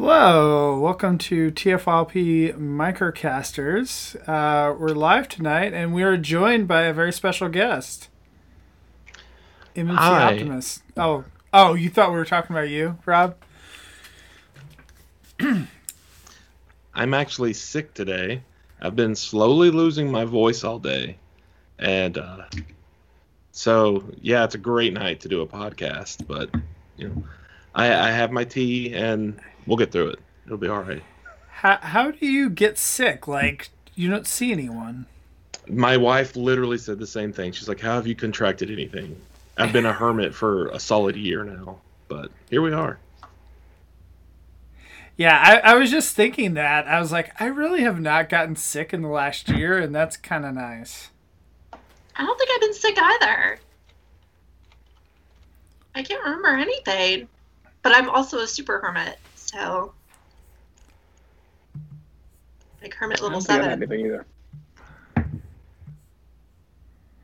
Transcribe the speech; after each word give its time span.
Hello, 0.00 0.78
welcome 0.78 1.18
to 1.18 1.50
TFLP 1.50 2.54
Microcasters. 2.54 4.14
Uh, 4.28 4.72
we're 4.78 4.90
live 4.90 5.28
tonight, 5.28 5.74
and 5.74 5.92
we 5.92 6.04
are 6.04 6.16
joined 6.16 6.68
by 6.68 6.82
a 6.82 6.92
very 6.92 7.12
special 7.12 7.48
guest, 7.48 8.08
MMC 9.74 9.96
Hi. 9.96 10.34
Optimus. 10.34 10.84
Oh, 10.96 11.24
oh, 11.52 11.74
you 11.74 11.90
thought 11.90 12.12
we 12.12 12.16
were 12.16 12.24
talking 12.24 12.54
about 12.54 12.68
you, 12.68 12.96
Rob? 13.06 13.34
I'm 16.94 17.12
actually 17.12 17.52
sick 17.52 17.92
today. 17.92 18.42
I've 18.80 18.94
been 18.94 19.16
slowly 19.16 19.72
losing 19.72 20.12
my 20.12 20.24
voice 20.24 20.62
all 20.62 20.78
day. 20.78 21.18
And 21.80 22.18
uh, 22.18 22.44
so, 23.50 24.04
yeah, 24.22 24.44
it's 24.44 24.54
a 24.54 24.58
great 24.58 24.92
night 24.92 25.18
to 25.22 25.28
do 25.28 25.40
a 25.40 25.46
podcast, 25.46 26.24
but, 26.28 26.54
you 26.96 27.08
know, 27.08 27.24
I, 27.74 27.86
I 27.86 28.10
have 28.12 28.30
my 28.30 28.44
tea 28.44 28.94
and 28.94 29.40
we'll 29.68 29.76
get 29.76 29.92
through 29.92 30.08
it. 30.08 30.18
It'll 30.46 30.58
be 30.58 30.66
all 30.66 30.82
right. 30.82 31.02
How 31.50 31.76
how 31.76 32.10
do 32.10 32.26
you 32.26 32.50
get 32.50 32.78
sick? 32.78 33.28
Like 33.28 33.70
you 33.94 34.10
don't 34.10 34.26
see 34.26 34.50
anyone. 34.50 35.06
My 35.68 35.96
wife 35.96 36.34
literally 36.34 36.78
said 36.78 36.98
the 36.98 37.06
same 37.06 37.32
thing. 37.32 37.52
She's 37.52 37.68
like, 37.68 37.80
How 37.80 37.94
have 37.94 38.06
you 38.06 38.16
contracted 38.16 38.70
anything? 38.70 39.20
I've 39.58 39.72
been 39.72 39.86
a 39.86 39.92
hermit 39.92 40.34
for 40.34 40.68
a 40.68 40.78
solid 40.78 41.16
year 41.16 41.44
now, 41.44 41.80
but 42.06 42.30
here 42.48 42.62
we 42.62 42.72
are. 42.72 42.98
Yeah, 45.16 45.36
I, 45.36 45.72
I 45.72 45.74
was 45.74 45.90
just 45.90 46.14
thinking 46.14 46.54
that. 46.54 46.86
I 46.86 47.00
was 47.00 47.10
like, 47.10 47.32
I 47.40 47.46
really 47.46 47.82
have 47.82 48.00
not 48.00 48.28
gotten 48.28 48.54
sick 48.54 48.94
in 48.94 49.02
the 49.02 49.08
last 49.08 49.48
year, 49.48 49.76
and 49.76 49.92
that's 49.92 50.16
kind 50.16 50.46
of 50.46 50.54
nice. 50.54 51.10
I 51.72 52.24
don't 52.24 52.38
think 52.38 52.50
I've 52.54 52.60
been 52.60 52.74
sick 52.74 52.96
either. 52.96 53.58
I 55.96 56.02
can't 56.04 56.22
remember 56.22 56.50
anything. 56.50 57.28
But 57.82 57.96
I'm 57.96 58.10
also 58.10 58.40
a 58.40 58.46
super 58.46 58.78
hermit, 58.80 59.18
so 59.50 59.92
like 62.82 62.94
hermit 62.94 63.20
I 63.20 63.24
level 63.24 63.40
don't 63.40 63.46
think 63.46 63.50
I 63.60 63.62
had 63.64 63.70
seven. 63.80 63.82
anything 63.92 64.06
either. 64.06 64.26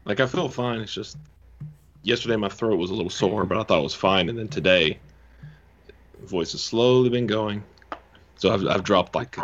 Like, 0.06 0.20
I 0.20 0.26
feel 0.26 0.48
fine. 0.50 0.80
It's 0.80 0.92
just 0.92 1.16
yesterday 2.02 2.36
my 2.36 2.48
throat 2.50 2.76
was 2.76 2.90
a 2.90 2.94
little 2.94 3.10
sore, 3.10 3.44
but 3.46 3.56
I 3.56 3.62
thought 3.62 3.78
it 3.78 3.82
was 3.82 3.94
fine. 3.94 4.28
And 4.28 4.38
then 4.38 4.48
today, 4.48 4.98
voice 6.24 6.52
has 6.52 6.62
slowly 6.62 7.08
been 7.08 7.26
going. 7.26 7.62
So 8.36 8.52
I've, 8.52 8.66
I've 8.66 8.84
dropped 8.84 9.14
like, 9.14 9.38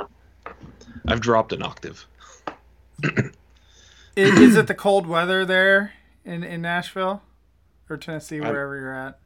I've 1.06 1.20
dropped 1.20 1.53
an 1.55 1.62
octave. 1.62 2.06
Is, 4.17 4.39
is 4.39 4.56
it 4.56 4.67
the 4.67 4.75
cold 4.75 5.06
weather 5.06 5.47
there 5.47 5.92
in, 6.27 6.44
in 6.44 6.61
Nashville 6.61 7.22
or 7.89 7.97
Tennessee, 7.97 8.41
I- 8.41 8.50
wherever 8.50 8.78
you're 8.78 8.94
at? 8.94 9.19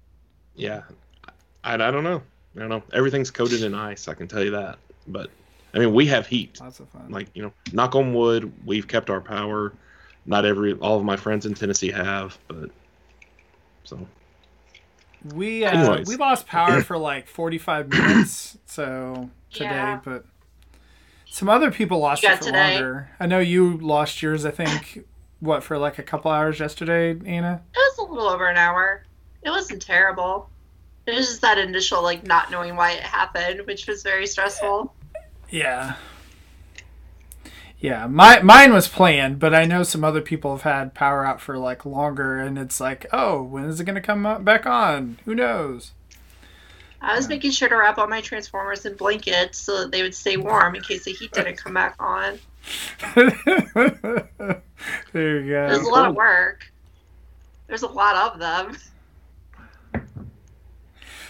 Yeah. 0.54 0.82
I, 1.64 1.74
I 1.74 1.90
don't 1.90 2.04
know. 2.04 2.22
I 2.56 2.60
don't 2.60 2.68
know. 2.68 2.82
Everything's 2.92 3.30
coated 3.30 3.62
in 3.62 3.74
ice. 3.74 4.06
I 4.08 4.14
can 4.14 4.28
tell 4.28 4.42
you 4.42 4.50
that. 4.52 4.78
But 5.08 5.30
I 5.74 5.78
mean, 5.78 5.92
we 5.92 6.06
have 6.06 6.26
heat. 6.26 6.60
Lots 6.60 6.80
of 6.80 6.88
fun. 6.90 7.10
Like, 7.10 7.28
you 7.34 7.42
know, 7.42 7.52
knock 7.72 7.94
on 7.96 8.14
wood, 8.14 8.52
we've 8.64 8.86
kept 8.86 9.10
our 9.10 9.20
power. 9.20 9.72
Not 10.26 10.44
every, 10.46 10.72
all 10.74 10.96
of 10.98 11.04
my 11.04 11.16
friends 11.16 11.44
in 11.46 11.54
Tennessee 11.54 11.90
have, 11.90 12.38
but 12.48 12.70
so. 13.82 14.06
We 15.34 15.64
uh, 15.64 16.02
we 16.06 16.16
lost 16.16 16.46
power 16.46 16.82
for 16.82 16.98
like 16.98 17.26
45 17.28 17.88
minutes 17.88 18.58
so 18.66 19.30
today, 19.50 19.64
Yeah. 19.66 20.00
but 20.04 20.24
some 21.26 21.48
other 21.48 21.70
people 21.70 21.98
lost 21.98 22.22
it 22.24 22.36
for 22.38 22.44
today? 22.44 22.74
longer. 22.74 23.10
I 23.18 23.26
know 23.26 23.38
you 23.38 23.78
lost 23.78 24.22
yours. 24.22 24.44
I 24.44 24.50
think 24.50 25.04
what 25.40 25.62
for 25.62 25.78
like 25.78 25.98
a 25.98 26.02
couple 26.02 26.30
hours 26.30 26.60
yesterday, 26.60 27.18
Anna. 27.26 27.62
It 27.74 27.78
was 27.78 27.98
a 27.98 28.12
little 28.12 28.28
over 28.28 28.46
an 28.48 28.58
hour. 28.58 29.04
It 29.42 29.50
wasn't 29.50 29.80
terrible. 29.82 30.50
It 31.06 31.14
was 31.14 31.26
just 31.26 31.42
that 31.42 31.58
initial 31.58 32.02
like 32.02 32.26
not 32.26 32.50
knowing 32.50 32.76
why 32.76 32.92
it 32.92 33.02
happened, 33.02 33.66
which 33.66 33.86
was 33.86 34.02
very 34.02 34.26
stressful. 34.26 34.94
Yeah. 35.50 35.96
Yeah, 37.78 38.06
my 38.06 38.40
mine 38.40 38.72
was 38.72 38.88
planned, 38.88 39.38
but 39.38 39.54
I 39.54 39.66
know 39.66 39.82
some 39.82 40.04
other 40.04 40.22
people 40.22 40.56
have 40.56 40.62
had 40.62 40.94
power 40.94 41.26
out 41.26 41.38
for 41.40 41.58
like 41.58 41.84
longer, 41.84 42.38
and 42.38 42.58
it's 42.58 42.80
like, 42.80 43.06
oh, 43.12 43.42
when 43.42 43.64
is 43.64 43.78
it 43.78 43.84
gonna 43.84 44.00
come 44.00 44.24
up 44.24 44.42
back 44.42 44.64
on? 44.64 45.18
Who 45.26 45.34
knows? 45.34 45.92
I 47.02 47.14
was 47.14 47.28
making 47.28 47.50
sure 47.50 47.68
to 47.68 47.76
wrap 47.76 47.98
all 47.98 48.06
my 48.06 48.22
transformers 48.22 48.86
in 48.86 48.96
blankets 48.96 49.58
so 49.58 49.80
that 49.80 49.92
they 49.92 50.00
would 50.02 50.14
stay 50.14 50.38
warm 50.38 50.74
in 50.74 50.82
case 50.82 51.04
the 51.04 51.12
heat 51.12 51.32
didn't 51.32 51.56
come 51.56 51.74
back 51.74 51.96
on. 51.98 52.38
there 53.14 53.32
you 55.12 55.50
go. 55.50 55.68
There's 55.68 55.86
a 55.86 55.90
lot 55.90 56.08
of 56.08 56.14
work. 56.14 56.72
There's 57.66 57.82
a 57.82 57.88
lot 57.88 58.32
of 58.32 58.38
them. 58.40 58.78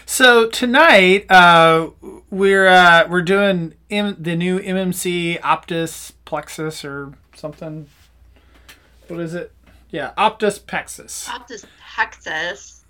So 0.07 0.49
tonight, 0.49 1.31
uh, 1.31 1.91
we're 2.31 2.67
uh, 2.67 3.09
we're 3.09 3.23
doing 3.23 3.75
M- 3.91 4.17
the 4.19 4.37
new 4.37 4.59
MMC 4.61 5.41
Optus 5.41 6.13
Plexus 6.25 6.85
or 6.85 7.15
something. 7.35 7.89
What 9.09 9.21
is 9.21 9.35
it? 9.35 9.53
Yeah, 9.91 10.13
Optus 10.19 10.65
Plexus. 10.65 11.29
Optus 11.29 11.65
Plexus. 11.95 12.85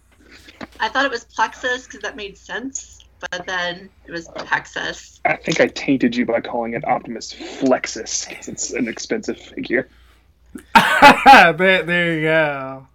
I 0.80 0.88
thought 0.88 1.04
it 1.04 1.10
was 1.10 1.25
Plexus 1.25 1.84
because 1.86 2.00
that 2.00 2.16
made 2.16 2.36
sense, 2.36 3.04
but 3.31 3.46
then 3.46 3.88
it 4.06 4.10
was 4.10 4.28
Plexus. 4.28 5.20
I 5.25 5.36
think 5.36 5.60
I 5.60 5.69
tainted 5.69 6.16
you 6.16 6.26
by 6.26 6.41
calling 6.41 6.75
it 6.75 6.84
Optimus 6.84 7.32
Flexus 7.32 8.28
because 8.28 8.48
it's 8.48 8.72
an 8.72 8.88
expensive 8.88 9.38
figure. 9.38 9.88
there, 10.75 11.82
there 11.82 12.14
you 12.14 12.22
go. 12.22 12.86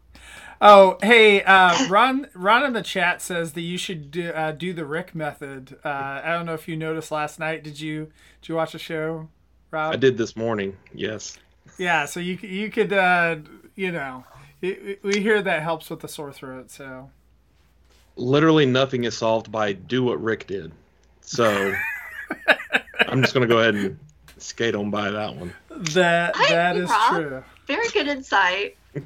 Oh, 0.61 0.97
hey, 1.01 1.41
uh, 1.43 1.87
Ron. 1.87 2.27
Ron 2.33 2.65
in 2.65 2.73
the 2.73 2.81
chat 2.81 3.21
says 3.21 3.53
that 3.53 3.61
you 3.61 3.77
should 3.77 4.11
do, 4.11 4.29
uh, 4.31 4.51
do 4.51 4.73
the 4.73 4.85
Rick 4.85 5.15
method. 5.15 5.77
Uh, 5.85 6.21
I 6.23 6.33
don't 6.33 6.45
know 6.45 6.53
if 6.53 6.67
you 6.67 6.75
noticed 6.75 7.11
last 7.11 7.39
night. 7.39 7.63
Did 7.63 7.79
you 7.79 8.09
did 8.41 8.49
you 8.49 8.55
watch 8.55 8.73
the 8.73 8.79
show, 8.79 9.29
Rob? 9.71 9.93
I 9.93 9.95
did 9.95 10.17
this 10.17 10.35
morning. 10.35 10.75
Yes. 10.93 11.37
Yeah. 11.77 12.05
So 12.05 12.19
you 12.19 12.37
c- 12.37 12.47
you 12.47 12.69
could 12.69 12.91
uh, 12.91 13.37
you 13.75 13.91
know 13.91 14.25
we 14.61 14.97
we 15.01 15.21
hear 15.21 15.41
that 15.41 15.63
helps 15.63 15.89
with 15.89 16.01
the 16.01 16.09
sore 16.09 16.33
throat. 16.33 16.71
So 16.71 17.09
literally 18.17 18.65
nothing 18.65 19.05
is 19.05 19.15
solved 19.17 19.51
by 19.51 19.71
do 19.73 20.03
what 20.03 20.21
Rick 20.21 20.47
did. 20.47 20.73
So 21.21 21.73
I'm 23.07 23.21
just 23.21 23.33
gonna 23.33 23.47
go 23.47 23.59
ahead 23.59 23.75
and 23.75 23.97
skate 24.37 24.75
on 24.75 24.91
by 24.91 25.09
that 25.09 25.35
one. 25.37 25.53
that 25.69 26.33
that 26.49 26.75
is 26.75 26.89
Rob. 26.89 27.13
true. 27.13 27.43
Very 27.65 27.87
good 27.89 28.07
insight. 28.09 28.75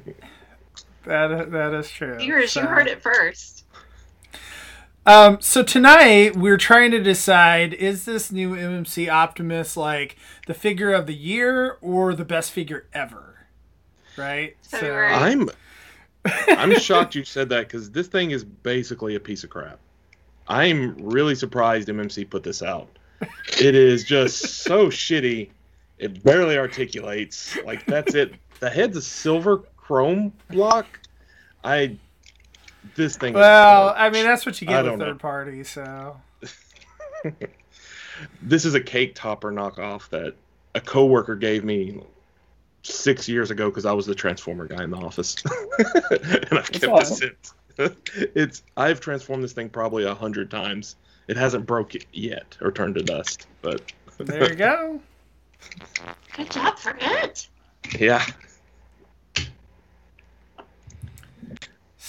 That 1.04 1.50
that 1.50 1.74
is 1.74 1.90
true. 1.90 2.16
Viewers, 2.16 2.54
you 2.56 2.62
heard 2.62 2.88
it 2.88 3.02
first. 3.02 3.64
Um, 5.06 5.38
so 5.42 5.62
tonight 5.62 6.34
we're 6.34 6.56
trying 6.56 6.90
to 6.92 7.02
decide 7.02 7.74
is 7.74 8.06
this 8.06 8.32
new 8.32 8.56
MMC 8.56 9.10
Optimus 9.10 9.76
like 9.76 10.16
the 10.46 10.54
figure 10.54 10.94
of 10.94 11.06
the 11.06 11.14
year 11.14 11.76
or 11.82 12.14
the 12.14 12.24
best 12.24 12.52
figure 12.52 12.86
ever? 12.94 13.46
Right? 14.16 14.56
February. 14.62 15.12
I'm 15.12 15.50
I'm 16.48 16.78
shocked 16.78 17.14
you 17.14 17.24
said 17.24 17.50
that 17.50 17.68
because 17.68 17.90
this 17.90 18.06
thing 18.06 18.30
is 18.30 18.44
basically 18.44 19.14
a 19.14 19.20
piece 19.20 19.44
of 19.44 19.50
crap. 19.50 19.78
I'm 20.48 20.96
really 20.96 21.34
surprised 21.34 21.88
MMC 21.88 22.28
put 22.30 22.42
this 22.42 22.62
out. 22.62 22.88
It 23.60 23.74
is 23.74 24.04
just 24.04 24.62
so 24.62 24.86
shitty. 24.90 25.50
It 25.98 26.24
barely 26.24 26.56
articulates. 26.56 27.58
Like 27.64 27.84
that's 27.84 28.14
it. 28.14 28.34
The 28.60 28.70
head's 28.70 28.96
a 28.96 29.02
silver 29.02 29.64
chrome 29.76 30.32
block. 30.48 30.98
I 31.64 31.96
this 32.94 33.16
thing. 33.16 33.34
well, 33.34 33.86
garbage. 33.86 34.00
I 34.00 34.10
mean 34.10 34.24
that's 34.24 34.46
what 34.46 34.60
you 34.60 34.66
get 34.66 34.82
with 34.82 34.92
don't 34.92 34.98
know. 34.98 35.06
third 35.06 35.20
party, 35.20 35.64
so 35.64 36.20
this 38.42 38.64
is 38.64 38.74
a 38.74 38.80
cake 38.80 39.14
topper 39.14 39.50
knockoff 39.50 40.08
that 40.10 40.34
a 40.74 40.80
coworker 40.80 41.36
gave 41.36 41.64
me 41.64 42.00
six 42.82 43.28
years 43.28 43.50
ago 43.50 43.70
because 43.70 43.86
I 43.86 43.92
was 43.92 44.06
the 44.06 44.14
transformer 44.14 44.66
guy 44.66 44.84
in 44.84 44.90
the 44.90 44.98
office, 44.98 45.36
and 45.78 46.58
I've 46.58 46.70
kept 46.70 46.84
it 46.84 46.90
awesome. 46.90 47.16
since. 47.16 47.54
it's 48.34 48.62
I've 48.76 49.00
transformed 49.00 49.42
this 49.42 49.52
thing 49.52 49.68
probably 49.68 50.04
a 50.04 50.14
hundred 50.14 50.50
times. 50.50 50.96
It 51.26 51.36
hasn't 51.36 51.66
broke 51.66 51.94
it 51.94 52.04
yet 52.12 52.56
or 52.60 52.70
turned 52.70 52.96
to 52.96 53.02
dust, 53.02 53.46
but 53.62 53.92
there 54.18 54.50
you 54.50 54.56
go. 54.56 55.00
Good 56.36 56.50
job 56.50 56.78
for 56.78 56.96
it. 57.00 57.48
yeah, 57.98 58.24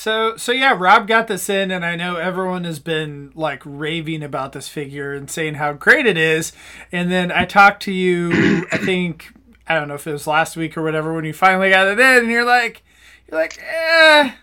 So 0.06 0.38
so 0.38 0.52
yeah, 0.52 0.76
Rob 0.78 1.08
got 1.08 1.26
this 1.26 1.50
in 1.50 1.72
and 1.72 1.84
I 1.84 1.96
know 1.96 2.18
everyone 2.18 2.64
has 2.66 2.78
been 2.78 3.32
like 3.34 3.64
raving 3.66 4.22
about 4.22 4.52
this 4.52 4.68
figure 4.68 5.14
and 5.14 5.32
saying 5.32 5.56
how 5.56 5.74
great 5.74 6.06
it 6.06 6.16
is. 6.16 6.54
And 6.92 7.12
then 7.12 7.32
I 7.32 7.46
talked 7.46 7.82
to 7.84 7.92
you 7.92 8.68
I 8.72 8.78
think 8.78 9.34
I 9.68 9.74
don't 9.74 9.88
know 9.88 9.96
if 9.96 10.06
it 10.06 10.12
was 10.12 10.28
last 10.28 10.56
week 10.56 10.78
or 10.78 10.84
whatever 10.84 11.12
when 11.12 11.26
you 11.26 11.34
finally 11.34 11.72
got 11.72 11.88
it 11.88 12.00
in 12.00 12.20
and 12.20 12.30
you're 12.30 12.46
like 12.46 12.84
you're 13.28 13.42
like, 13.42 13.60
eh 13.60 14.34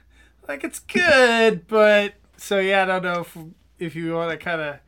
like 0.49 0.64
it's 0.64 0.81
good, 0.81 1.69
but 1.69 2.14
so 2.37 2.59
yeah, 2.59 2.82
I 2.82 2.87
don't 2.87 3.05
know 3.05 3.20
if 3.20 3.38
if 3.79 3.94
you 3.94 4.14
want 4.14 4.32
to 4.32 4.44
kind 4.44 4.61
of 4.61 4.79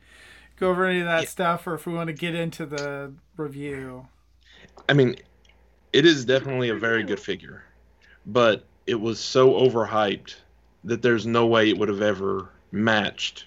go 0.59 0.71
over 0.71 0.87
any 0.87 0.99
of 0.99 1.05
that 1.05 1.23
Yeah. 1.23 1.29
stuff 1.29 1.67
or 1.67 1.75
if 1.75 1.87
we 1.87 1.93
want 1.93 2.07
to 2.07 2.13
get 2.13 2.35
into 2.35 2.65
the 2.65 3.13
review. 3.37 4.07
I 4.89 4.93
mean, 4.93 5.15
it 5.93 6.05
is 6.05 6.25
definitely 6.25 6.67
a 6.67 6.75
very 6.75 7.03
good 7.03 7.21
figure, 7.21 7.63
but 8.25 8.65
it 8.85 8.99
was 8.99 9.21
so 9.21 9.53
overhyped 9.53 10.35
that 10.85 11.01
there's 11.01 11.25
no 11.25 11.45
way 11.47 11.69
it 11.69 11.77
would 11.77 11.89
have 11.89 12.01
ever 12.01 12.49
matched 12.71 13.45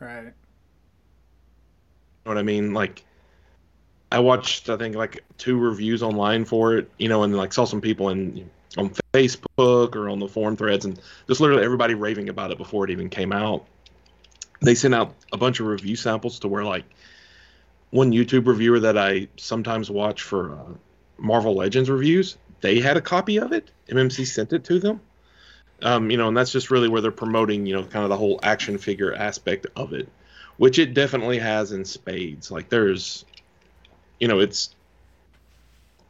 Right. 0.00 0.32
what 2.24 2.36
I 2.36 2.42
mean? 2.42 2.74
Like, 2.74 3.04
I 4.12 4.18
watched 4.18 4.68
I 4.68 4.76
think 4.76 4.96
like 4.96 5.24
two 5.38 5.58
reviews 5.58 6.02
online 6.02 6.44
for 6.44 6.76
it, 6.76 6.90
you 6.98 7.08
know, 7.08 7.22
and 7.22 7.34
like 7.36 7.52
saw 7.52 7.64
some 7.64 7.80
people 7.80 8.10
in 8.10 8.50
on 8.76 8.90
Facebook 9.12 9.96
or 9.96 10.08
on 10.08 10.18
the 10.18 10.28
forum 10.28 10.56
threads, 10.56 10.84
and 10.84 11.00
just 11.26 11.40
literally 11.40 11.64
everybody 11.64 11.94
raving 11.94 12.28
about 12.28 12.50
it 12.50 12.58
before 12.58 12.84
it 12.84 12.90
even 12.90 13.08
came 13.08 13.32
out. 13.32 13.66
They 14.60 14.74
sent 14.74 14.94
out 14.94 15.14
a 15.32 15.36
bunch 15.36 15.60
of 15.60 15.66
review 15.66 15.96
samples 15.96 16.38
to 16.40 16.48
where 16.48 16.64
like 16.64 16.84
one 17.90 18.12
YouTube 18.12 18.46
reviewer 18.46 18.80
that 18.80 18.98
I 18.98 19.28
sometimes 19.36 19.90
watch 19.90 20.22
for 20.22 20.54
uh, 20.54 20.74
Marvel 21.18 21.54
Legends 21.54 21.88
reviews, 21.88 22.36
they 22.60 22.80
had 22.80 22.96
a 22.96 23.00
copy 23.00 23.38
of 23.38 23.52
it. 23.52 23.70
MMC 23.88 24.26
sent 24.26 24.52
it 24.52 24.64
to 24.64 24.78
them. 24.78 25.00
Um, 25.82 26.10
you 26.10 26.16
know, 26.16 26.28
and 26.28 26.36
that's 26.36 26.52
just 26.52 26.70
really 26.70 26.88
where 26.88 27.00
they're 27.00 27.10
promoting, 27.10 27.66
you 27.66 27.74
know, 27.74 27.82
kind 27.84 28.04
of 28.04 28.08
the 28.08 28.16
whole 28.16 28.40
action 28.42 28.78
figure 28.78 29.14
aspect 29.14 29.66
of 29.76 29.92
it, 29.92 30.08
which 30.56 30.78
it 30.78 30.94
definitely 30.94 31.38
has 31.38 31.72
in 31.72 31.84
spades. 31.84 32.50
Like 32.50 32.68
there's, 32.68 33.24
you 34.20 34.28
know, 34.28 34.40
it's 34.40 34.74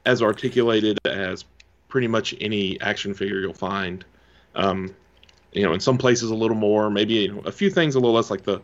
as 0.06 0.22
articulated 0.22 0.98
as 1.06 1.44
pretty 1.88 2.08
much 2.08 2.34
any 2.40 2.80
action 2.80 3.14
figure 3.14 3.40
you'll 3.40 3.54
find. 3.54 4.04
Um, 4.54 4.94
you 5.52 5.62
know, 5.62 5.72
in 5.72 5.80
some 5.80 5.98
places 5.98 6.30
a 6.30 6.34
little 6.34 6.56
more, 6.56 6.90
maybe 6.90 7.14
you 7.14 7.32
know, 7.32 7.40
a 7.40 7.52
few 7.52 7.70
things 7.70 7.94
a 7.94 8.00
little 8.00 8.14
less. 8.14 8.30
Like 8.30 8.42
the, 8.42 8.60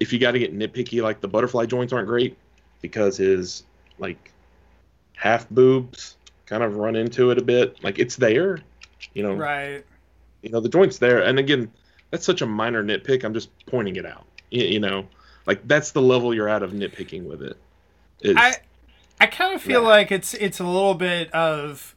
if 0.00 0.12
you 0.12 0.18
got 0.18 0.32
to 0.32 0.38
get 0.38 0.56
nitpicky, 0.56 1.02
like 1.02 1.20
the 1.20 1.28
butterfly 1.28 1.66
joints 1.66 1.92
aren't 1.92 2.08
great 2.08 2.36
because 2.80 3.16
his 3.16 3.64
like 3.98 4.32
half 5.14 5.48
boobs 5.48 6.16
kind 6.46 6.62
of 6.62 6.76
run 6.76 6.96
into 6.96 7.30
it 7.30 7.38
a 7.38 7.42
bit. 7.42 7.82
Like 7.82 7.98
it's 7.98 8.16
there, 8.16 8.58
you 9.14 9.22
know. 9.22 9.34
Right. 9.34 9.84
You 10.42 10.50
know 10.50 10.60
the 10.60 10.68
joints 10.68 10.98
there, 10.98 11.22
and 11.22 11.38
again, 11.38 11.70
that's 12.10 12.26
such 12.26 12.42
a 12.42 12.46
minor 12.46 12.82
nitpick. 12.82 13.24
I'm 13.24 13.34
just 13.34 13.50
pointing 13.66 13.96
it 13.96 14.06
out. 14.06 14.26
You, 14.50 14.64
you 14.64 14.80
know, 14.80 15.06
like 15.46 15.66
that's 15.66 15.92
the 15.92 16.02
level 16.02 16.34
you're 16.34 16.48
at 16.48 16.62
of 16.62 16.72
nitpicking 16.72 17.24
with 17.24 17.42
it. 17.42 17.56
Is, 18.20 18.34
I 18.36 18.54
I 19.20 19.26
kind 19.26 19.54
of 19.54 19.62
feel 19.62 19.82
Yeah. 19.82 19.88
like 19.88 20.12
it's 20.12 20.34
it's 20.34 20.60
a 20.60 20.64
little 20.64 20.94
bit 20.94 21.32
of 21.32 21.94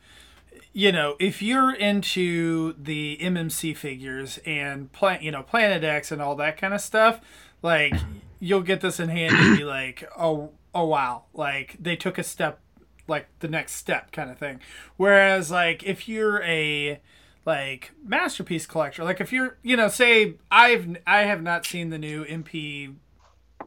you 0.73 0.91
know, 0.91 1.15
if 1.19 1.41
you're 1.41 1.73
into 1.73 2.73
the 2.77 3.17
MMC 3.21 3.75
figures 3.77 4.39
and 4.45 4.91
plan, 4.91 5.21
you 5.21 5.31
know, 5.31 5.41
Planet 5.41 5.83
X 5.85 6.11
and 6.11 6.21
all 6.21 6.35
that 6.35 6.57
kind 6.57 6.73
of 6.73 6.81
stuff, 6.81 7.21
like 7.61 7.93
you'll 8.41 8.61
get 8.61 8.81
this 8.81 8.99
in 8.99 9.07
hand 9.09 9.33
and 9.35 9.57
be 9.57 9.63
like, 9.79 10.03
"Oh, 10.17 10.51
oh 10.73 10.85
wow." 10.85 11.23
Like 11.33 11.77
they 11.79 11.95
took 11.95 12.17
a 12.17 12.23
step 12.23 12.59
like 13.07 13.27
the 13.39 13.47
next 13.47 13.73
step 13.75 14.11
kind 14.11 14.29
of 14.29 14.37
thing. 14.37 14.59
Whereas 14.97 15.49
like 15.49 15.83
if 15.83 16.09
you're 16.09 16.43
a 16.43 16.99
like 17.45 17.91
masterpiece 18.03 18.65
collector, 18.65 19.03
like 19.03 19.21
if 19.21 19.31
you're, 19.31 19.57
you 19.61 19.77
know, 19.77 19.87
say 19.87 20.35
I've 20.49 20.97
I 21.05 21.21
have 21.23 21.41
not 21.41 21.65
seen 21.65 21.89
the 21.89 21.97
new 21.99 22.25
MP 22.25 22.95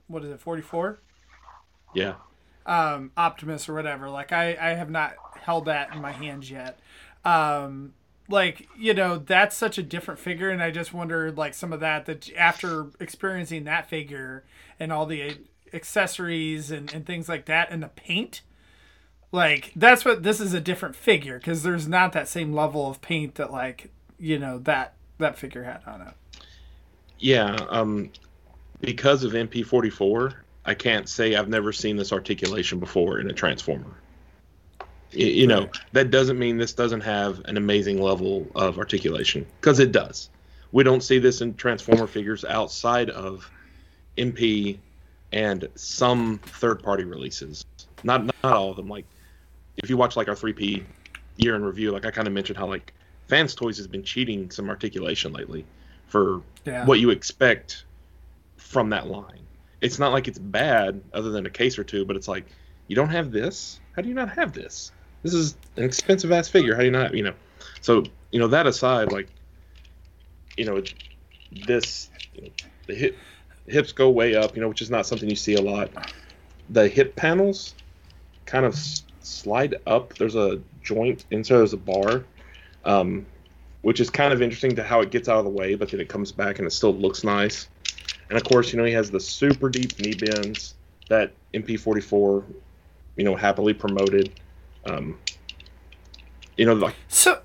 what 0.06 0.24
is 0.24 0.30
it, 0.30 0.40
44? 0.40 0.98
yeah. 1.94 2.14
um, 2.66 3.12
Optimus 3.16 3.68
or 3.68 3.74
whatever. 3.74 4.08
Like 4.10 4.32
I, 4.32 4.56
I 4.60 4.68
have 4.74 4.90
not 4.90 5.14
held 5.40 5.66
that 5.66 5.94
in 5.94 6.00
my 6.00 6.12
hands 6.12 6.50
yet. 6.50 6.78
Um, 7.24 7.94
like 8.28 8.68
you 8.76 8.92
know, 8.94 9.18
that's 9.18 9.56
such 9.56 9.78
a 9.78 9.82
different 9.82 10.20
figure, 10.20 10.50
and 10.50 10.62
I 10.62 10.70
just 10.70 10.92
wondered 10.92 11.38
like 11.38 11.54
some 11.54 11.72
of 11.72 11.80
that 11.80 12.06
that 12.06 12.30
after 12.36 12.88
experiencing 13.00 13.64
that 13.64 13.88
figure 13.88 14.44
and 14.78 14.92
all 14.92 15.06
the 15.06 15.38
accessories 15.72 16.70
and, 16.70 16.92
and 16.92 17.06
things 17.06 17.28
like 17.28 17.46
that 17.46 17.70
and 17.70 17.82
the 17.82 17.88
paint. 17.88 18.42
Like 19.30 19.72
that's 19.76 20.04
what 20.04 20.22
this 20.22 20.40
is 20.40 20.54
a 20.54 20.60
different 20.60 20.96
figure 20.96 21.38
because 21.38 21.62
there's 21.62 21.86
not 21.86 22.12
that 22.12 22.28
same 22.28 22.54
level 22.54 22.88
of 22.88 23.02
paint 23.02 23.34
that 23.34 23.52
like 23.52 23.90
you 24.18 24.38
know 24.38 24.58
that 24.60 24.94
that 25.18 25.38
figure 25.38 25.64
had 25.64 25.82
on 25.86 26.00
it. 26.00 26.14
Yeah, 27.18 27.56
um, 27.68 28.10
because 28.80 29.24
of 29.24 29.32
MP44, 29.32 30.34
I 30.64 30.74
can't 30.74 31.08
say 31.08 31.34
I've 31.34 31.48
never 31.48 31.72
seen 31.72 31.96
this 31.96 32.12
articulation 32.12 32.78
before 32.78 33.18
in 33.18 33.28
a 33.28 33.32
Transformer. 33.32 33.96
You 35.10 35.46
know, 35.46 35.70
that 35.92 36.10
doesn't 36.10 36.38
mean 36.38 36.58
this 36.58 36.74
doesn't 36.74 37.00
have 37.00 37.40
an 37.46 37.56
amazing 37.56 38.00
level 38.00 38.46
of 38.54 38.78
articulation, 38.78 39.46
because 39.60 39.80
it 39.80 39.90
does. 39.90 40.28
We 40.70 40.84
don't 40.84 41.02
see 41.02 41.18
this 41.18 41.40
in 41.40 41.54
Transformer 41.54 42.06
figures 42.06 42.44
outside 42.44 43.08
of 43.10 43.50
MP 44.18 44.78
and 45.32 45.66
some 45.74 46.38
third-party 46.44 47.04
releases. 47.04 47.64
Not 48.04 48.26
not 48.26 48.34
all 48.44 48.70
of 48.70 48.76
them. 48.76 48.88
Like, 48.88 49.06
if 49.82 49.90
you 49.90 49.96
watch 49.96 50.16
like 50.16 50.28
our 50.28 50.34
3P 50.34 50.84
year 51.36 51.54
in 51.54 51.64
review, 51.64 51.92
like 51.92 52.04
I 52.04 52.10
kind 52.10 52.26
of 52.26 52.34
mentioned 52.34 52.58
how 52.58 52.66
like 52.66 52.92
Fans 53.28 53.54
Toys 53.54 53.76
has 53.78 53.86
been 53.86 54.02
cheating 54.02 54.50
some 54.50 54.68
articulation 54.68 55.32
lately 55.32 55.64
for 56.06 56.42
Yeah. 56.64 56.84
what 56.84 56.98
you 56.98 57.10
expect 57.10 57.84
from 58.56 58.90
that 58.90 59.06
line. 59.08 59.46
It's 59.80 59.98
not 59.98 60.12
like 60.12 60.26
it's 60.26 60.38
bad, 60.38 61.00
other 61.14 61.30
than 61.30 61.46
a 61.46 61.50
case 61.50 61.78
or 61.78 61.84
two, 61.84 62.04
but 62.04 62.16
it's 62.16 62.26
like 62.28 62.46
you 62.88 62.96
don't 62.96 63.10
have 63.10 63.30
this. 63.30 63.80
How 63.94 64.02
do 64.02 64.08
you 64.08 64.14
not 64.14 64.30
have 64.30 64.52
this? 64.52 64.90
This 65.22 65.34
is 65.34 65.56
an 65.76 65.84
expensive 65.84 66.32
ass 66.32 66.48
figure. 66.48 66.74
How 66.74 66.80
do 66.80 66.86
you 66.86 66.90
not? 66.90 67.14
You 67.14 67.22
know. 67.24 67.34
So 67.80 68.04
you 68.32 68.40
know 68.40 68.48
that 68.48 68.66
aside, 68.66 69.12
like 69.12 69.28
you 70.56 70.64
know, 70.64 70.82
this 71.66 72.10
you 72.34 72.42
know, 72.42 72.48
the 72.86 72.94
hip 72.94 73.16
hips 73.66 73.92
go 73.92 74.10
way 74.10 74.34
up. 74.34 74.56
You 74.56 74.62
know, 74.62 74.68
which 74.68 74.82
is 74.82 74.90
not 74.90 75.06
something 75.06 75.28
you 75.30 75.36
see 75.36 75.54
a 75.54 75.62
lot. 75.62 75.90
The 76.70 76.88
hip 76.88 77.14
panels 77.14 77.74
kind 78.46 78.64
of 78.64 78.76
slide 79.28 79.76
up. 79.86 80.14
There's 80.14 80.36
a 80.36 80.60
joint 80.82 81.24
inside. 81.30 81.58
There's 81.58 81.72
a 81.74 81.78
bar. 81.78 82.24
Um, 82.84 83.26
which 83.82 84.00
is 84.00 84.10
kind 84.10 84.32
of 84.32 84.42
interesting 84.42 84.74
to 84.76 84.82
how 84.82 85.00
it 85.00 85.10
gets 85.10 85.28
out 85.28 85.38
of 85.38 85.44
the 85.44 85.50
way, 85.50 85.74
but 85.74 85.90
then 85.90 86.00
it 86.00 86.08
comes 86.08 86.32
back 86.32 86.58
and 86.58 86.66
it 86.66 86.70
still 86.72 86.94
looks 86.94 87.24
nice. 87.24 87.68
And 88.28 88.36
of 88.36 88.44
course, 88.44 88.72
you 88.72 88.78
know, 88.78 88.84
he 88.84 88.92
has 88.92 89.10
the 89.10 89.20
super 89.20 89.68
deep 89.70 89.98
knee 90.00 90.14
bends 90.14 90.74
that 91.08 91.32
MP44, 91.54 92.44
you 93.16 93.24
know, 93.24 93.36
happily 93.36 93.72
promoted. 93.74 94.40
Um, 94.86 95.18
you 96.56 96.66
know, 96.66 96.74
like 96.74 96.96
So 97.08 97.42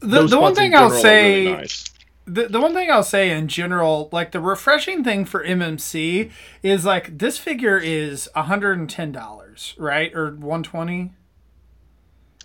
the 0.00 0.24
the 0.24 0.38
one 0.40 0.54
thing 0.54 0.74
I'll 0.74 0.90
say 0.90 1.46
really 1.46 1.56
nice. 1.56 1.84
the, 2.26 2.48
the 2.48 2.60
one 2.60 2.74
thing 2.74 2.90
I'll 2.90 3.02
say 3.04 3.30
in 3.30 3.48
general, 3.48 4.08
like 4.12 4.32
the 4.32 4.40
refreshing 4.40 5.04
thing 5.04 5.24
for 5.24 5.44
MMC 5.44 6.30
is 6.62 6.84
like 6.84 7.18
this 7.18 7.38
figure 7.38 7.78
is 7.78 8.28
$110, 8.36 9.74
right? 9.78 10.14
Or 10.14 10.26
120 10.32 11.12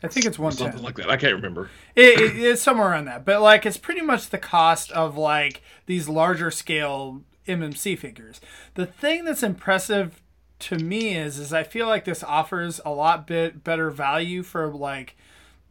I 0.04 0.08
think 0.08 0.26
it's 0.26 0.40
110. 0.40 0.72
something 0.72 0.84
like 0.84 0.96
that. 0.96 1.10
I 1.10 1.18
can't 1.18 1.36
remember. 1.36 1.70
It, 1.96 2.20
it, 2.20 2.44
it's 2.44 2.62
somewhere 2.62 2.90
around 2.90 3.06
that. 3.06 3.24
But 3.24 3.42
like 3.42 3.66
it's 3.66 3.78
pretty 3.78 4.02
much 4.02 4.30
the 4.30 4.38
cost 4.38 4.92
of 4.92 5.18
like 5.18 5.62
these 5.86 6.10
larger 6.10 6.50
scale 6.50 7.22
MMC 7.48 7.98
figures. 7.98 8.42
The 8.74 8.86
thing 8.86 9.26
that's 9.26 9.44
impressive 9.44 10.22
to 10.60 10.78
me 10.78 11.16
is 11.16 11.38
is 11.38 11.54
I 11.54 11.64
feel 11.64 11.88
like 11.88 12.06
this 12.06 12.24
offers 12.24 12.80
a 12.86 12.92
lot 12.92 13.28
bit 13.28 13.64
better 13.64 13.90
value 13.90 14.44
for 14.44 14.68
like 14.68 15.16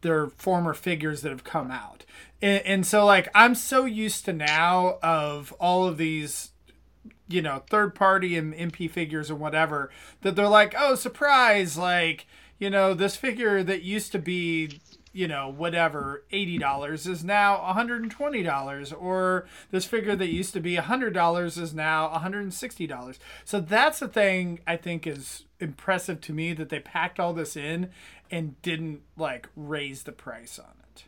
their 0.01 0.27
former 0.27 0.73
figures 0.73 1.21
that 1.21 1.29
have 1.29 1.43
come 1.43 1.71
out. 1.71 2.05
And, 2.41 2.65
and 2.65 2.85
so 2.85 3.05
like 3.05 3.27
I'm 3.35 3.55
so 3.55 3.85
used 3.85 4.25
to 4.25 4.33
now 4.33 4.97
of 5.03 5.53
all 5.59 5.87
of 5.87 5.97
these 5.97 6.51
you 7.27 7.41
know 7.41 7.63
third 7.69 7.95
party 7.95 8.37
and 8.37 8.53
MP 8.53 8.89
figures 8.89 9.29
and 9.29 9.39
whatever 9.39 9.89
that 10.21 10.35
they're 10.35 10.47
like 10.47 10.75
oh 10.77 10.95
surprise 10.95 11.77
like 11.77 12.27
you 12.61 12.69
know 12.69 12.93
this 12.93 13.17
figure 13.17 13.63
that 13.63 13.81
used 13.81 14.11
to 14.13 14.19
be 14.19 14.79
you 15.11 15.27
know 15.27 15.49
whatever 15.49 16.23
$80 16.31 17.07
is 17.07 17.23
now 17.23 17.57
$120 17.57 19.01
or 19.01 19.47
this 19.71 19.83
figure 19.83 20.15
that 20.15 20.27
used 20.27 20.53
to 20.53 20.61
be 20.61 20.77
$100 20.77 21.57
is 21.57 21.73
now 21.73 22.07
$160 22.15 23.19
so 23.43 23.59
that's 23.59 23.99
the 23.99 24.07
thing 24.07 24.59
i 24.65 24.77
think 24.77 25.05
is 25.05 25.43
impressive 25.59 26.21
to 26.21 26.33
me 26.33 26.53
that 26.53 26.69
they 26.69 26.79
packed 26.79 27.19
all 27.19 27.33
this 27.33 27.57
in 27.57 27.89
and 28.29 28.61
didn't 28.61 29.01
like 29.17 29.49
raise 29.57 30.03
the 30.03 30.13
price 30.13 30.57
on 30.57 30.65
it 30.67 31.05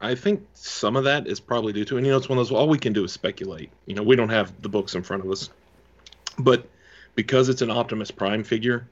I 0.00 0.14
think 0.14 0.46
some 0.54 0.96
of 0.96 1.04
that 1.04 1.26
is 1.26 1.40
probably 1.40 1.72
due 1.72 1.84
to, 1.86 1.96
and 1.96 2.04
you 2.04 2.12
know, 2.12 2.18
it's 2.18 2.28
one 2.28 2.38
of 2.38 2.46
those. 2.46 2.54
All 2.54 2.68
we 2.68 2.78
can 2.78 2.92
do 2.92 3.04
is 3.04 3.12
speculate. 3.12 3.70
You 3.86 3.94
know, 3.94 4.02
we 4.02 4.16
don't 4.16 4.28
have 4.28 4.60
the 4.60 4.68
books 4.68 4.94
in 4.94 5.02
front 5.02 5.24
of 5.24 5.30
us, 5.30 5.48
but 6.38 6.68
because 7.14 7.48
it's 7.48 7.62
an 7.62 7.70
Optimus 7.70 8.10
Prime 8.10 8.44
figure, 8.44 8.86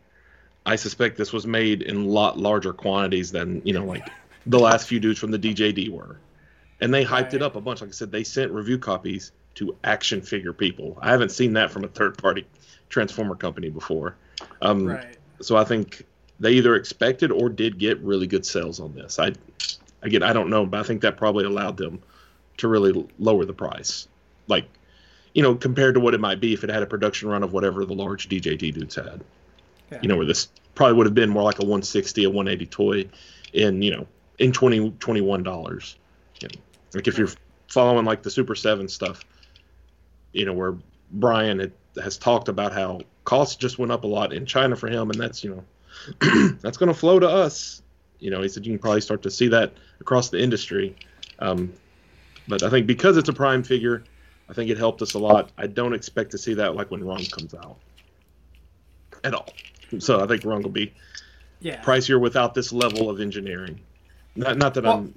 I 0.65 0.77
suspect 0.77 1.17
this 1.17 1.33
was 1.33 1.47
made 1.47 1.83
in 1.83 2.07
lot 2.07 2.39
larger 2.39 2.73
quantities 2.73 3.33
than 3.33 3.63
you 3.65 3.73
know, 3.73 3.85
like 3.85 4.09
the 4.47 4.59
last 4.59 4.89
few 4.89 5.01
dudes 5.01 5.19
from 5.19 5.31
the 5.31 5.39
DJD 5.39 5.91
were, 5.91 6.19
and 6.81 6.93
they 6.93 7.05
hyped 7.05 7.35
it 7.35 7.43
up 7.43 7.57
a 7.57 7.61
bunch. 7.61 7.81
Like 7.81 7.91
I 7.91 7.93
said, 7.93 8.13
they 8.13 8.25
sent 8.25 8.53
review 8.53 8.79
copies 8.79 9.33
to 9.55 9.77
action 9.85 10.23
figure 10.23 10.53
people. 10.53 10.99
I 11.01 11.11
haven't 11.11 11.31
seen 11.31 11.53
that 11.55 11.71
from 11.71 11.85
a 11.85 11.89
third 11.89 12.17
party 12.17 12.47
Transformer 12.89 13.35
company 13.35 13.71
before. 13.71 14.17
Um, 14.61 14.87
right 14.87 15.17
so 15.43 15.57
I 15.57 15.65
think 15.65 16.07
they 16.41 16.53
either 16.53 16.75
expected 16.77 17.31
or 17.31 17.49
did 17.49 17.79
get 17.79 17.99
really 18.01 18.27
good 18.27 18.47
sales 18.47 18.81
on 18.81 18.95
this. 18.95 19.19
I 19.19 19.33
again 20.03 20.23
I 20.23 20.33
don't 20.33 20.49
know, 20.49 20.65
but 20.65 20.81
I 20.81 20.83
think 20.83 21.03
that 21.03 21.17
probably 21.17 21.45
allowed 21.45 21.77
them 21.77 22.01
to 22.59 22.69
really 22.69 23.07
lower 23.19 23.45
the 23.45 23.53
price. 23.53 24.09
Like, 24.49 24.67
you 25.35 25.43
know, 25.43 25.55
compared 25.55 25.95
to 25.95 26.01
what 26.01 26.15
it 26.15 26.21
might 26.21 26.41
be 26.41 26.53
if 26.53 26.65
it 26.65 26.71
had 26.71 26.83
a 26.83 26.87
production 26.87 27.29
run 27.29 27.43
of 27.43 27.53
whatever 27.53 27.85
the 27.85 27.95
large 27.95 28.29
DJD 28.29 28.75
dudes 28.75 28.95
had. 28.95 29.23
Yeah. 29.93 29.99
You 30.03 30.09
know, 30.09 30.17
where 30.17 30.27
this 30.27 30.49
probably 30.75 30.97
would 30.97 31.07
have 31.07 31.15
been 31.15 31.31
more 31.31 31.43
like 31.43 31.59
a 31.59 31.63
160, 31.63 32.25
a 32.25 32.31
180 32.31 32.67
toy 32.67 33.09
in, 33.53 33.83
you 33.83 33.91
know, 33.91 34.07
in 34.39 34.53
20 34.53 34.91
21 34.93 35.43
dollars. 35.43 35.97
You 36.41 36.49
know, 36.49 36.61
like 36.95 37.07
if 37.07 37.19
you're 37.19 37.29
following 37.69 38.05
like 38.05 38.23
the 38.23 38.31
Super 38.31 38.55
7 38.55 38.89
stuff, 38.89 39.25
you 40.33 40.45
know, 40.45 40.53
where 40.53 40.77
Brian 41.11 41.59
had, 41.59 41.73
has 42.03 42.17
talked 42.17 42.49
about 42.49 42.73
how 42.73 43.01
costs 43.25 43.57
just 43.57 43.79
went 43.79 43.93
up 43.93 44.05
a 44.05 44.07
lot 44.07 44.33
in 44.33 44.47
China 44.47 44.77
for 44.77 44.89
him, 44.89 45.11
and 45.11 45.21
that's 45.21 45.45
you 45.45 45.51
know 46.21 46.57
that's 46.61 46.77
going 46.77 46.89
to 46.89 46.99
flow 46.99 47.19
to 47.19 47.29
us. 47.29 47.83
You 48.19 48.31
know, 48.31 48.41
he 48.41 48.49
said 48.49 48.65
you 48.65 48.73
can 48.73 48.79
probably 48.79 49.01
start 49.01 49.23
to 49.23 49.31
see 49.31 49.49
that 49.49 49.73
across 50.01 50.31
the 50.31 50.41
industry. 50.41 50.97
Um, 51.39 51.73
but 52.49 52.63
I 52.63 52.71
think 52.71 52.87
because 52.87 53.17
it's 53.17 53.29
a 53.29 53.33
prime 53.33 53.63
figure, 53.63 54.05
I 54.49 54.53
think 54.53 54.71
it 54.71 54.79
helped 54.79 55.03
us 55.03 55.15
a 55.15 55.19
lot. 55.19 55.51
I 55.59 55.67
don't 55.67 55.95
expect 55.95 56.31
to 56.33 56.39
see 56.39 56.55
that 56.55 56.75
like 56.75 56.91
when 56.91 57.05
Rung 57.05 57.25
comes 57.25 57.55
out 57.55 57.77
at 59.25 59.35
all. 59.35 59.49
So 60.01 60.21
I 60.23 60.27
think 60.27 60.45
Rung 60.45 60.63
will 60.63 60.71
be 60.71 60.93
Yeah. 61.61 61.81
pricier 61.83 62.19
without 62.21 62.55
this 62.55 62.73
level 62.73 63.11
of 63.11 63.21
engineering. 63.21 63.81
Not 64.37 64.57
not 64.59 64.75
that 64.75 64.85
Well- 64.85 64.95
I'm 64.99 65.15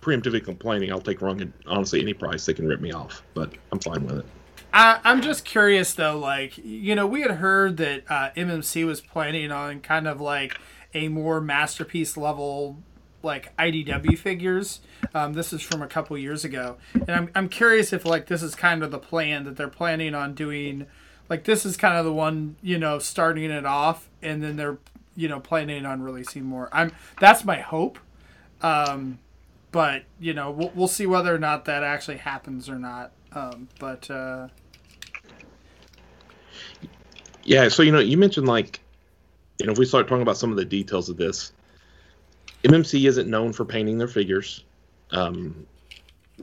preemptively 0.00 0.44
complaining. 0.44 0.90
I'll 0.92 1.00
take 1.00 1.22
Rung 1.22 1.40
at 1.40 1.48
honestly 1.66 2.00
any 2.00 2.12
price. 2.14 2.44
They 2.46 2.54
can 2.54 2.66
rip 2.66 2.80
me 2.80 2.92
off, 2.92 3.22
but 3.34 3.52
I'm 3.70 3.78
fine 3.78 4.04
with 4.06 4.18
it. 4.18 4.26
I, 4.74 4.98
I'm 5.04 5.20
just 5.22 5.44
curious 5.44 5.94
though, 5.94 6.18
like 6.18 6.58
you 6.58 6.94
know, 6.94 7.06
we 7.06 7.22
had 7.22 7.32
heard 7.32 7.76
that 7.78 8.04
uh, 8.08 8.30
MMC 8.36 8.84
was 8.86 9.00
planning 9.00 9.50
on 9.52 9.80
kind 9.80 10.08
of 10.08 10.20
like 10.20 10.58
a 10.94 11.08
more 11.08 11.40
masterpiece 11.40 12.16
level, 12.16 12.78
like 13.22 13.54
IDW 13.58 14.18
figures. 14.18 14.80
Um, 15.14 15.34
this 15.34 15.52
is 15.52 15.62
from 15.62 15.82
a 15.82 15.86
couple 15.86 16.16
years 16.18 16.44
ago, 16.44 16.76
and 16.94 17.10
I'm 17.10 17.30
I'm 17.34 17.48
curious 17.48 17.92
if 17.92 18.04
like 18.04 18.26
this 18.26 18.42
is 18.42 18.54
kind 18.54 18.82
of 18.82 18.90
the 18.90 18.98
plan 18.98 19.44
that 19.44 19.56
they're 19.56 19.68
planning 19.68 20.14
on 20.14 20.34
doing. 20.34 20.86
Like 21.32 21.44
this 21.44 21.64
is 21.64 21.78
kind 21.78 21.96
of 21.96 22.04
the 22.04 22.12
one 22.12 22.56
you 22.60 22.76
know 22.76 22.98
starting 22.98 23.50
it 23.50 23.64
off, 23.64 24.06
and 24.20 24.42
then 24.42 24.56
they're 24.56 24.76
you 25.16 25.28
know 25.28 25.40
planning 25.40 25.86
on 25.86 26.02
releasing 26.02 26.44
more. 26.44 26.68
I'm 26.70 26.92
that's 27.20 27.42
my 27.42 27.56
hope. 27.56 27.98
Um, 28.60 29.18
but 29.70 30.02
you 30.20 30.34
know 30.34 30.50
we'll, 30.50 30.70
we'll 30.74 30.88
see 30.88 31.06
whether 31.06 31.34
or 31.34 31.38
not 31.38 31.64
that 31.64 31.84
actually 31.84 32.18
happens 32.18 32.68
or 32.68 32.78
not. 32.78 33.12
Um, 33.32 33.68
but 33.78 34.10
uh, 34.10 34.48
Yeah, 37.44 37.68
so 37.68 37.82
you 37.82 37.92
know, 37.92 37.98
you 37.98 38.18
mentioned 38.18 38.46
like, 38.46 38.80
you 39.58 39.64
know, 39.64 39.72
if 39.72 39.78
we 39.78 39.86
start 39.86 40.08
talking 40.08 40.20
about 40.20 40.36
some 40.36 40.50
of 40.50 40.58
the 40.58 40.66
details 40.66 41.08
of 41.08 41.16
this, 41.16 41.52
MMC 42.64 43.08
isn't 43.08 43.26
known 43.26 43.54
for 43.54 43.64
painting 43.64 43.96
their 43.96 44.06
figures. 44.06 44.64
Um, 45.12 45.66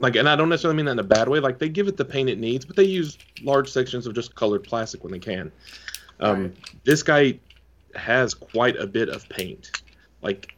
like, 0.00 0.16
and 0.16 0.28
I 0.28 0.36
don't 0.36 0.48
necessarily 0.48 0.76
mean 0.76 0.86
that 0.86 0.92
in 0.92 0.98
a 0.98 1.04
bad 1.04 1.28
way. 1.28 1.40
Like, 1.40 1.58
they 1.58 1.68
give 1.68 1.88
it 1.88 1.96
the 1.96 2.04
paint 2.04 2.28
it 2.28 2.38
needs, 2.38 2.64
but 2.64 2.76
they 2.76 2.84
use 2.84 3.18
large 3.42 3.70
sections 3.70 4.06
of 4.06 4.14
just 4.14 4.34
colored 4.34 4.64
plastic 4.64 5.04
when 5.04 5.12
they 5.12 5.18
can. 5.18 5.52
Um, 6.20 6.42
Right. 6.42 6.52
This 6.84 7.02
guy 7.02 7.38
has 7.94 8.34
quite 8.34 8.76
a 8.76 8.86
bit 8.86 9.08
of 9.08 9.28
paint. 9.28 9.82
Like, 10.22 10.54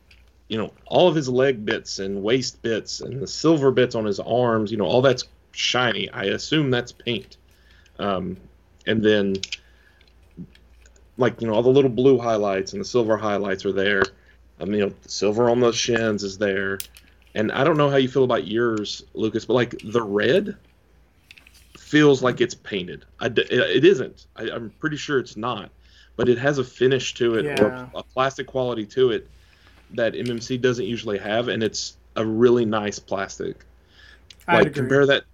you 0.48 0.58
know, 0.58 0.72
all 0.86 1.08
of 1.08 1.14
his 1.14 1.28
leg 1.28 1.64
bits 1.64 1.98
and 1.98 2.22
waist 2.22 2.62
bits 2.62 3.00
and 3.00 3.20
the 3.20 3.26
silver 3.26 3.70
bits 3.70 3.94
on 3.94 4.04
his 4.04 4.20
arms, 4.20 4.70
you 4.70 4.76
know, 4.76 4.84
all 4.84 5.02
that's 5.02 5.24
shiny. 5.52 6.10
I 6.10 6.24
assume 6.24 6.70
that's 6.70 6.92
paint. 6.92 7.36
Um, 7.98 8.36
and 8.86 9.02
then 9.02 9.36
like 11.18 11.40
you 11.40 11.46
know 11.46 11.54
all 11.54 11.62
the 11.62 11.70
little 11.70 11.90
blue 11.90 12.18
highlights 12.18 12.72
and 12.72 12.80
the 12.80 12.84
silver 12.84 13.16
highlights 13.16 13.64
are 13.64 13.72
there. 13.72 14.02
Um, 14.60 14.72
you 14.72 14.80
know, 14.80 14.92
the 15.02 15.08
silver 15.08 15.50
on 15.50 15.60
the 15.60 15.72
shins 15.72 16.22
is 16.22 16.38
there, 16.38 16.78
and 17.34 17.50
I 17.52 17.64
don't 17.64 17.76
know 17.76 17.90
how 17.90 17.96
you 17.96 18.08
feel 18.08 18.24
about 18.24 18.46
yours, 18.46 19.02
Lucas, 19.14 19.44
but 19.44 19.54
like 19.54 19.74
the 19.82 20.02
red 20.02 20.56
feels 21.78 22.22
like 22.22 22.40
it's 22.40 22.54
painted. 22.54 23.04
I 23.20 23.26
it, 23.26 23.38
it 23.50 23.84
isn't. 23.84 24.26
I, 24.36 24.50
I'm 24.50 24.70
pretty 24.78 24.96
sure 24.96 25.18
it's 25.18 25.36
not, 25.36 25.70
but 26.16 26.28
it 26.28 26.38
has 26.38 26.58
a 26.58 26.64
finish 26.64 27.14
to 27.14 27.34
it 27.34 27.46
Yeah. 27.46 27.60
or 27.64 27.88
a 27.94 28.02
plastic 28.02 28.46
quality 28.46 28.86
to 28.86 29.10
it 29.10 29.30
that 29.90 30.14
MMC 30.14 30.60
doesn't 30.60 30.86
usually 30.86 31.18
have, 31.18 31.48
and 31.48 31.62
it's 31.62 31.98
a 32.16 32.24
really 32.24 32.64
nice 32.64 32.98
plastic. 32.98 33.64
I'd 34.48 34.54
like 34.54 34.66
agree. 34.68 34.80
compare 34.82 35.06
that 35.06 35.24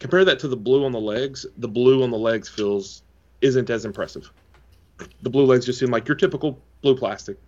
compare 0.00 0.24
that 0.24 0.38
to 0.40 0.48
the 0.48 0.56
blue 0.56 0.84
on 0.84 0.92
the 0.92 1.00
legs. 1.00 1.46
The 1.58 1.68
blue 1.68 2.02
on 2.02 2.10
the 2.10 2.18
legs 2.18 2.48
feels 2.48 3.02
isn't 3.40 3.70
as 3.70 3.84
impressive. 3.84 4.30
The 5.22 5.30
blue 5.30 5.44
legs 5.44 5.66
just 5.66 5.78
seem 5.78 5.90
like 5.90 6.08
your 6.08 6.16
typical 6.16 6.64
blue 6.82 6.96
plastic, 6.96 7.38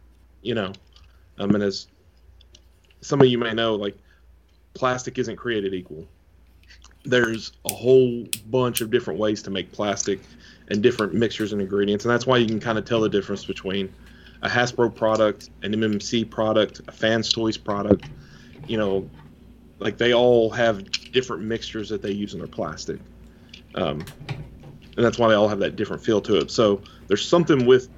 you 0.43 0.55
know. 0.55 0.73
Um, 1.39 1.55
and 1.55 1.63
as 1.63 1.89
some 3.01 3.21
of 3.21 3.27
you 3.27 3.39
may 3.39 3.53
know, 3.53 3.75
like 3.75 3.97
plastic 4.75 5.19
isn't 5.19 5.37
created 5.37 5.75
equal. 5.75 6.07
There's 7.05 7.53
a 7.65 7.73
whole 7.73 8.27
bunch 8.51 8.81
of 8.81 8.91
different 8.91 9.19
ways 9.19 9.43
to 9.43 9.51
make 9.51 9.73
plastic 9.73 10.21
and 10.69 10.83
different 10.83 11.15
mixtures 11.15 11.53
and 11.53 11.63
ingredients, 11.63 12.05
and 12.05 12.13
that's 12.13 12.27
why 12.27 12.37
you 12.39 12.47
can 12.47 12.61
kind 12.61 12.79
of 12.79 12.85
tell 12.85 13.01
the 13.01 13.09
difference 13.09 13.45
between 13.45 13.93
a 14.43 14.49
Hasbro 14.49 14.95
product, 14.95 15.51
an 15.63 15.73
MMC 15.73 16.29
product, 16.29 16.81
a 16.87 16.93
Fans 16.93 17.29
Toys 17.31 17.57
product. 17.57 18.09
You 18.67 18.77
know, 18.77 19.09
like 19.79 19.99
they 19.99 20.13
all 20.13 20.51
have 20.51 20.91
different 21.13 21.43
mixtures 21.43 21.89
that 21.89 22.03
they 22.03 22.11
use 22.11 22.35
in 22.35 22.39
their 22.39 22.49
plastic 22.49 23.01
um, 23.75 24.05
and 24.97 25.05
that's 25.05 25.19
why 25.19 25.29
they 25.29 25.35
all 25.35 25.49
have 25.49 25.61
that 25.61 25.77
different 25.77 26.03
feel 26.03 26.21
to 26.21 26.37
it 26.37 26.51
so 26.51 26.81
there's 27.07 27.27
something 27.27 27.67
with 27.67 27.89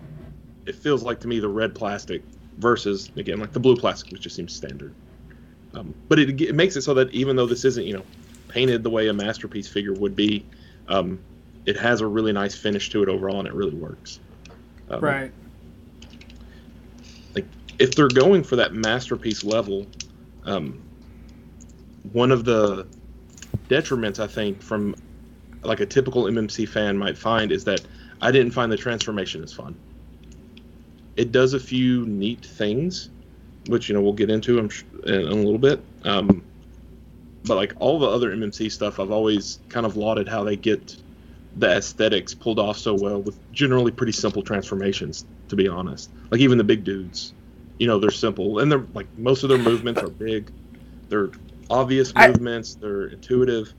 it 0.67 0.75
feels 0.75 1.03
like 1.03 1.21
to 1.21 1.29
me 1.29 1.41
the 1.41 1.49
red 1.49 1.75
plastic 1.75 2.23
versus 2.61 3.11
again 3.17 3.41
like 3.41 3.53
the 3.53 3.61
blue 3.61 3.77
plastic 3.77 4.13
which 4.13 4.23
just 4.23 4.37
seems 4.37 4.55
standard 4.55 4.95
um, 5.75 5.95
but 6.09 6.19
it, 6.19 6.41
it 6.41 6.55
makes 6.55 6.77
it 6.77 6.83
so 6.83 6.95
that 6.95 7.11
even 7.13 7.37
though 7.37 7.47
this 7.47 7.65
isn't 7.65 7.87
you 7.87 7.95
know 7.95 8.05
painted 8.49 8.83
the 8.83 8.91
way 8.91 9.09
a 9.09 9.13
masterpiece 9.13 9.69
figure 9.69 9.95
would 9.95 10.15
be 10.15 10.45
um, 10.89 11.19
it 11.67 11.77
has 11.77 12.01
a 12.01 12.07
really 12.07 12.33
nice 12.33 12.55
finish 12.55 12.91
to 12.91 13.03
it 13.03 13.09
overall 13.09 13.39
and 13.39 13.49
it 13.49 13.55
really 13.55 13.75
works 13.75 14.21
um, 14.91 15.01
right. 15.01 15.33
Like 17.35 17.47
if 17.79 17.95
they're 17.95 18.09
going 18.09 18.43
for 18.43 18.57
that 18.57 18.75
masterpiece 18.75 19.45
level, 19.45 19.87
um, 20.45 20.83
one 22.13 22.33
of 22.33 22.45
the 22.45 22.87
detriments 23.69 24.19
I 24.19 24.27
think 24.27 24.61
from 24.61 24.97
like 25.63 25.81
a 25.81 25.87
typical 25.87 26.25
MMC 26.25 26.69
fan 26.69 26.97
might 26.99 27.17
find 27.17 27.53
is 27.53 27.65
that 27.65 27.83
I 28.21 28.31
didn't 28.33 28.53
find 28.53 28.71
the 28.71 28.77
transformation 28.77 29.43
as 29.43 29.53
fun. 29.53 29.77
It 31.21 31.33
does 31.33 31.55
a 31.55 31.61
few 31.61 32.07
neat 32.07 32.45
things, 32.45 33.11
which 33.67 33.89
you 33.89 33.95
know 33.95 34.01
we'll 34.01 34.13
get 34.13 34.31
into 34.31 34.59
in, 34.59 34.71
in 35.05 35.15
a 35.15 35.35
little 35.35 35.59
bit. 35.59 35.83
Um, 36.05 36.43
but 37.45 37.57
like 37.57 37.75
all 37.79 37.99
the 37.99 38.07
other 38.07 38.35
MMC 38.35 38.71
stuff, 38.71 39.01
I've 39.01 39.11
always 39.11 39.61
kind 39.69 39.87
of 39.87 39.97
lauded 39.97 40.29
how 40.29 40.45
they 40.45 40.57
get 40.57 40.97
the 41.57 41.77
aesthetics 41.77 42.33
pulled 42.33 42.59
off 42.59 42.79
so 42.79 42.95
well 42.95 43.21
with 43.21 43.39
generally 43.53 43.91
pretty 43.91 44.13
simple 44.13 44.43
transformations. 44.43 45.25
To 45.49 45.57
be 45.57 45.69
honest, 45.69 46.11
like 46.31 46.41
even 46.41 46.59
the 46.59 46.65
big 46.65 46.85
dudes 46.85 47.35
you 47.81 47.87
know 47.87 47.99
they're 47.99 48.11
simple 48.11 48.61
and 48.61 48.71
they're 48.71 48.87
like 48.95 49.07
most 49.19 49.43
of 49.43 49.49
their 49.49 49.59
movements 49.59 50.01
are 50.03 50.11
big 50.11 50.53
they're 51.09 51.31
obvious 51.71 52.13
I- 52.15 52.29
movements 52.29 52.75
they're 52.75 53.07
intuitive 53.07 53.73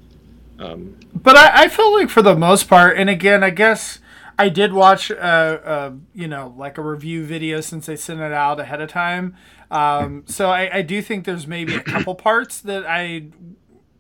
um, 0.60 0.96
But 1.16 1.38
I, 1.38 1.64
I 1.64 1.68
feel 1.70 1.92
like 1.92 2.10
for 2.10 2.22
the 2.22 2.36
most 2.36 2.70
part, 2.70 2.96
and 2.96 3.10
again, 3.10 3.44
I 3.44 3.50
guess 3.50 3.98
I 4.42 4.50
did 4.50 4.74
watch, 4.74 5.12
uh, 5.12 5.14
uh, 5.14 5.92
you 6.16 6.28
know, 6.28 6.52
like 6.58 6.80
a 6.80 6.82
review 6.82 7.24
video 7.24 7.62
since 7.62 7.86
they 7.86 7.96
sent 7.96 8.22
it 8.22 8.32
out 8.32 8.60
ahead 8.60 8.82
of 8.82 8.90
time. 8.90 9.36
Um, 9.70 10.24
so 10.26 10.50
I, 10.50 10.78
I 10.78 10.82
do 10.82 11.00
think 11.04 11.26
there's 11.26 11.46
maybe 11.46 11.76
a 11.76 11.80
couple 11.80 12.16
parts 12.30 12.60
that 12.62 12.84
I, 12.88 13.28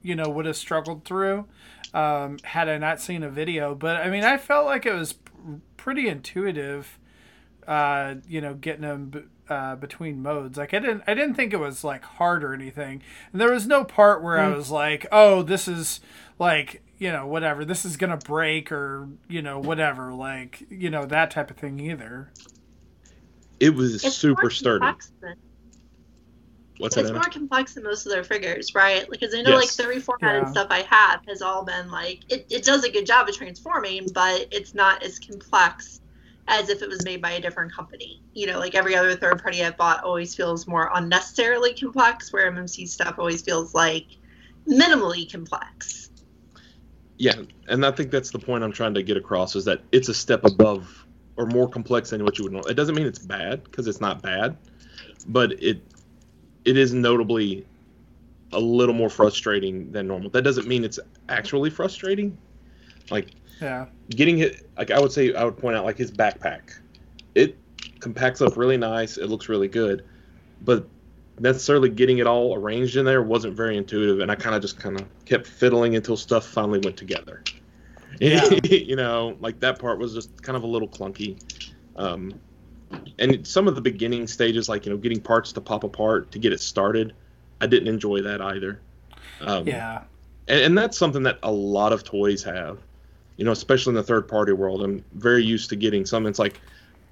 you 0.01 0.15
know, 0.15 0.29
would 0.29 0.47
have 0.47 0.57
struggled 0.57 1.05
through 1.05 1.45
um, 1.93 2.39
had 2.43 2.69
I 2.69 2.79
not 2.79 2.99
seen 2.99 3.21
a 3.21 3.29
video. 3.29 3.75
But 3.75 3.97
I 3.97 4.09
mean, 4.09 4.23
I 4.23 4.37
felt 4.37 4.65
like 4.65 4.87
it 4.87 4.93
was 4.93 5.13
pretty 5.77 6.07
intuitive. 6.07 6.97
Uh, 7.67 8.15
you 8.27 8.41
know, 8.41 8.55
getting 8.55 8.81
them 8.81 9.09
b- 9.09 9.21
uh, 9.47 9.75
between 9.75 10.23
modes. 10.23 10.57
Like 10.57 10.73
I 10.73 10.79
didn't, 10.79 11.03
I 11.05 11.13
didn't 11.13 11.35
think 11.35 11.53
it 11.53 11.59
was 11.59 11.83
like 11.83 12.03
hard 12.03 12.43
or 12.43 12.55
anything. 12.55 13.03
And 13.31 13.39
there 13.39 13.51
was 13.51 13.67
no 13.67 13.83
part 13.83 14.23
where 14.23 14.39
I 14.39 14.47
was 14.49 14.71
like, 14.71 15.05
"Oh, 15.11 15.43
this 15.43 15.67
is 15.67 15.99
like 16.39 16.81
you 17.01 17.11
know 17.11 17.25
whatever. 17.25 17.65
This 17.65 17.83
is 17.83 17.97
gonna 17.97 18.15
break 18.17 18.71
or 18.71 19.07
you 19.27 19.41
know 19.41 19.57
whatever. 19.59 20.13
Like 20.13 20.63
you 20.69 20.91
know 20.91 21.05
that 21.07 21.31
type 21.31 21.49
of 21.49 21.57
thing 21.57 21.79
either." 21.79 22.31
it 23.59 23.75
was 23.75 24.03
It's 24.03 24.15
super 24.15 24.49
sturdy 24.49 24.83
than- 25.19 25.35
what's 26.79 26.95
that 26.95 27.01
It's 27.01 27.09
Anna? 27.11 27.19
more 27.19 27.29
complex 27.29 27.75
than 27.75 27.83
most 27.83 28.07
of 28.07 28.11
their 28.11 28.23
figures, 28.23 28.73
right? 28.73 29.05
Because 29.09 29.35
I 29.35 29.41
know 29.43 29.51
Yes. 29.59 29.77
like 29.77 29.87
the 29.87 29.93
reformatted 29.93 30.41
Yeah. 30.45 30.51
stuff 30.51 30.67
I 30.71 30.81
have 30.81 31.21
has 31.27 31.43
all 31.43 31.63
been 31.63 31.91
like 31.91 32.21
it, 32.29 32.47
it 32.49 32.63
does 32.63 32.83
a 32.83 32.91
good 32.91 33.05
job 33.05 33.29
of 33.29 33.35
transforming, 33.37 34.07
but 34.13 34.47
it's 34.51 34.73
not 34.73 35.03
as 35.03 35.19
complex 35.19 36.01
as 36.47 36.69
if 36.69 36.81
it 36.81 36.89
was 36.89 37.05
made 37.05 37.21
by 37.21 37.31
a 37.33 37.39
different 37.39 37.71
company. 37.71 38.19
You 38.33 38.47
know, 38.47 38.57
like 38.57 38.73
every 38.73 38.95
other 38.95 39.15
third 39.15 39.41
party 39.43 39.63
I've 39.63 39.77
bought 39.77 40.03
always 40.03 40.33
feels 40.33 40.65
more 40.67 40.89
unnecessarily 40.95 41.75
complex, 41.75 42.33
where 42.33 42.47
MMC 42.51 42.87
stuff 42.87 43.19
always 43.19 43.43
feels 43.43 43.75
like 43.75 44.07
minimally 44.67 45.31
complex. 45.31 46.00
Yeah 47.21 47.35
and 47.69 47.85
i 47.85 47.91
think 47.91 48.11
that's 48.11 48.31
the 48.31 48.39
point 48.39 48.63
i'm 48.63 48.71
trying 48.71 48.95
to 48.95 49.03
get 49.03 49.15
across 49.17 49.55
is 49.55 49.65
that 49.65 49.81
it's 49.91 50.09
a 50.09 50.13
step 50.13 50.43
above 50.43 51.05
or 51.37 51.45
more 51.45 51.69
complex 51.69 52.09
than 52.09 52.23
what 52.23 52.37
you 52.37 52.43
would 52.43 52.51
know 52.53 52.61
it 52.61 52.73
doesn't 52.73 52.95
mean 52.95 53.05
it's 53.05 53.19
bad 53.19 53.63
because 53.65 53.87
it's 53.87 54.01
not 54.01 54.21
bad 54.23 54.57
but 55.27 55.51
it 55.61 55.81
it 56.65 56.77
is 56.77 56.93
notably 56.93 57.65
a 58.51 58.59
little 58.59 58.95
more 58.95 59.09
frustrating 59.09 59.91
than 59.91 60.07
normal 60.07 60.29
that 60.31 60.41
doesn't 60.41 60.67
mean 60.67 60.83
it's 60.83 60.99
actually 61.29 61.69
frustrating 61.69 62.37
like 63.11 63.31
Yeah. 63.61 63.87
getting 64.09 64.39
it 64.39 64.69
like 64.77 64.91
I 64.91 64.99
would 64.99 65.11
say 65.11 65.33
I 65.33 65.43
would 65.43 65.57
point 65.57 65.75
out 65.77 65.85
like 65.85 65.97
his 65.97 66.11
backpack. 66.11 66.79
It 67.35 67.57
compacts 67.99 68.41
up 68.41 68.57
really 68.57 68.77
nice. 68.77 69.17
It 69.17 69.27
looks 69.29 69.47
really 69.49 69.67
good, 69.67 70.03
but 70.61 70.87
necessarily 71.41 71.89
getting 71.89 72.19
it 72.19 72.27
all 72.27 72.55
arranged 72.55 72.95
in 72.95 73.05
there 73.05 73.21
wasn't 73.21 73.55
very 73.55 73.75
intuitive, 73.75 74.19
and 74.19 74.31
I 74.31 74.35
kind 74.35 74.55
of 74.55 74.61
just 74.61 74.79
kind 74.79 74.99
of 74.99 75.07
kept 75.25 75.47
fiddling 75.47 75.95
until 75.95 76.15
stuff 76.15 76.45
finally 76.45 76.79
went 76.79 76.97
together. 76.97 77.43
Yeah. 78.19 78.47
you 78.63 78.95
know, 78.95 79.35
like 79.39 79.59
that 79.61 79.79
part 79.79 79.97
was 79.99 80.13
just 80.13 80.41
kind 80.41 80.55
of 80.55 80.63
a 80.63 80.67
little 80.67 80.87
clunky. 80.87 81.41
Um, 81.95 82.33
and 83.19 83.45
some 83.47 83.67
of 83.67 83.75
the 83.75 83.81
beginning 83.81 84.27
stages, 84.27 84.69
like 84.69 84.85
you 84.85 84.91
know, 84.91 84.97
getting 84.97 85.19
parts 85.21 85.51
to 85.53 85.61
pop 85.61 85.83
apart 85.83 86.31
to 86.31 86.39
get 86.39 86.53
it 86.53 86.61
started, 86.61 87.13
I 87.59 87.67
didn't 87.67 87.87
enjoy 87.87 88.21
that 88.21 88.41
either. 88.41 88.81
Um, 89.41 89.67
Yeah. 89.67 90.03
and, 90.47 90.59
and 90.61 90.77
that's 90.77 90.97
something 90.97 91.23
that 91.23 91.39
a 91.43 91.51
lot 91.51 91.93
of 91.93 92.03
toys 92.03 92.43
have 92.43 92.79
you 93.37 93.45
know 93.45 93.51
especially 93.51 93.91
in 93.91 93.95
the 93.95 94.03
third 94.03 94.27
party 94.27 94.51
world 94.51 94.83
i'm 94.83 95.03
very 95.13 95.43
used 95.43 95.69
to 95.69 95.75
getting 95.75 96.05
some 96.05 96.27
it's 96.27 96.37
like 96.37 96.59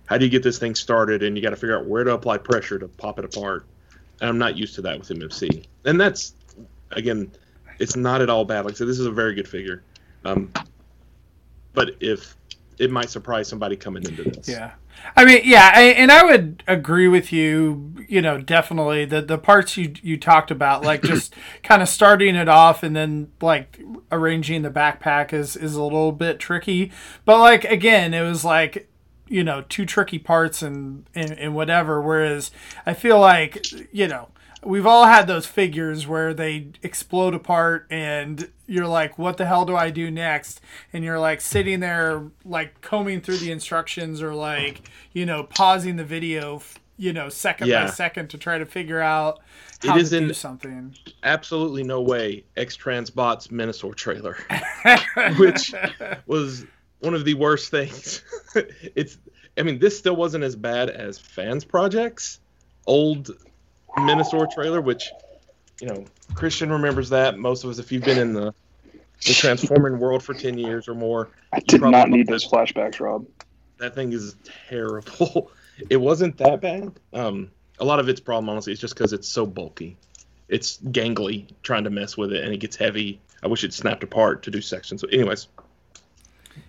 how 0.06 0.18
do 0.18 0.26
you 0.26 0.30
get 0.30 0.44
this 0.44 0.60
thing 0.60 0.76
started 0.76 1.24
and 1.24 1.36
you 1.36 1.42
got 1.42 1.52
to 1.52 1.56
figure 1.56 1.76
out 1.78 1.86
where 1.86 2.04
to 2.04 2.12
apply 2.12 2.38
pressure 2.38 2.78
to 2.78 2.88
pop 2.88 3.18
it 3.18 3.26
apart 3.26 3.66
and 4.22 4.30
i'm 4.30 4.38
not 4.38 4.58
used 4.58 4.76
to 4.76 4.82
that 4.82 4.98
with 4.98 5.10
mmc 5.10 5.66
and 5.86 6.00
that's 6.00 6.34
again 6.92 7.32
it's 7.80 7.96
not 7.96 8.22
at 8.22 8.30
all 8.30 8.46
bad 8.46 8.66
like 8.66 8.74
i 8.74 8.78
said 8.78 8.88
this 8.88 9.00
is 9.00 9.06
a 9.06 9.12
very 9.12 9.34
good 9.34 9.48
figure 9.48 9.84
um, 10.26 10.52
but 11.74 11.92
if 12.02 12.36
it 12.78 12.92
might 12.92 13.10
surprise 13.10 13.48
somebody 13.48 13.76
coming 13.76 14.04
into 14.04 14.24
this 14.24 14.50
Yeah. 14.50 14.72
I 15.16 15.26
mean, 15.26 15.42
yeah, 15.46 15.72
I, 15.74 15.82
and 15.84 16.12
I 16.12 16.24
would 16.24 16.64
agree 16.68 17.08
with 17.08 17.32
you. 17.32 17.94
You 18.08 18.22
know, 18.22 18.38
definitely 18.38 19.06
the 19.06 19.22
the 19.22 19.38
parts 19.38 19.78
you 19.78 19.94
you 20.02 20.18
talked 20.18 20.52
about, 20.52 20.84
like 20.84 21.04
just 21.04 21.34
kind 21.64 21.82
of 21.82 21.88
starting 21.88 22.36
it 22.36 22.50
off 22.50 22.84
and 22.84 22.96
then 22.96 23.32
like 23.42 23.80
arranging 24.12 24.62
the 24.62 24.70
backpack 24.70 25.32
is 25.32 25.56
is 25.56 25.76
a 25.76 25.84
little 25.84 26.12
bit 26.12 26.38
tricky. 26.40 26.92
But 27.24 27.40
like 27.40 27.64
again, 27.64 28.14
it 28.14 28.24
was 28.24 28.44
like 28.44 28.89
you 29.30 29.44
know 29.44 29.64
two 29.70 29.86
tricky 29.86 30.20
parts 30.20 30.62
and 30.62 31.06
and, 31.16 31.32
and 31.32 31.56
whatever. 31.56 32.02
Whereas 32.02 32.52
I 32.86 32.94
feel 32.94 33.20
like 33.20 33.66
you 33.94 34.08
know 34.08 34.30
we've 34.64 34.86
all 34.86 35.06
had 35.06 35.28
those 35.28 35.46
figures 35.46 36.06
where 36.06 36.34
they 36.34 36.68
explode 36.84 37.34
apart 37.34 37.88
and 37.90 38.50
you're 38.68 38.88
like 38.88 39.18
what 39.18 39.38
the 39.38 39.46
hell 39.46 39.66
do 39.66 39.76
i 39.76 39.90
do 39.90 40.12
next 40.12 40.60
and 40.92 41.04
you're 41.04 41.20
like 41.20 41.40
sitting 41.42 41.80
there 41.80 42.24
like 42.44 42.80
combing 42.82 43.22
through 43.22 43.38
the 43.38 43.52
instructions 43.52 44.22
or 44.22 44.34
like 44.34 44.90
you 45.14 45.26
know 45.26 45.44
pausing 45.44 45.96
the 45.96 46.04
video 46.04 46.62
you 46.98 47.14
know 47.14 47.30
second 47.30 47.70
by 47.86 47.90
second 47.90 48.30
to 48.30 48.38
try 48.38 48.58
to 48.58 48.66
figure 48.66 49.00
out 49.00 49.40
It 49.84 49.88
how 49.88 49.98
is 49.98 50.10
to 50.10 50.20
do 50.20 50.28
in- 50.28 50.34
something 50.34 50.94
absolutely 51.24 51.84
no 51.84 52.02
way 52.02 52.44
x 52.58 52.76
transbot's 52.76 53.50
minosaur 53.52 53.94
trailer 53.94 54.36
which 55.38 55.74
was 56.28 56.66
one 57.00 57.14
of 57.14 57.26
the 57.26 57.34
worst 57.34 57.72
things. 57.72 58.22
it's, 58.96 59.18
I 59.58 59.64
mean, 59.64 59.80
this 59.80 59.98
still 59.98 60.16
wasn't 60.16 60.44
as 60.44 60.56
bad 60.56 60.90
as 60.90 61.18
fans 61.18 61.66
projects, 61.66 62.40
old 62.86 63.32
Minosaur 63.98 64.48
trailer, 64.48 64.82
which, 64.82 65.12
you 65.82 65.88
know, 65.88 66.06
Christian 66.34 66.72
remembers 66.72 67.10
that. 67.10 67.38
Most 67.38 67.64
of 67.64 67.70
us, 67.70 67.80
if 67.80 67.92
you've 67.92 68.04
been 68.04 68.20
in 68.20 68.34
the 68.34 68.54
the 69.26 69.34
transforming 69.34 70.00
world 70.00 70.24
for 70.24 70.34
ten 70.34 70.58
years 70.58 70.88
or 70.88 70.96
more, 70.96 71.30
I 71.52 71.60
did 71.60 71.82
not 71.82 72.10
need 72.10 72.28
those 72.28 72.48
flashbacks, 72.48 73.00
Rob. 73.00 73.26
that 73.78 73.96
thing 73.96 74.14
is 74.14 74.36
terrible. 74.70 75.52
it 75.90 75.98
wasn't 75.98 76.38
that 76.38 76.62
bad. 76.62 76.94
Um, 77.14 77.52
a 77.80 77.86
lot 77.86 78.00
of 78.00 78.08
its 78.08 78.20
problem, 78.20 78.50
honestly, 78.50 78.74
is 78.74 78.80
just 78.80 78.94
because 78.94 79.14
it's 79.14 79.28
so 79.28 79.46
bulky. 79.46 79.98
It's 80.48 80.78
gangly 80.78 81.48
trying 81.64 81.84
to 81.84 81.90
mess 81.90 82.18
with 82.18 82.32
it, 82.32 82.44
and 82.44 82.54
it 82.54 82.58
gets 82.58 82.76
heavy. 82.76 83.20
I 83.44 83.48
wish 83.48 83.64
it 83.64 83.74
snapped 83.74 84.04
apart 84.04 84.44
to 84.44 84.52
do 84.52 84.62
sections. 84.62 85.02
So, 85.02 85.08
anyways, 85.08 85.48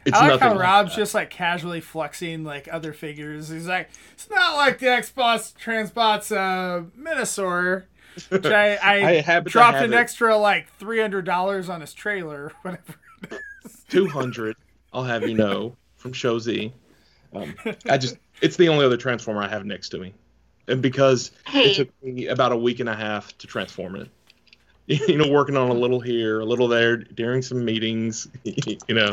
it's 0.05 0.17
I 0.17 0.21
like 0.21 0.41
how 0.41 0.55
nothing 0.55 0.59
Rob's 0.59 0.91
that. 0.93 0.97
just 0.97 1.15
like 1.15 1.31
casually 1.31 1.81
flexing 1.81 2.45
like 2.45 2.69
other 2.73 2.93
figures. 2.93 3.49
He's 3.49 3.67
like, 3.67 3.91
it's 4.13 4.29
not 4.31 4.57
like 4.57 4.79
the 4.79 4.87
Xbox 4.87 5.53
Transbots 5.57 6.35
uh, 6.35 6.85
Minosaur, 6.97 7.87
which 8.29 8.47
I, 8.47 8.75
I, 8.83 8.95
I 9.09 9.21
happen 9.21 9.51
dropped 9.51 9.79
have 9.79 9.85
an 9.85 9.93
it. 9.93 9.97
extra 9.97 10.37
like 10.37 10.73
three 10.79 11.01
hundred 11.01 11.25
dollars 11.25 11.69
on 11.69 11.81
his 11.81 11.93
trailer, 11.95 12.53
whatever. 12.63 12.95
200 13.91 14.57
i'll 14.93 15.05
have 15.05 15.29
you 15.29 15.35
know 15.35 15.77
from 15.97 16.13
show 16.13 16.39
z 16.39 16.73
um, 17.35 17.55
i 17.89 17.99
just 17.99 18.17
it's 18.41 18.57
the 18.57 18.69
only 18.69 18.85
other 18.85 18.97
transformer 18.97 19.43
i 19.43 19.49
have 19.49 19.67
next 19.67 19.91
to 19.91 19.99
me 19.99 20.15
and 20.69 20.81
because 20.81 21.31
Hey. 21.47 21.73
it 21.73 21.75
took 21.77 22.03
me 22.03 22.27
about 22.29 22.53
a 22.53 22.57
week 22.57 22.81
and 22.81 22.89
a 22.89 22.95
half 22.95 23.37
to 23.39 23.47
transform 23.47 23.97
it 23.97 24.09
you 25.09 25.19
know 25.19 25.29
working 25.31 25.57
on 25.57 25.69
a 25.69 25.75
little 25.75 26.01
here 26.01 26.41
a 26.41 26.45
little 26.45 26.67
there 26.69 26.97
during 26.97 27.43
some 27.43 27.65
meetings 27.65 28.29
you 28.45 28.95
know 28.95 29.11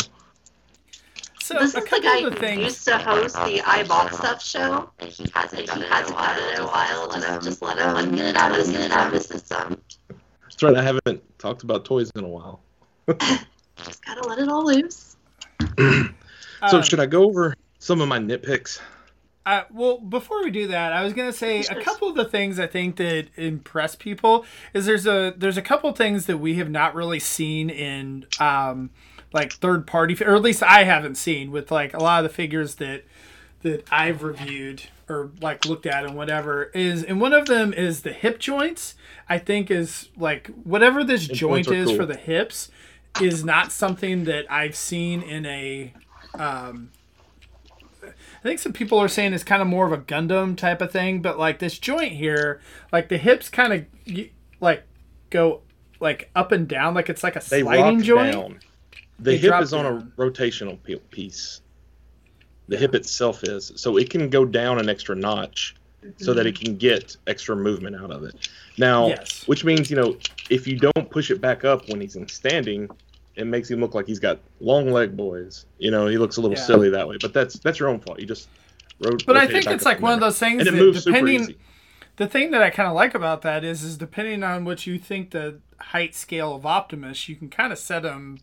So 1.47 1.53
This 1.59 1.75
a 1.75 1.77
is 1.77 1.83
the 1.85 1.89
couple 1.89 2.01
guy 2.01 2.17
of 2.17 2.23
the 2.25 2.29
who 2.31 2.35
things. 2.45 2.61
used 2.61 2.83
to 2.87 2.97
host 2.97 3.35
the 3.35 3.61
I 3.65 3.83
Bought 3.83 4.13
Stuff 4.13 4.43
show. 4.43 4.89
And 4.99 5.09
he 5.09 5.25
hasn't 5.33 5.65
done 5.67 5.81
it 5.81 5.87
in 5.87 6.61
a 6.61 6.65
while. 6.67 7.09
Just, 7.09 7.41
just 7.41 7.61
let 7.61 7.77
him 7.77 8.15
get 8.15 8.25
it 8.25 8.35
out 8.35 8.51
of 8.51 8.57
his, 8.57 8.69
get 8.69 8.81
it 8.81 8.91
out 8.91 9.07
of 9.07 9.13
his 9.13 9.25
system. 9.27 9.81
that's 10.41 10.61
right 10.61 10.75
i 10.75 10.83
haven't 10.83 11.23
talked 11.39 11.63
about 11.63 11.85
toys 11.85 12.11
in 12.15 12.23
a 12.25 12.27
while 12.27 12.59
Just 13.07 14.03
gotta 14.03 14.27
let 14.27 14.39
it 14.39 14.49
all 14.49 14.65
loose. 14.65 15.15
so 15.77 16.07
um, 16.61 16.83
should 16.83 16.99
i 16.99 17.05
go 17.05 17.23
over 17.23 17.55
some 17.79 18.01
of 18.01 18.07
my 18.09 18.19
nitpicks 18.19 18.79
Uh, 19.45 19.63
well, 19.71 19.99
before 19.99 20.43
we 20.43 20.51
do 20.51 20.67
that, 20.67 20.91
I 20.91 21.01
was 21.05 21.13
gonna 21.13 21.31
say 21.31 21.59
a 21.61 21.81
couple 21.81 22.09
of 22.09 22.15
the 22.15 22.25
things 22.25 22.59
I 22.59 22.67
think 22.67 22.97
that 22.97 23.27
impress 23.37 23.95
people 23.95 24.43
is 24.73 24.85
there's 24.85 25.07
a 25.07 25.33
there's 25.37 25.55
a 25.57 25.61
couple 25.61 25.89
things 25.93 26.25
that 26.25 26.39
we 26.39 26.55
have 26.55 26.69
not 26.69 26.93
really 26.95 27.19
seen 27.19 27.69
in 27.69 28.25
um, 28.41 28.89
like 29.33 29.53
third 29.53 29.85
party, 29.87 30.15
or 30.23 30.35
at 30.35 30.41
least 30.41 30.63
I 30.63 30.83
haven't 30.83 31.15
seen 31.15 31.51
with 31.51 31.71
like 31.71 31.93
a 31.93 31.99
lot 31.99 32.23
of 32.23 32.29
the 32.29 32.35
figures 32.35 32.75
that 32.75 33.03
that 33.61 33.85
I've 33.91 34.23
reviewed 34.23 34.83
or 35.09 35.31
like 35.41 35.65
looked 35.65 35.85
at 35.85 36.05
and 36.05 36.15
whatever 36.15 36.65
is, 36.73 37.03
and 37.03 37.19
one 37.19 37.33
of 37.33 37.45
them 37.45 37.73
is 37.73 38.01
the 38.01 38.11
hip 38.13 38.39
joints. 38.39 38.95
I 39.29 39.37
think 39.37 39.69
is 39.69 40.09
like 40.17 40.47
whatever 40.63 41.03
this 41.03 41.27
Hip 41.27 41.35
joint 41.35 41.67
is 41.69 41.91
for 41.91 42.05
the 42.05 42.15
hips 42.15 42.69
is 43.21 43.43
not 43.43 43.71
something 43.71 44.25
that 44.25 44.49
I've 44.51 44.75
seen 44.75 45.21
in 45.21 45.45
a 45.45 45.93
um, 46.35 46.91
I 48.03 48.43
think 48.43 48.59
some 48.59 48.73
people 48.73 48.99
are 48.99 49.07
saying 49.07 49.33
it's 49.33 49.43
kind 49.43 49.61
of 49.61 49.67
more 49.67 49.85
of 49.85 49.91
a 49.91 49.97
Gundam 49.97 50.55
type 50.55 50.81
of 50.81 50.91
thing, 50.91 51.21
but 51.21 51.37
like 51.37 51.59
this 51.59 51.77
joint 51.77 52.13
here, 52.13 52.61
like 52.91 53.09
the 53.09 53.17
hips 53.17 53.49
kind 53.49 53.73
of 53.73 54.27
like 54.61 54.83
go 55.29 55.61
like 55.99 56.29
up 56.35 56.51
and 56.51 56.67
down, 56.67 56.93
like 56.93 57.09
it's 57.09 57.23
like 57.23 57.35
a 57.35 57.41
they 57.49 57.61
sliding 57.61 58.01
joint. 58.01 58.33
down 58.33 58.59
the 59.19 59.35
hip 59.35 59.61
is 59.61 59.73
on 59.73 59.85
down. 59.85 60.13
a 60.17 60.21
rotational 60.21 60.77
piece. 61.11 61.61
The 62.67 62.77
hip 62.77 62.95
itself 62.95 63.43
is. 63.43 63.71
So 63.75 63.97
it 63.97 64.09
can 64.09 64.29
go 64.29 64.45
down 64.45 64.79
an 64.79 64.89
extra 64.89 65.15
notch 65.15 65.75
so 66.17 66.33
that 66.33 66.45
it 66.45 66.55
mm-hmm. 66.55 66.65
can 66.65 66.77
get 66.77 67.17
extra 67.27 67.55
movement 67.55 67.95
out 67.95 68.11
of 68.11 68.23
it. 68.23 68.49
Now 68.77 69.07
Yes. 69.07 69.43
which 69.47 69.65
means 69.65 69.89
you 69.89 69.97
know 69.97 70.17
if 70.49 70.67
you 70.67 70.77
don't 70.77 71.09
push 71.09 71.31
it 71.31 71.41
back 71.41 71.65
up 71.65 71.89
when 71.89 71.99
he's 71.99 72.15
in 72.15 72.27
standing 72.27 72.89
it 73.35 73.45
makes 73.45 73.69
him 73.69 73.79
look 73.79 73.93
like 73.93 74.07
he's 74.07 74.19
got 74.19 74.39
long 74.59 74.91
leg 74.91 75.17
boys. 75.17 75.65
You 75.79 75.91
know 75.91 76.07
he 76.07 76.17
looks 76.17 76.37
a 76.37 76.41
little 76.41 76.57
Yeah. 76.57 76.63
silly 76.63 76.89
that 76.91 77.07
way 77.07 77.17
but 77.19 77.33
that's 77.33 77.59
that's 77.59 77.79
your 77.79 77.89
own 77.89 77.99
fault. 77.99 78.19
You 78.19 78.27
just 78.27 78.47
ro- 78.99 79.17
But 79.25 79.37
I 79.37 79.47
think 79.47 79.67
it's 79.67 79.85
like 79.85 80.01
one 80.01 80.13
of 80.13 80.19
those 80.19 80.39
things 80.39 80.59
and 80.59 80.67
it 80.67 80.71
that 80.71 80.77
moves 80.77 81.03
super 81.03 81.17
depending 81.17 81.41
easy. 81.41 81.57
the 82.17 82.27
thing 82.27 82.51
that 82.51 82.61
I 82.61 82.69
kind 82.69 82.87
of 82.87 82.95
like 82.95 83.15
about 83.15 83.41
that 83.41 83.63
is 83.63 83.83
is 83.83 83.97
depending 83.97 84.43
on 84.43 84.65
what 84.65 84.85
you 84.85 84.99
think 84.99 85.31
the 85.31 85.59
height 85.79 86.15
scale 86.15 86.55
of 86.55 86.65
Optimus, 86.65 87.29
you 87.29 87.35
can 87.35 87.49
kind 87.49 87.71
of 87.71 87.79
set 87.79 88.03
him 88.03 88.39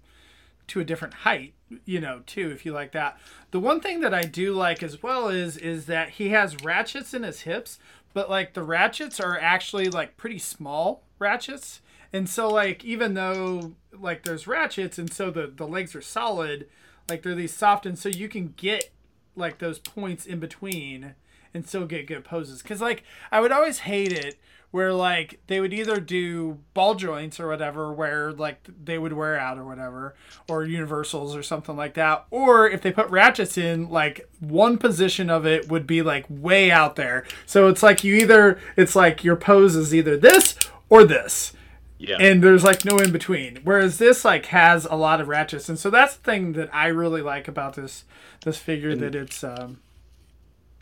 to 0.69 0.81
a 0.81 0.85
different 0.85 1.15
height, 1.15 1.55
you 1.85 2.01
know, 2.01 2.23
too 2.27 2.51
if 2.51 2.65
you 2.65 2.73
like 2.73 2.93
that. 2.93 3.19
The 3.51 3.61
one 3.61 3.81
thing 3.81 4.01
that 4.01 4.15
I 4.15 4.23
do 4.23 4.53
like 4.53 4.83
as 4.83 5.03
well 5.03 5.29
is 5.29 5.57
is 5.57 5.87
that 5.87 6.11
he 6.11 6.31
has 6.31 6.63
ratchets 6.63 7.15
in 7.15 7.23
his 7.23 7.43
hips, 7.43 7.79
but 8.13 8.31
like 8.31 8.55
the 8.55 8.63
ratchets 8.63 9.21
are 9.21 9.39
actually 9.39 9.89
like 9.89 10.17
pretty 10.17 10.39
small 10.39 11.03
ratchets. 11.19 11.81
And 12.13 12.29
so 12.29 12.49
like 12.49 12.85
even 12.85 13.15
though 13.15 13.73
like 13.93 14.23
there's 14.23 14.47
ratchets 14.47 14.99
and 14.99 15.13
so 15.13 15.31
the 15.31 15.53
the 15.55 15.67
legs 15.67 15.95
are 15.95 16.03
solid, 16.03 16.69
like 17.09 17.23
they're 17.23 17.35
these 17.35 17.55
soft 17.55 17.87
and 17.87 17.99
so 17.99 18.09
you 18.09 18.29
can 18.29 18.55
get 18.57 18.91
like 19.37 19.59
those 19.59 19.79
points 19.79 20.27
in 20.27 20.39
between 20.39 21.15
and 21.53 21.67
still 21.67 21.87
get 21.87 22.07
good 22.07 22.25
poses. 22.25 22.63
Cause 22.63 22.81
like 22.81 23.05
I 23.31 23.41
would 23.41 23.53
always 23.53 23.81
hate 23.81 24.13
it 24.13 24.39
where 24.75 24.93
like 24.93 25.39
they 25.47 25.61
would 25.61 25.73
either 25.73 26.01
do 26.01 26.59
ball 26.75 26.97
joints 26.97 27.39
or 27.39 27.47
whatever 27.47 27.93
where 27.93 28.33
like 28.33 28.59
they 28.85 28.99
would 28.99 29.13
wear 29.13 29.39
out 29.39 29.57
or 29.57 29.65
whatever 29.65 30.17
or 30.49 30.65
universals 30.65 31.37
or 31.37 31.45
something 31.45 31.77
like 31.77 31.95
that. 31.95 32.27
Or 32.33 32.69
if 32.69 32.83
they 32.83 32.91
put 32.91 33.09
ratchets 33.09 33.57
in 33.57 33.89
like 33.89 34.29
one 34.41 34.77
position 34.77 35.31
of 35.31 35.47
it 35.47 35.69
would 35.69 35.87
be 35.87 36.03
like 36.03 36.27
way 36.29 36.73
out 36.73 36.97
there. 36.97 37.25
So 37.47 37.69
it's 37.69 37.85
like 37.85 38.03
you 38.03 38.17
either 38.17 38.59
it's 38.77 38.97
like 38.97 39.23
your 39.23 39.37
pose 39.37 39.77
is 39.77 39.95
either 39.95 40.17
this 40.17 40.57
or 40.89 41.05
this. 41.05 41.53
Yeah. 41.97 42.17
And 42.19 42.43
there's 42.43 42.65
like 42.65 42.85
no 42.85 42.99
in 42.99 43.13
between. 43.13 43.61
Whereas 43.63 43.99
this 43.99 44.25
like 44.25 44.47
has 44.47 44.87
a 44.87 44.97
lot 44.97 45.21
of 45.21 45.29
ratchets. 45.29 45.69
And 45.69 45.79
so 45.79 45.89
that's 45.89 46.17
the 46.17 46.23
thing 46.25 46.55
that 46.55 46.75
i 46.75 46.89
really 46.89 47.23
like 47.23 47.47
about 47.47 47.77
this 47.77 48.03
this 48.45 48.59
figure 48.59 48.97
that 48.97 49.15
it's 49.15 49.45
um 49.45 49.79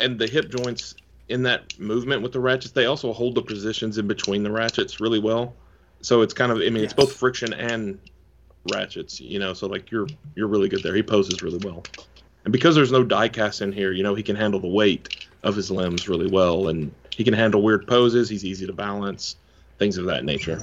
and 0.00 0.18
the 0.18 0.26
hip 0.26 0.48
joints 0.48 0.94
in 1.28 1.42
that 1.44 1.78
movement 1.78 2.22
with 2.22 2.32
the 2.32 2.40
ratchets, 2.40 2.72
they 2.72 2.86
also 2.86 3.12
hold 3.12 3.34
the 3.34 3.42
positions 3.42 3.98
in 3.98 4.06
between 4.06 4.42
the 4.42 4.50
ratchets 4.50 5.00
really 5.00 5.18
well. 5.18 5.54
So 6.00 6.22
it's 6.22 6.34
kind 6.34 6.50
of, 6.50 6.58
I 6.58 6.70
mean, 6.70 6.84
it's 6.84 6.92
both 6.92 7.12
friction 7.12 7.52
and 7.52 7.98
ratchets, 8.70 9.20
you 9.20 9.38
know. 9.38 9.54
So 9.54 9.66
like 9.66 9.90
you're 9.90 10.08
you're 10.34 10.48
really 10.48 10.68
good 10.68 10.82
there. 10.82 10.94
He 10.94 11.02
poses 11.02 11.42
really 11.42 11.58
well, 11.58 11.84
and 12.44 12.52
because 12.52 12.74
there's 12.74 12.92
no 12.92 13.04
die 13.04 13.28
cast 13.28 13.60
in 13.60 13.72
here, 13.72 13.92
you 13.92 14.02
know, 14.02 14.14
he 14.14 14.22
can 14.22 14.36
handle 14.36 14.60
the 14.60 14.68
weight 14.68 15.26
of 15.42 15.54
his 15.54 15.70
limbs 15.70 16.08
really 16.08 16.30
well, 16.30 16.68
and 16.68 16.92
he 17.14 17.24
can 17.24 17.34
handle 17.34 17.62
weird 17.62 17.86
poses. 17.86 18.28
He's 18.28 18.44
easy 18.44 18.66
to 18.66 18.72
balance, 18.72 19.36
things 19.78 19.96
of 19.96 20.06
that 20.06 20.24
nature. 20.24 20.60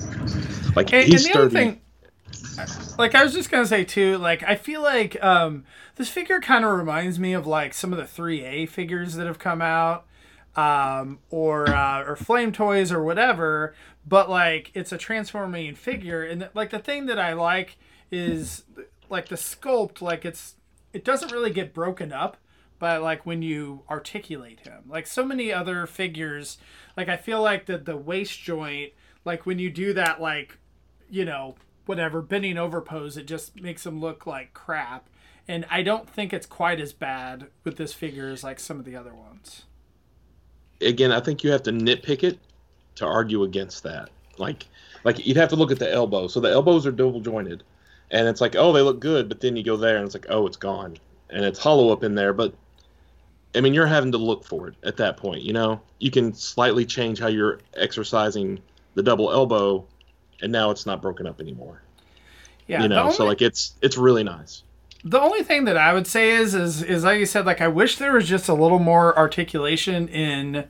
Like 0.76 0.94
and, 0.94 1.08
he's 1.08 1.26
and 1.26 1.34
the 1.34 1.40
other 1.40 1.50
sturdy. 1.50 1.56
thing 1.56 1.82
like 2.98 3.16
I 3.16 3.24
was 3.24 3.34
just 3.34 3.50
gonna 3.50 3.66
say 3.66 3.84
too, 3.84 4.18
like 4.18 4.44
I 4.44 4.56
feel 4.56 4.82
like 4.82 5.22
um, 5.24 5.66
this 5.96 6.10
figure 6.10 6.40
kind 6.40 6.66
of 6.66 6.78
reminds 6.78 7.20
me 7.20 7.34
of 7.34 7.48
like 7.48 7.74
some 7.74 7.92
of 7.92 7.98
the 7.98 8.06
three 8.06 8.44
A 8.44 8.66
figures 8.66 9.16
that 9.16 9.28
have 9.28 9.40
come 9.40 9.62
out, 9.62 10.06
um, 10.60 11.20
or 11.30 11.70
uh, 11.70 12.04
or 12.04 12.16
Flame 12.18 12.52
Toys 12.52 12.92
or 12.92 13.02
whatever. 13.02 13.74
But 14.06 14.30
like 14.30 14.72
it's 14.74 14.92
a 14.92 14.98
transforming 14.98 15.76
figure, 15.76 16.24
and 16.24 16.50
like 16.54 16.72
the 16.72 16.80
thing 16.80 17.06
that 17.06 17.20
I 17.20 17.34
like 17.34 17.78
is 18.12 18.64
like 19.10 19.30
the 19.30 19.36
sculpt, 19.36 20.02
like 20.02 20.26
it's 20.26 20.56
it 20.92 21.06
doesn't 21.06 21.32
really 21.32 21.52
get 21.52 21.74
broken 21.74 22.12
up. 22.12 22.38
But 22.78 23.02
like 23.02 23.26
when 23.26 23.42
you 23.42 23.84
articulate 23.90 24.62
him, 24.62 24.84
like 24.88 25.08
so 25.08 25.26
many 25.26 25.52
other 25.52 25.86
figures, 25.86 26.58
like 26.98 27.08
I 27.08 27.18
feel 27.18 27.42
like 27.42 27.66
the 27.66 27.78
the 27.78 27.98
waist 27.98 28.42
joint, 28.42 28.92
like 29.24 29.46
when 29.46 29.60
you 29.60 29.70
do 29.70 29.94
that, 29.94 30.20
like 30.20 30.58
you 31.10 31.24
know 31.24 31.56
whatever 31.86 32.22
bending 32.22 32.58
over 32.58 32.82
pose, 32.82 33.18
it 33.18 33.26
just 33.26 33.60
makes 33.60 33.86
him 33.86 34.02
look 34.02 34.28
like 34.28 34.54
crap. 34.54 35.10
And 35.48 35.66
I 35.72 35.82
don't 35.82 36.08
think 36.08 36.34
it's 36.34 36.46
quite 36.46 36.80
as 36.80 36.94
bad 36.94 37.48
with 37.64 37.78
this 37.78 37.94
figure 37.94 38.30
as 38.30 38.44
like 38.44 38.60
some 38.60 38.78
of 38.78 38.86
the 38.86 38.96
other 38.96 39.16
ones. 39.16 39.64
Again, 40.82 41.12
I 41.12 41.20
think 41.20 41.44
you 41.44 41.52
have 41.52 41.64
to 41.64 41.72
nitpick 41.72 42.24
it 42.24 42.40
to 42.96 43.06
argue 43.06 43.44
against 43.44 43.84
that. 43.84 44.10
Like, 44.38 44.66
like 45.04 45.26
you'd 45.26 45.38
have 45.38 45.50
to 45.50 45.56
look 45.56 45.72
at 45.72 45.80
the 45.80 45.92
elbow. 45.92 46.28
So 46.28 46.40
the 46.40 46.52
elbows 46.52 46.86
are 46.86 46.92
double 46.92 47.20
jointed, 47.20 47.64
and 48.12 48.28
it's 48.28 48.42
like, 48.42 48.56
oh, 48.56 48.72
they 48.72 48.82
look 48.82 49.00
good, 49.00 49.30
but 49.30 49.42
then 49.42 49.56
you 49.56 49.64
go 49.64 49.78
there 49.78 49.98
and 49.98 50.06
it's 50.06 50.16
like, 50.16 50.28
oh, 50.30 50.48
it's 50.48 50.58
gone, 50.58 50.98
and 51.30 51.44
it's 51.44 51.60
hollow 51.60 51.92
up 51.92 52.04
in 52.04 52.16
there. 52.16 52.34
But 52.34 52.54
I 53.56 53.62
mean, 53.62 53.74
you're 53.74 53.88
having 53.88 54.12
to 54.14 54.18
look 54.18 54.46
for 54.46 54.68
it 54.68 54.76
at 54.84 54.98
that 54.98 55.18
point. 55.18 55.42
You 55.42 55.54
know, 55.54 55.82
you 56.00 56.12
can 56.12 56.34
slightly 56.34 56.86
change 56.86 57.20
how 57.20 57.28
you're 57.28 57.60
exercising 57.76 58.60
the 58.96 59.04
double 59.04 59.32
elbow 59.32 59.86
and 60.42 60.52
now 60.52 60.72
it's 60.72 60.86
not 60.86 61.02
broken 61.02 61.28
up 61.28 61.40
anymore. 61.40 61.82
Yeah, 62.68 62.84
you 62.84 62.90
know, 62.90 63.04
only, 63.04 63.14
so 63.14 63.26
like 63.26 63.42
it's 63.42 63.74
it's 63.82 63.98
really 63.98 64.24
nice. 64.24 64.64
The 65.04 65.20
only 65.20 65.44
thing 65.44 65.66
that 65.66 65.78
I 65.78 65.94
would 65.94 66.08
say 66.08 66.32
is 66.32 66.54
is 66.54 66.84
is 66.84 67.04
like 67.04 67.20
you 67.20 67.26
said, 67.26 67.46
like 67.46 67.62
I 67.62 67.68
wish 67.68 67.98
there 67.98 68.14
was 68.14 68.28
just 68.28 68.50
a 68.50 68.54
little 68.54 68.80
more 68.80 69.18
articulation 69.18 70.08
in 70.10 70.68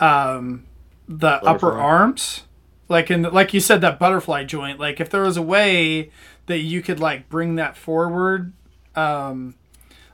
um 0.00 0.64
the 1.06 1.38
butterfly. 1.42 1.50
upper 1.50 1.72
arms. 1.78 2.44
Like 2.88 3.10
in 3.10 3.22
like 3.22 3.52
you 3.52 3.60
said 3.60 3.80
that 3.82 3.98
butterfly 3.98 4.44
joint. 4.44 4.78
Like 4.80 5.00
if 5.00 5.10
there 5.10 5.22
was 5.22 5.36
a 5.36 5.42
way 5.42 6.10
that 6.46 6.58
you 6.60 6.80
could 6.82 6.98
like 7.00 7.28
bring 7.28 7.56
that 7.56 7.76
forward, 7.76 8.52
um 8.96 9.54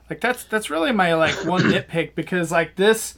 like 0.09 0.19
that's 0.19 0.43
that's 0.43 0.69
really 0.69 0.91
my 0.91 1.13
like 1.13 1.45
one 1.45 1.61
nitpick 1.71 2.13
because 2.15 2.51
like 2.51 2.75
this 2.75 3.17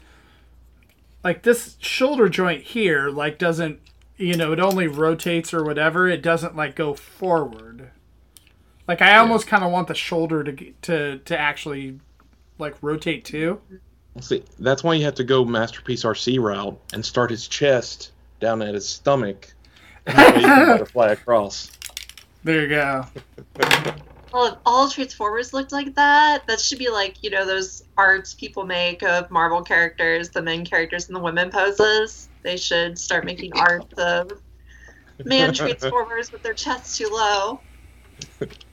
like 1.24 1.44
this 1.44 1.78
shoulder 1.80 2.30
joint 2.30 2.64
here 2.64 3.10
like 3.10 3.38
doesn't 3.40 3.80
you 4.18 4.36
know, 4.36 4.52
it 4.52 4.60
only 4.60 4.88
rotates 4.88 5.54
or 5.54 5.64
whatever. 5.64 6.08
It 6.08 6.22
doesn't 6.24 6.56
like 6.56 6.76
go 6.76 6.94
forward. 6.96 7.67
Like 8.88 9.02
I 9.02 9.18
almost 9.18 9.46
yeah. 9.46 9.52
kind 9.52 9.64
of 9.64 9.72
want 9.72 9.88
the 9.88 9.96
shoulder 9.96 10.44
to 10.44 10.72
to 10.84 11.18
to 11.20 11.38
actually 11.38 12.00
like 12.58 12.76
rotate 12.82 13.26
too. 13.26 13.62
See, 14.22 14.44
that's 14.58 14.84
why 14.84 14.96
you 14.96 15.06
have 15.06 15.16
to 15.16 15.24
go 15.24 15.46
masterpiece 15.46 16.04
RC 16.04 16.40
route 16.40 16.80
and 16.94 17.06
start 17.06 17.30
his 17.30 17.48
chest 17.48 18.12
down 18.40 18.62
at 18.62 18.74
his 18.74 18.88
stomach, 18.88 19.54
and 20.06 20.42
butterfly 20.42 21.08
across. 21.08 21.72
There 22.44 22.62
you 22.62 22.70
go. 22.70 23.06
Well, 24.34 24.54
if 24.54 24.56
all 24.66 24.90
Transformers 24.90 25.54
looked 25.54 25.72
like 25.72 25.96
that, 25.96 26.48
that 26.48 26.60
should 26.60 26.80
be 26.80 26.90
like 26.90 27.24
you 27.24 27.30
know 27.30 27.46
those 27.46 27.84
arts 27.98 28.34
people 28.34 28.66
make 28.66 29.04
of 29.04 29.30
Marvel 29.30 29.62
characters, 29.62 30.30
the 30.30 30.42
men 30.42 30.66
characters 30.66 31.08
and 31.08 31.16
the 31.16 31.20
women 31.20 31.50
poses. 31.50 32.30
They 32.44 32.58
should 32.58 32.98
start 32.98 33.26
making 33.26 33.54
art 33.56 33.92
of 33.94 34.32
man 35.26 35.54
transformers 35.54 36.32
with 36.32 36.42
their 36.42 36.54
chests 36.54 36.98
too 36.98 37.10
low. 37.12 37.60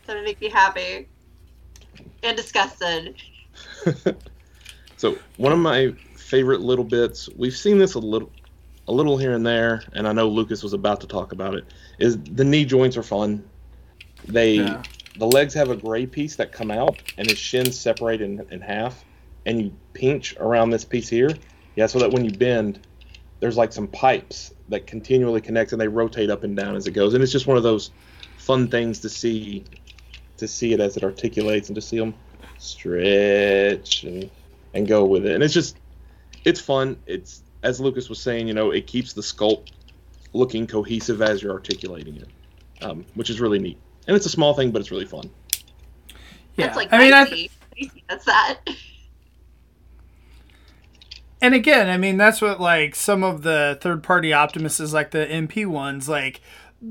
That 0.07 0.17
would 0.17 0.25
make 0.25 0.41
me 0.41 0.49
happy 0.49 1.09
and 2.23 2.37
disgusted. 2.37 3.17
so 4.97 5.17
one 5.37 5.53
of 5.53 5.59
my 5.59 5.95
favorite 6.17 6.61
little 6.61 6.85
bits, 6.85 7.29
we've 7.37 7.57
seen 7.57 7.79
this 7.79 7.95
a 7.95 7.99
little, 7.99 8.31
a 8.89 8.93
little 8.93 9.17
here 9.17 9.33
and 9.33 9.47
there, 9.47 9.83
and 9.93 10.07
I 10.07 10.13
know 10.13 10.29
Lucas 10.29 10.63
was 10.63 10.73
about 10.73 11.01
to 11.03 11.07
talk 11.07 11.33
about 11.33 11.55
it. 11.55 11.65
Is 11.99 12.19
the 12.19 12.45
knee 12.45 12.65
joints 12.65 12.97
are 12.97 13.03
fun. 13.03 13.45
They 14.27 14.55
yeah. 14.55 14.83
the 15.19 15.27
legs 15.27 15.55
have 15.55 15.71
a 15.71 15.77
gray 15.77 16.07
piece 16.07 16.37
that 16.37 16.53
come 16.53 16.71
out, 16.71 17.01
and 17.17 17.29
his 17.29 17.39
shins 17.39 17.79
separate 17.79 18.21
in, 18.21 18.45
in 18.51 18.61
half, 18.61 19.05
and 19.47 19.61
you 19.61 19.73
pinch 19.93 20.37
around 20.39 20.71
this 20.71 20.85
piece 20.85 21.09
here. 21.09 21.31
Yeah, 21.77 21.87
so 21.87 21.99
that 21.99 22.11
when 22.11 22.25
you 22.25 22.31
bend, 22.31 22.81
there's 23.41 23.57
like 23.57 23.73
some 23.73 23.89
pipes 23.89 24.55
that 24.69 24.87
continually 24.87 25.41
connect 25.41 25.73
and 25.73 25.81
they 25.81 25.89
rotate 25.89 26.31
up 26.31 26.45
and 26.45 26.57
down 26.57 26.77
as 26.77 26.87
it 26.87 26.93
goes 26.93 27.13
and 27.13 27.23
it's 27.23 27.33
just 27.33 27.47
one 27.47 27.57
of 27.57 27.63
those 27.63 27.91
fun 28.39 28.69
things 28.69 29.01
to 29.01 29.09
see 29.11 29.65
to 30.37 30.49
see 30.49 30.73
it 30.73 30.81
as 30.81 30.97
it 30.97 31.05
articulates 31.05 31.69
and 31.69 31.77
to 31.77 31.81
see 31.81 31.99
them 31.99 32.15
stretch 32.59 34.05
and, 34.05 34.31
and 34.75 34.87
go 34.89 35.05
with 35.05 35.27
it. 35.27 35.33
And 35.33 35.43
it's 35.43 35.55
just 35.55 35.77
it's 36.45 36.61
fun. 36.61 36.97
It's 37.07 37.43
as 37.63 37.81
lucas 37.81 38.09
was 38.09 38.21
saying 38.21 38.47
you 38.47 38.55
know 38.55 38.71
it 38.71 38.87
keeps 38.87 39.13
the 39.13 39.23
sculpt 39.23 39.71
looking 40.33 40.67
cohesive 40.67 41.23
as 41.23 41.43
you're 41.43 41.53
articulating 41.53 42.17
it 42.17 42.29
um, 42.83 43.05
which 43.15 43.31
is 43.31 43.41
really 43.41 43.59
neat. 43.59 43.79
And 44.07 44.17
it's 44.17 44.27
a 44.27 44.31
small 44.31 44.55
thing 44.55 44.71
but 44.71 44.81
it's 44.81 44.91
really 44.91 45.07
fun. 45.07 45.31
Yeah. 46.57 46.67
It's 46.67 46.77
like 46.77 46.93
i 46.93 46.99
mean 46.99 47.13
I, 47.13 47.49
that's 48.09 48.25
that. 48.27 48.61
And 51.41 51.55
again, 51.55 51.91
I 51.91 51.99
mean 51.99 52.17
that's 52.17 52.41
what 52.41 52.59
like 52.59 52.95
some 52.95 53.23
of 53.23 53.43
the 53.43 53.77
third 53.81 54.03
party 54.03 54.31
Optimuses, 54.31 54.95
like 54.95 55.11
the 55.11 55.27
MP 55.27 55.67
ones, 55.67 56.09
like 56.09 56.41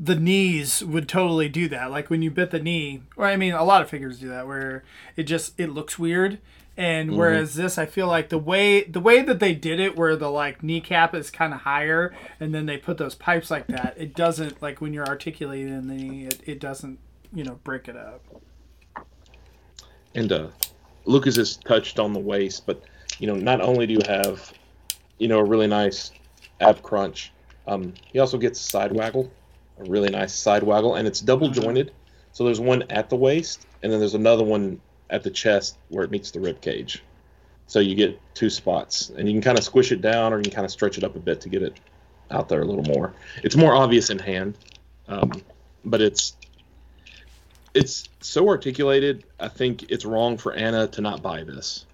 the 0.02 0.16
knees 0.16 0.84
would 0.84 1.08
totally 1.08 1.50
do 1.50 1.68
that. 1.70 1.92
Like 1.92 2.10
when 2.10 2.22
you 2.22 2.32
bit 2.32 2.52
the 2.52 2.60
knee, 2.60 3.04
or 3.16 3.26
I 3.28 3.36
mean, 3.36 3.54
a 3.54 3.64
lot 3.64 3.82
of 3.82 3.90
figures 3.90 4.20
do 4.20 4.30
that, 4.30 4.48
where 4.48 4.84
it 5.16 5.24
just 5.24 5.60
it 5.60 5.70
looks 5.70 6.00
weird. 6.00 6.40
And 6.76 7.10
mm-hmm. 7.10 7.20
whereas 7.20 7.54
this, 7.54 7.78
I 7.78 7.86
feel 7.86 8.08
like 8.08 8.30
the 8.30 8.40
way 8.40 8.84
the 8.84 9.00
way 9.00 9.22
that 9.22 9.40
they 9.40 9.54
did 9.54 9.80
it, 9.80 9.96
where 9.96 10.16
the 10.16 10.32
like 10.32 10.64
kneecap 10.64 11.14
is 11.14 11.30
kind 11.30 11.54
of 11.54 11.62
higher, 11.62 12.14
and 12.40 12.54
then 12.54 12.66
they 12.66 12.78
put 12.78 12.98
those 12.98 13.14
pipes 13.14 13.52
like 13.52 13.68
that, 13.68 13.96
it 13.98 14.16
doesn't 14.16 14.62
like 14.62 14.82
when 14.82 14.94
you're 14.94 15.08
articulating 15.08 15.88
the 15.88 15.94
knee, 15.94 16.26
it, 16.26 16.42
it 16.46 16.60
doesn't 16.60 16.98
you 17.32 17.44
know 17.44 17.60
break 17.64 17.88
it 17.88 17.96
up. 17.96 18.24
And 20.16 20.32
uh, 20.32 20.48
Lucas 21.06 21.36
has 21.36 21.58
touched 21.58 22.00
on 22.00 22.14
the 22.14 22.20
waist, 22.20 22.66
but 22.66 22.82
you 23.20 23.28
know, 23.28 23.36
not 23.36 23.62
only 23.62 23.86
do 23.86 23.94
you 23.94 24.02
have, 24.08 24.52
you 25.20 25.28
know, 25.28 25.40
a 25.40 25.44
really 25.44 25.68
nice 25.68 26.12
ab 26.60 26.82
crunch, 26.82 27.32
um, 27.68 27.94
he 28.12 28.20
also 28.20 28.38
gets 28.38 28.60
a 28.60 28.64
side 28.64 28.92
waggle, 28.92 29.32
a 29.80 29.84
really 29.84 30.10
nice 30.10 30.34
side 30.34 30.64
waggle, 30.64 30.96
and 30.96 31.08
it's 31.08 31.20
double 31.20 31.50
jointed. 31.50 31.92
So 32.32 32.44
there's 32.44 32.60
one 32.60 32.84
at 32.90 33.10
the 33.10 33.16
waist, 33.16 33.66
and 33.82 33.92
then 33.92 34.00
there's 34.00 34.16
another 34.16 34.44
one 34.44 34.82
at 35.10 35.24
the 35.24 35.30
chest 35.30 35.78
where 35.90 36.04
it 36.04 36.12
meets 36.12 36.32
the 36.32 36.40
rib 36.40 36.62
cage. 36.62 37.04
So 37.68 37.80
you 37.80 37.96
get 37.96 38.20
two 38.34 38.50
spots, 38.50 39.10
and 39.10 39.28
you 39.28 39.34
can 39.34 39.42
kind 39.42 39.58
of 39.58 39.64
squish 39.64 39.92
it 39.92 40.02
down, 40.02 40.34
or 40.34 40.38
you 40.38 40.44
can 40.44 40.52
kind 40.52 40.66
of 40.66 40.72
stretch 40.72 40.98
it 40.98 41.04
up 41.04 41.16
a 41.16 41.20
bit 41.20 41.42
to 41.42 41.50
get 41.50 41.62
it 41.62 41.80
out 42.32 42.50
there 42.50 42.62
a 42.62 42.66
little 42.66 42.84
more. 42.84 43.14
It's 43.44 43.56
more 43.56 43.74
obvious 43.74 44.10
in 44.10 44.20
hand, 44.20 44.58
um, 45.08 45.32
but 45.86 46.02
it's 46.02 46.36
it's 47.74 48.08
so 48.22 48.48
articulated. 48.50 49.24
I 49.40 49.48
think 49.48 49.92
it's 49.92 50.06
wrong 50.06 50.38
for 50.38 50.54
Anna 50.54 50.88
to 50.88 51.02
not 51.02 51.22
buy 51.22 51.44
this. 51.44 51.86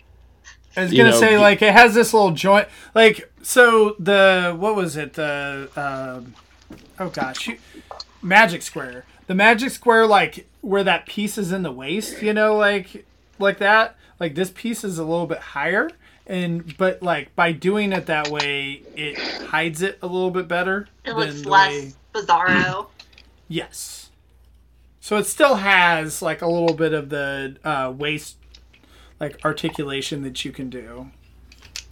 I 0.76 0.84
was 0.84 0.92
gonna 0.92 1.12
know, 1.12 1.20
say 1.20 1.38
like 1.38 1.62
it 1.62 1.74
has 1.74 1.94
this 1.94 2.14
little 2.14 2.32
joint, 2.32 2.68
like 2.94 3.32
so 3.42 3.96
the 4.00 4.56
what 4.58 4.76
was 4.76 4.96
it 4.96 5.14
the 5.14 5.70
uh, 5.76 6.22
oh 7.00 7.10
gosh, 7.10 7.50
Magic 8.22 8.62
Square, 8.62 9.06
the 9.28 9.36
Magic 9.36 9.72
Square 9.72 10.08
like 10.08 10.48
where 10.62 10.84
that 10.84 11.06
piece 11.06 11.38
is 11.38 11.52
in 11.52 11.64
the 11.64 11.72
waist, 11.72 12.22
you 12.22 12.34
know, 12.34 12.56
like 12.56 13.06
like 13.38 13.60
that. 13.60 13.96
Like 14.20 14.36
this 14.36 14.52
piece 14.52 14.84
is 14.84 14.98
a 14.98 15.04
little 15.04 15.28
bit 15.28 15.40
higher, 15.40 15.90
and 16.28 16.78
but 16.78 17.02
like 17.02 17.36
by 17.36 17.52
doing 17.52 17.94
it 17.94 18.06
that 18.08 18.30
way, 18.30 18.84
it 18.96 19.18
hides 19.18 19.82
it 19.82 19.98
a 20.02 20.08
little 20.08 20.32
bit 20.32 20.48
better. 20.48 20.88
It 21.06 21.14
looks 21.16 21.46
less 21.46 21.72
way... 21.72 21.94
bizarro. 22.14 22.88
yes. 23.48 24.10
So 25.00 25.18
it 25.18 25.26
still 25.26 25.56
has 25.56 26.22
like 26.22 26.42
a 26.42 26.48
little 26.48 26.76
bit 26.76 26.94
of 26.94 27.10
the 27.10 27.56
uh, 27.64 27.94
waist 27.96 28.36
like 29.20 29.44
articulation 29.44 30.22
that 30.24 30.44
you 30.46 30.52
can 30.52 30.70
do. 30.70 31.10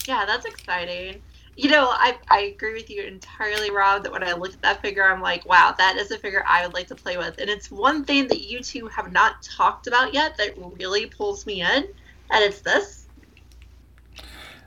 Yeah, 0.06 0.24
that's 0.24 0.46
exciting. 0.46 1.22
You 1.58 1.68
know, 1.68 1.88
I, 1.88 2.16
I 2.28 2.40
agree 2.42 2.74
with 2.74 2.88
you 2.88 3.02
entirely, 3.02 3.72
Rob, 3.72 4.04
that 4.04 4.12
when 4.12 4.22
I 4.22 4.32
look 4.32 4.52
at 4.52 4.62
that 4.62 4.80
figure, 4.80 5.02
I'm 5.04 5.20
like, 5.20 5.44
wow, 5.44 5.74
that 5.76 5.96
is 5.96 6.12
a 6.12 6.16
figure 6.16 6.44
I 6.46 6.64
would 6.64 6.72
like 6.72 6.86
to 6.86 6.94
play 6.94 7.16
with. 7.16 7.36
And 7.40 7.50
it's 7.50 7.68
one 7.68 8.04
thing 8.04 8.28
that 8.28 8.42
you 8.42 8.60
two 8.60 8.86
have 8.86 9.10
not 9.10 9.42
talked 9.42 9.88
about 9.88 10.14
yet 10.14 10.36
that 10.36 10.56
really 10.78 11.06
pulls 11.06 11.46
me 11.46 11.62
in, 11.62 11.88
and 12.30 12.44
it's 12.44 12.60
this. 12.60 13.08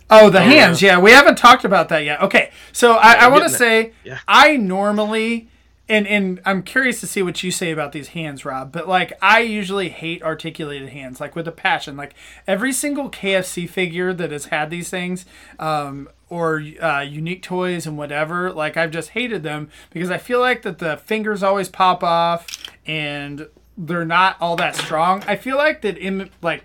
Oh, 0.10 0.30
the 0.30 0.40
oh, 0.40 0.44
hands. 0.44 0.82
Yeah. 0.82 0.98
yeah, 0.98 1.00
we 1.00 1.12
haven't 1.12 1.38
talked 1.38 1.64
about 1.64 1.88
that 1.88 2.04
yet. 2.04 2.22
Okay, 2.24 2.52
so 2.74 2.96
I, 2.96 3.14
I 3.14 3.28
want 3.30 3.44
to 3.44 3.50
say 3.50 3.94
yeah. 4.04 4.20
I 4.28 4.58
normally 4.58 5.48
and 5.88 6.06
and 6.08 6.42
I'm 6.46 6.62
curious 6.62 7.00
to 7.00 7.08
see 7.08 7.22
what 7.22 7.42
you 7.42 7.52
say 7.52 7.72
about 7.72 7.94
these 7.94 8.10
hands, 8.10 8.46
Rob. 8.46 8.72
But 8.72 8.88
like, 8.88 9.14
I 9.22 9.40
usually 9.40 9.88
hate 9.88 10.24
articulated 10.24 10.90
hands, 10.90 11.20
like 11.20 11.38
with 11.38 11.48
a 11.48 11.52
passion. 11.52 11.96
Like 11.96 12.16
every 12.48 12.74
single 12.74 13.10
KFC 13.10 13.70
figure 13.70 14.14
that 14.14 14.32
has 14.32 14.46
had 14.46 14.70
these 14.70 14.90
things, 14.90 15.26
um, 15.60 16.10
or 16.32 16.64
uh, 16.82 17.02
unique 17.02 17.44
toys 17.44 17.86
and 17.86 17.98
whatever, 17.98 18.54
like 18.54 18.78
I've 18.78 18.90
just 18.90 19.10
hated 19.10 19.44
them 19.44 19.70
because 19.90 20.10
I 20.10 20.18
feel 20.18 20.40
like 20.40 20.62
that 20.62 20.80
the 20.80 20.96
fingers 20.96 21.44
always 21.44 21.68
pop 21.68 22.04
off, 22.06 22.48
and 22.88 23.48
they're 23.78 24.06
not 24.06 24.38
all 24.40 24.56
that 24.56 24.78
strong. 24.78 25.24
I 25.28 25.36
feel 25.36 25.58
like 25.58 25.82
that 25.82 25.98
in 25.98 26.30
like 26.42 26.64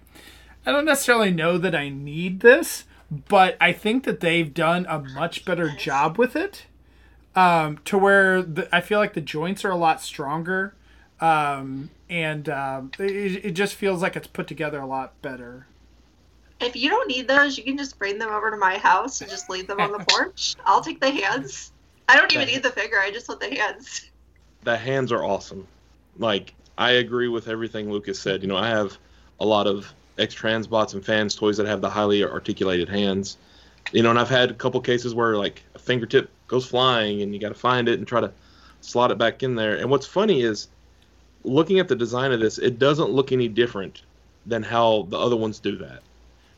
I 0.65 0.71
don't 0.71 0.85
necessarily 0.85 1.33
know 1.33 1.59
that 1.59 1.75
I 1.75 1.89
need 1.89 2.41
this, 2.41 2.85
but 3.11 3.57
I 3.61 3.73
think 3.73 4.05
that 4.05 4.21
they've 4.21 4.55
done 4.55 4.87
a 4.89 5.01
much 5.01 5.45
better 5.45 5.69
job 5.69 6.17
with 6.17 6.37
it. 6.37 6.67
Um, 7.35 7.79
to 7.87 7.99
where 7.99 8.43
the, 8.43 8.75
I 8.75 8.81
feel 8.81 8.99
like 8.99 9.13
the 9.15 9.21
joints 9.21 9.65
are 9.65 9.71
a 9.71 9.77
lot 9.77 10.01
stronger, 10.01 10.75
um, 11.21 11.91
and 12.09 12.49
um, 12.49 12.93
it, 13.01 13.45
it 13.45 13.51
just 13.51 13.75
feels 13.75 14.01
like 14.01 14.15
it's 14.15 14.29
put 14.29 14.47
together 14.47 14.81
a 14.81 14.87
lot 14.87 15.21
better. 15.23 15.67
If 16.61 16.75
you 16.75 16.89
don't 16.89 17.09
need 17.09 17.29
those, 17.29 17.59
you 17.59 17.65
can 17.65 17.77
just 17.77 17.99
bring 17.99 18.19
them 18.19 18.31
over 18.31 18.51
to 18.51 18.57
my 18.57 18.79
house 18.79 19.21
and 19.21 19.31
just 19.31 19.51
leave 19.51 19.67
them 19.67 19.81
on 19.81 19.93
the 19.93 20.05
porch. 20.09 20.57
I'll 20.65 20.81
take 20.81 21.01
the 21.01 21.11
hands. 21.11 21.73
I 22.09 22.17
don't 22.17 22.33
even 22.33 22.47
need 22.47 22.63
the 22.63 22.71
figure. 22.71 22.99
I 22.99 23.11
just 23.11 23.29
want 23.29 23.41
the 23.41 23.55
hands. 23.55 24.11
The 24.63 24.77
hands 24.77 25.13
are 25.13 25.25
awesome. 25.25 25.67
Like 26.19 26.55
I 26.79 26.93
agree 26.93 27.29
with 27.29 27.49
everything 27.49 27.91
Lucas 27.91 28.19
said. 28.19 28.43
You 28.43 28.49
know, 28.49 28.57
I 28.57 28.69
have 28.69 28.97
a 29.41 29.47
lot 29.47 29.67
of 29.67 29.93
X 30.19 30.35
Transbots 30.35 30.95
and 30.95 31.05
fans 31.05 31.35
toys 31.35 31.57
that 31.59 31.67
have 31.67 31.81
the 31.81 31.91
highly 31.91 32.25
articulated 32.25 32.89
hands. 32.89 33.37
You 33.93 34.03
know, 34.03 34.11
and 34.11 34.19
I've 34.19 34.31
had 34.31 34.51
a 34.51 34.55
couple 34.55 34.81
cases 34.81 35.15
where 35.15 35.37
like 35.37 35.63
a 35.75 35.79
fingertip 35.79 36.31
goes 36.49 36.67
flying 36.67 37.23
and 37.23 37.35
you 37.35 37.41
got 37.41 37.49
to 37.49 37.55
find 37.55 37.89
it 37.89 37.99
and 37.99 38.07
try 38.07 38.21
to 38.21 38.33
slot 38.81 39.11
it 39.11 39.19
back 39.19 39.43
in 39.43 39.55
there. 39.55 39.77
And 39.77 39.91
what's 39.91 40.07
funny 40.07 40.43
is 40.43 40.69
looking 41.45 41.79
at 41.79 41.89
the 41.89 41.97
design 41.97 42.33
of 42.33 42.41
this, 42.41 42.59
it 42.59 42.79
doesn't 42.79 43.11
look 43.11 43.33
any 43.33 43.49
different 43.49 44.03
than 44.47 44.63
how 44.63 45.07
the 45.11 45.19
other 45.19 45.37
ones 45.37 45.59
do 45.59 45.77
that. 45.77 46.03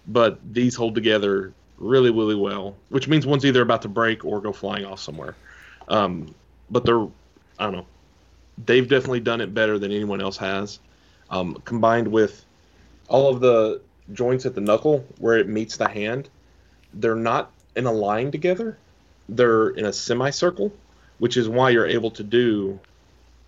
But 0.09 0.41
these 0.53 0.75
hold 0.75 0.95
together 0.95 1.53
really, 1.77 2.11
really 2.11 2.35
well, 2.35 2.75
which 2.89 3.09
means 3.09 3.27
one's 3.27 3.45
either 3.45 3.63
about 3.63 3.83
to 3.83 3.89
break 3.89 4.25
or 4.25 4.41
go 4.41 4.53
flying 4.53 4.85
off 4.85 5.01
somewhere. 5.01 5.37
Um, 5.89 6.35
but 6.71 6.85
they're, 6.85 7.07
I 7.59 7.65
don't 7.65 7.73
know, 7.73 7.87
they've 8.67 8.89
definitely 8.89 9.21
done 9.21 9.41
it 9.41 9.55
better 9.55 9.79
than 9.79 9.93
anyone 9.93 10.21
else 10.21 10.37
has. 10.39 10.81
Um, 11.31 11.61
combined 11.65 12.09
with 12.09 12.45
all 13.09 13.29
of 13.29 13.41
the 13.41 13.81
joints 14.13 14.47
at 14.47 14.55
the 14.55 14.61
knuckle 14.61 15.05
where 15.19 15.37
it 15.37 15.49
meets 15.49 15.77
the 15.77 15.89
hand, 15.89 16.29
they're 16.95 17.15
not 17.15 17.53
in 17.77 17.87
a 17.87 17.93
line 17.93 18.31
together. 18.31 18.79
They're 19.29 19.71
in 19.71 19.85
a 19.85 19.93
semicircle, 19.93 20.73
which 21.19 21.37
is 21.37 21.49
why 21.49 21.71
you're 21.71 21.87
able 21.87 22.11
to 22.13 22.23
do 22.23 22.81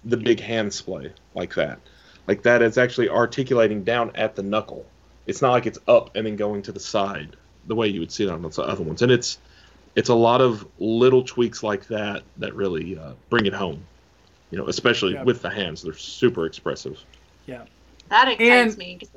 the 0.05 0.17
big 0.17 0.41
hand 0.41 0.73
splay 0.73 1.13
like 1.35 1.55
that. 1.55 1.79
Like 2.27 2.43
that 2.43 2.63
is 2.63 2.79
actually 2.79 3.09
articulating 3.09 3.83
down 3.83 4.13
at 4.15 4.37
the 4.37 4.43
knuckle. 4.43 4.87
It's 5.31 5.41
not 5.43 5.53
like 5.53 5.67
it's 5.67 5.79
up 5.89 6.15
and 6.17 6.27
then 6.27 6.37
going 6.37 6.61
to 6.63 6.73
the 6.73 6.81
side 6.81 7.37
the 7.67 7.75
way 7.75 7.87
you 7.89 8.01
would 8.01 8.11
see 8.13 8.25
it 8.25 8.31
on 8.31 8.43
the 8.43 8.63
other 8.63 8.83
ones. 8.83 9.03
And 9.03 9.11
it's 9.13 9.39
it's 9.97 10.09
a 10.09 10.15
lot 10.15 10.41
of 10.41 10.67
little 10.79 11.23
tweaks 11.23 11.63
like 11.63 11.87
that 11.89 12.23
that 12.39 12.55
really 12.55 12.99
uh, 12.99 13.13
bring 13.29 13.47
it 13.47 13.53
home. 13.55 13.83
You 14.51 14.59
know, 14.59 14.67
especially 14.69 15.15
Yeah. 15.15 15.23
with 15.25 15.43
the 15.43 15.51
hands, 15.51 15.83
they're 15.83 15.93
super 15.95 16.47
expressive. 16.47 16.99
Yeah. 17.47 17.63
That 18.09 18.29
excites 18.29 18.75
And- 18.75 18.79
me. 18.79 18.99
'cause 19.01 19.11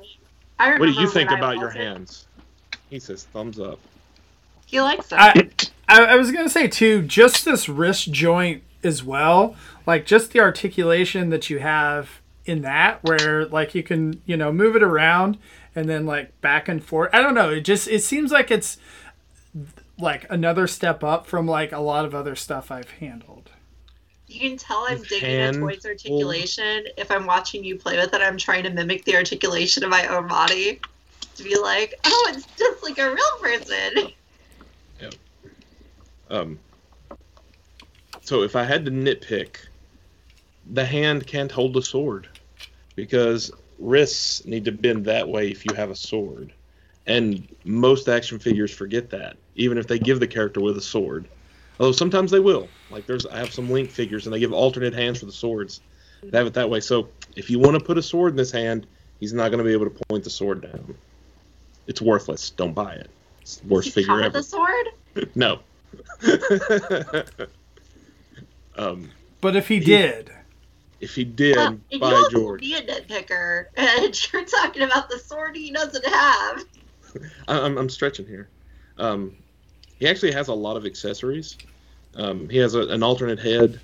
I 0.59 0.65
remember 0.69 0.85
What 0.87 0.95
do 0.95 1.01
you 1.01 1.09
think 1.09 1.31
about 1.31 1.55
your 1.57 1.65
wasn't- 1.67 1.83
hands? 1.83 2.27
He 2.89 2.99
says 2.99 3.23
thumbs 3.33 3.59
up. 3.59 3.79
He 4.65 4.79
likes 4.81 5.07
them. 5.09 5.19
I, 5.19 5.49
I 5.87 6.05
I 6.05 6.15
was 6.15 6.31
gonna 6.31 6.49
say 6.49 6.67
too, 6.67 7.01
just 7.01 7.43
this 7.45 7.67
wrist 7.67 8.11
joint 8.11 8.61
as 8.83 9.03
well, 9.03 9.55
like 9.87 10.05
just 10.05 10.31
the 10.31 10.39
articulation 10.39 11.29
that 11.29 11.49
you 11.49 11.59
have 11.59 12.21
in 12.45 12.61
that, 12.61 13.03
where 13.03 13.45
like 13.45 13.73
you 13.75 13.81
can 13.83 14.21
you 14.25 14.35
know 14.37 14.51
move 14.51 14.75
it 14.75 14.83
around 14.83 15.37
and 15.75 15.89
then 15.89 16.05
like 16.05 16.39
back 16.41 16.67
and 16.67 16.83
forth. 16.83 17.09
I 17.13 17.21
don't 17.21 17.35
know. 17.35 17.49
It 17.49 17.61
just 17.61 17.87
it 17.87 18.03
seems 18.03 18.31
like 18.31 18.51
it's 18.51 18.77
like 19.99 20.25
another 20.29 20.67
step 20.67 21.03
up 21.03 21.25
from 21.25 21.47
like 21.47 21.71
a 21.71 21.79
lot 21.79 22.05
of 22.05 22.15
other 22.15 22.35
stuff 22.35 22.71
I've 22.71 22.89
handled. 22.91 23.51
You 24.27 24.39
can 24.39 24.57
tell 24.57 24.85
I'm 24.87 24.99
With 24.99 25.09
digging 25.09 25.29
a 25.29 25.43
hand 25.43 25.57
toy's 25.57 25.85
articulation 25.85 26.85
if 26.97 27.11
I'm 27.11 27.25
watching 27.25 27.63
you 27.63 27.77
play 27.77 27.97
with 27.97 28.13
it. 28.13 28.21
I'm 28.21 28.37
trying 28.37 28.63
to 28.63 28.69
mimic 28.71 29.05
the 29.05 29.15
articulation 29.15 29.83
of 29.83 29.89
my 29.89 30.07
own 30.07 30.27
body 30.27 30.79
to 31.35 31.43
be 31.43 31.57
like, 31.59 31.93
oh, 32.05 32.31
it's 32.33 32.47
just 32.57 32.83
like 32.83 32.97
a 32.97 33.13
real 33.13 33.37
person. 33.41 34.11
Yeah. 34.99 35.09
Um, 36.29 36.59
so 38.21 38.41
if 38.41 38.55
I 38.55 38.63
had 38.63 38.85
to 38.85 38.91
nitpick, 38.91 39.57
the 40.71 40.85
hand 40.85 41.27
can't 41.27 41.51
hold 41.51 41.73
the 41.73 41.81
sword 41.81 42.27
because 42.95 43.51
wrists 43.83 44.45
need 44.45 44.65
to 44.65 44.71
bend 44.71 45.05
that 45.05 45.27
way 45.27 45.49
if 45.49 45.65
you 45.65 45.73
have 45.75 45.89
a 45.91 45.95
sword, 45.95 46.53
and 47.05 47.47
most 47.65 48.07
action 48.07 48.39
figures 48.39 48.73
forget 48.73 49.09
that, 49.11 49.35
even 49.55 49.77
if 49.77 49.87
they 49.87 49.99
give 49.99 50.19
the 50.19 50.27
character 50.27 50.61
with 50.61 50.77
a 50.77 50.81
sword. 50.81 51.27
Although 51.79 51.91
sometimes 51.91 52.31
they 52.31 52.39
will. 52.39 52.67
Like 52.91 53.05
there's, 53.07 53.25
I 53.25 53.37
have 53.39 53.53
some 53.53 53.69
Link 53.69 53.89
figures, 53.91 54.25
and 54.25 54.33
they 54.33 54.39
give 54.39 54.53
alternate 54.53 54.93
hands 54.93 55.19
for 55.19 55.25
the 55.25 55.31
swords. 55.31 55.81
They 56.21 56.37
have 56.37 56.47
it 56.47 56.53
that 56.53 56.69
way. 56.69 56.79
So 56.79 57.09
if 57.35 57.49
you 57.49 57.59
want 57.59 57.77
to 57.77 57.83
put 57.83 57.97
a 57.97 58.01
sword 58.01 58.31
in 58.31 58.37
this 58.37 58.51
hand, 58.51 58.87
he's 59.19 59.33
not 59.33 59.49
going 59.49 59.57
to 59.57 59.63
be 59.65 59.73
able 59.73 59.89
to 59.89 60.05
point 60.07 60.23
the 60.23 60.29
sword 60.29 60.61
down. 60.61 60.95
It's 61.87 62.01
worthless. 62.01 62.51
Don't 62.51 62.73
buy 62.73 62.93
it. 62.93 63.09
It's 63.41 63.57
the 63.57 63.67
worst 63.67 63.87
Does 63.87 63.95
he 63.95 64.01
figure 64.01 64.13
come 64.15 64.23
ever. 64.23 64.37
with 64.37 64.45
a 64.45 64.49
sword? 64.49 64.87
No. 65.35 65.59
um, 68.77 69.09
But 69.41 69.55
if 69.55 69.67
he 69.67 69.79
He- 69.79 69.85
did, 69.85 70.31
if 71.03 71.13
he 71.15 71.23
did, 71.25 71.55
Well, 71.57 71.77
and 71.91 71.99
by 72.01 72.09
you 72.09 72.15
also 72.15 72.29
George, 72.29 72.61
be 72.61 72.75
a 72.75 72.81
nitpicker, 72.81 73.65
and 73.75 74.33
you're 74.33 74.45
talking 74.45 74.83
about 74.83 75.09
the 75.09 75.19
sword 75.19 75.55
he 75.55 75.71
doesn't 75.71 76.05
have. 76.05 76.63
I, 77.47 77.59
I'm, 77.59 77.77
I'm 77.77 77.89
stretching 77.89 78.25
here. 78.25 78.49
Um, 78.97 79.35
he 79.99 80.07
actually 80.07 80.31
has 80.31 80.47
a 80.47 80.53
lot 80.53 80.77
of 80.77 80.85
accessories. 80.85 81.57
Um, 82.15 82.47
he 82.49 82.57
has 82.57 82.75
a, 82.75 82.81
an 82.87 83.03
alternate 83.03 83.39
head. 83.39 83.79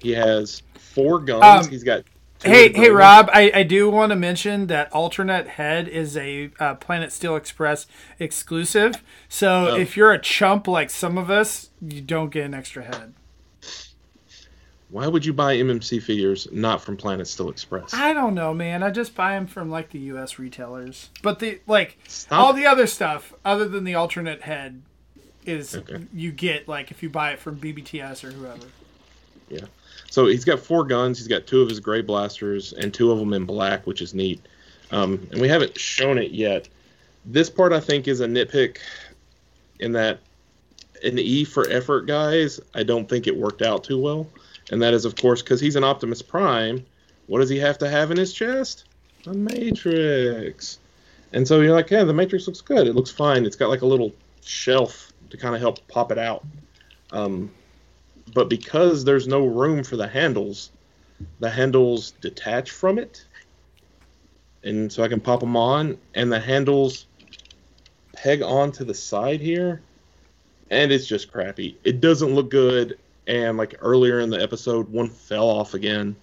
He 0.00 0.12
has 0.12 0.62
four 0.74 1.18
guns. 1.18 1.66
Um, 1.66 1.70
He's 1.70 1.84
got. 1.84 2.04
Hey, 2.42 2.72
hey, 2.72 2.88
ones. 2.88 2.98
Rob! 2.98 3.30
I, 3.34 3.50
I 3.54 3.62
do 3.64 3.90
want 3.90 4.10
to 4.10 4.16
mention 4.16 4.68
that 4.68 4.90
alternate 4.92 5.46
head 5.46 5.88
is 5.88 6.16
a 6.16 6.50
uh, 6.58 6.74
Planet 6.76 7.12
Steel 7.12 7.36
Express 7.36 7.86
exclusive. 8.18 9.02
So 9.28 9.68
Oh. 9.72 9.76
if 9.76 9.96
you're 9.96 10.12
a 10.12 10.18
chump 10.18 10.66
like 10.66 10.88
some 10.88 11.18
of 11.18 11.30
us, 11.30 11.68
you 11.82 12.00
don't 12.00 12.30
get 12.30 12.46
an 12.46 12.54
extra 12.54 12.84
head. 12.84 13.12
Why 14.90 15.06
would 15.06 15.24
you 15.24 15.32
buy 15.32 15.56
MMC 15.56 16.02
figures 16.02 16.48
not 16.50 16.82
from 16.82 16.96
Planet 16.96 17.28
Still 17.28 17.48
Express? 17.48 17.94
I 17.94 18.12
don't 18.12 18.34
know, 18.34 18.52
man. 18.52 18.82
I 18.82 18.90
just 18.90 19.14
buy 19.14 19.34
them 19.34 19.46
from 19.46 19.70
like 19.70 19.90
the 19.90 19.98
U.S. 20.00 20.38
retailers. 20.38 21.10
But 21.22 21.38
the 21.38 21.60
like 21.66 21.96
Stop. 22.08 22.38
all 22.40 22.52
the 22.52 22.66
other 22.66 22.86
stuff, 22.86 23.32
other 23.44 23.68
than 23.68 23.84
the 23.84 23.94
alternate 23.94 24.42
head, 24.42 24.82
is 25.46 25.76
Okay. 25.76 26.04
you 26.12 26.32
get 26.32 26.66
like 26.66 26.90
if 26.90 27.02
you 27.02 27.08
buy 27.08 27.30
it 27.32 27.38
from 27.38 27.56
BBTS 27.58 28.24
or 28.24 28.32
whoever. 28.32 28.66
Yeah. 29.48 29.66
So 30.10 30.26
he's 30.26 30.44
got 30.44 30.58
four 30.58 30.84
guns. 30.84 31.18
He's 31.18 31.28
got 31.28 31.46
two 31.46 31.60
of 31.62 31.68
his 31.68 31.78
gray 31.78 32.02
blasters 32.02 32.72
and 32.72 32.92
two 32.92 33.12
of 33.12 33.18
them 33.18 33.32
in 33.32 33.44
black, 33.44 33.86
which 33.86 34.02
is 34.02 34.12
neat. 34.12 34.40
Um, 34.90 35.24
and 35.30 35.40
we 35.40 35.48
haven't 35.48 35.78
shown 35.78 36.18
it 36.18 36.32
yet. 36.32 36.68
This 37.24 37.48
part 37.48 37.72
I 37.72 37.78
think 37.80 38.08
is 38.08 38.20
a 38.20 38.26
nitpick 38.26 38.78
in 39.78 39.92
that 39.92 40.18
an 41.04 41.18
E 41.18 41.44
for 41.44 41.68
effort, 41.70 42.06
guys. 42.06 42.60
I 42.74 42.82
don't 42.82 43.08
think 43.08 43.26
it 43.28 43.36
worked 43.36 43.62
out 43.62 43.84
too 43.84 43.98
well, 44.00 44.26
and 44.70 44.82
that 44.82 44.94
is 44.94 45.04
of 45.04 45.16
course 45.16 45.42
because 45.42 45.60
he's 45.60 45.76
an 45.76 45.84
Optimus 45.84 46.22
Prime. 46.22 46.84
What 47.26 47.40
does 47.40 47.48
he 47.48 47.58
have 47.58 47.78
to 47.78 47.88
have 47.88 48.10
in 48.10 48.16
his 48.16 48.32
chest? 48.32 48.84
A 49.26 49.32
Matrix. 49.32 50.78
And 51.32 51.46
so 51.46 51.60
you're 51.60 51.74
like, 51.74 51.90
yeah, 51.90 52.04
the 52.04 52.12
Matrix 52.12 52.46
looks 52.46 52.60
good. 52.60 52.86
It 52.86 52.94
looks 52.94 53.10
fine. 53.10 53.46
It's 53.46 53.56
got 53.56 53.68
like 53.68 53.82
a 53.82 53.86
little 53.86 54.12
shelf 54.42 55.12
to 55.30 55.36
kind 55.36 55.54
of 55.54 55.60
help 55.60 55.86
pop 55.88 56.10
it 56.10 56.18
out. 56.18 56.44
Um, 57.12 57.52
but 58.34 58.48
because 58.48 59.04
there's 59.04 59.28
no 59.28 59.46
room 59.46 59.82
for 59.84 59.96
the 59.96 60.08
handles, 60.08 60.70
the 61.38 61.50
handles 61.50 62.12
detach 62.20 62.70
from 62.70 62.98
it, 62.98 63.24
and 64.62 64.92
so 64.92 65.02
I 65.02 65.08
can 65.08 65.20
pop 65.20 65.40
them 65.40 65.56
on, 65.56 65.98
and 66.14 66.30
the 66.30 66.40
handles 66.40 67.06
peg 68.12 68.42
onto 68.42 68.84
the 68.84 68.94
side 68.94 69.40
here, 69.40 69.82
and 70.70 70.92
it's 70.92 71.06
just 71.06 71.32
crappy. 71.32 71.76
It 71.84 72.00
doesn't 72.00 72.34
look 72.34 72.50
good, 72.50 72.98
and 73.30 73.56
like 73.56 73.76
earlier 73.80 74.20
in 74.20 74.28
the 74.28 74.42
episode, 74.42 74.88
one 74.88 75.08
fell 75.08 75.48
off 75.48 75.74
again. 75.74 76.16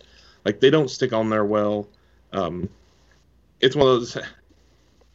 Like 0.46 0.60
they 0.60 0.70
don't 0.70 0.90
stick 0.90 1.14
on 1.14 1.30
there 1.30 1.46
well. 1.46 1.88
Um, 2.34 2.70
it's 3.62 3.76
one 3.76 3.88
of 3.88 3.94
those. 4.00 4.18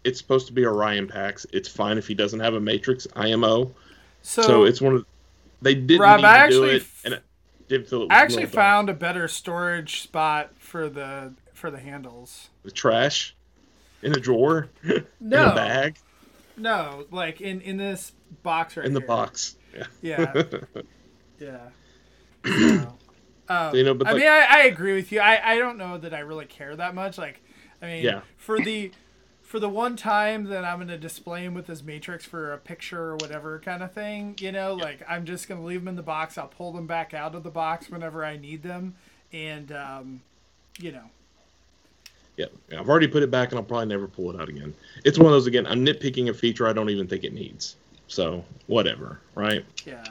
It's 0.05 0.19
supposed 0.19 0.49
to 0.49 0.53
be 0.53 0.67
Orion 0.67 1.07
Pax. 1.07 1.47
It's 1.53 1.69
fine 1.69 1.97
if 1.97 2.09
he 2.09 2.15
doesn't 2.15 2.41
have 2.41 2.55
a 2.55 2.61
Matrix 2.61 3.07
IMO. 3.15 3.73
So, 4.23 4.43
So, 4.43 4.65
it's 4.65 4.81
one 4.81 4.97
of 4.97 5.07
they 5.63 5.77
didn't 5.77 6.01
Rob, 6.01 6.17
need 6.17 6.27
I 6.27 6.47
to 6.47 6.51
do 6.51 6.65
actually 6.65 6.71
it, 6.75 6.83
f- 6.83 7.03
and 7.05 7.15
it 7.15 7.23
didn't 7.69 7.87
feel 7.89 8.03
it 8.03 8.11
I 8.11 8.17
actually 8.17 8.47
found 8.47 8.89
a 8.89 8.95
better 8.95 9.29
storage 9.29 10.01
spot 10.03 10.51
for 10.59 10.89
the 10.89 11.35
for 11.53 11.71
the 11.71 11.79
handles. 11.79 12.49
the 12.65 12.73
trash 12.73 13.37
in 14.03 14.13
a 14.13 14.19
drawer, 14.19 14.69
in 14.83 15.07
a 15.21 15.55
bag, 15.55 15.99
no, 16.57 17.07
like 17.13 17.41
in 17.41 17.61
in 17.61 17.77
this 17.77 18.11
box 18.43 18.77
right 18.77 18.85
in 18.87 18.95
the 18.95 19.01
here. 19.01 19.07
box. 19.07 19.57
Yeah. 19.73 19.87
Yeah, 20.03 20.43
yeah. 21.39 21.59
So, 22.45 22.95
um, 23.49 23.75
You 23.75 23.85
know, 23.85 23.95
but 23.95 24.07
I 24.07 24.13
like- 24.13 24.21
mean, 24.21 24.29
I, 24.31 24.47
I 24.49 24.63
agree 24.65 24.95
with 24.95 25.13
you. 25.13 25.21
I, 25.21 25.53
I 25.55 25.59
don't 25.59 25.77
know 25.79 25.99
that 25.99 26.15
I 26.15 26.21
really 26.21 26.47
care 26.47 26.75
that 26.77 26.95
much. 26.95 27.19
Like, 27.19 27.43
I 27.81 27.87
mean, 27.87 28.05
Yeah. 28.05 28.21
for 28.37 28.59
the 28.61 28.91
for 29.43 29.61
the 29.61 29.69
one 29.69 29.97
time 29.97 30.45
that 30.45 30.65
I'm 30.65 30.79
gonna 30.79 30.97
display 30.97 31.45
him 31.45 31.53
with 31.53 31.67
his 31.67 31.83
matrix 31.83 32.25
for 32.25 32.55
a 32.55 32.59
picture 32.59 33.11
or 33.11 33.17
whatever 33.17 33.59
kind 33.59 33.83
of 33.83 33.93
thing, 33.93 34.35
you 34.41 34.51
know, 34.51 34.73
like 34.75 35.03
I'm 35.07 35.27
just 35.27 35.47
gonna 35.47 35.63
leave 35.63 35.81
them 35.81 35.89
in 35.89 35.97
the 35.97 36.03
box. 36.03 36.39
I'll 36.39 36.49
pull 36.49 36.73
them 36.73 36.87
back 36.87 37.13
out 37.13 37.35
of 37.35 37.43
the 37.43 37.51
box 37.51 37.91
whenever 37.91 38.25
I 38.25 38.39
need 38.39 38.63
them, 38.63 38.95
and 39.31 39.71
um, 39.73 40.23
you 40.79 40.91
know, 40.93 41.05
Yeah, 42.39 42.47
yeah, 42.71 42.81
I've 42.81 42.89
already 42.89 43.09
put 43.09 43.23
it 43.23 43.31
back, 43.31 43.51
and 43.51 43.59
I'll 43.59 43.65
probably 43.65 43.87
never 43.89 44.09
pull 44.09 44.31
it 44.35 44.41
out 44.41 44.49
again. 44.49 44.73
It's 45.05 45.19
one 45.19 45.27
of 45.27 45.33
those 45.33 45.47
again. 45.47 45.67
I'm 45.67 45.85
nitpicking 45.85 46.31
a 46.31 46.35
feature 46.35 46.67
I 46.67 46.73
don't 46.73 46.89
even 46.89 47.07
think 47.07 47.23
it 47.25 47.35
needs. 47.35 47.77
So 48.09 48.43
whatever, 48.69 49.21
right? 49.35 49.67
Yeah. 49.85 50.03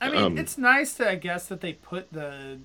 I 0.00 0.10
mean, 0.10 0.22
Um, 0.22 0.38
it's 0.38 0.56
nice 0.58 0.94
to 0.94 1.08
I 1.10 1.14
guess 1.16 1.46
that 1.46 1.60
they 1.60 1.74
put 1.74 2.12
the 2.12 2.58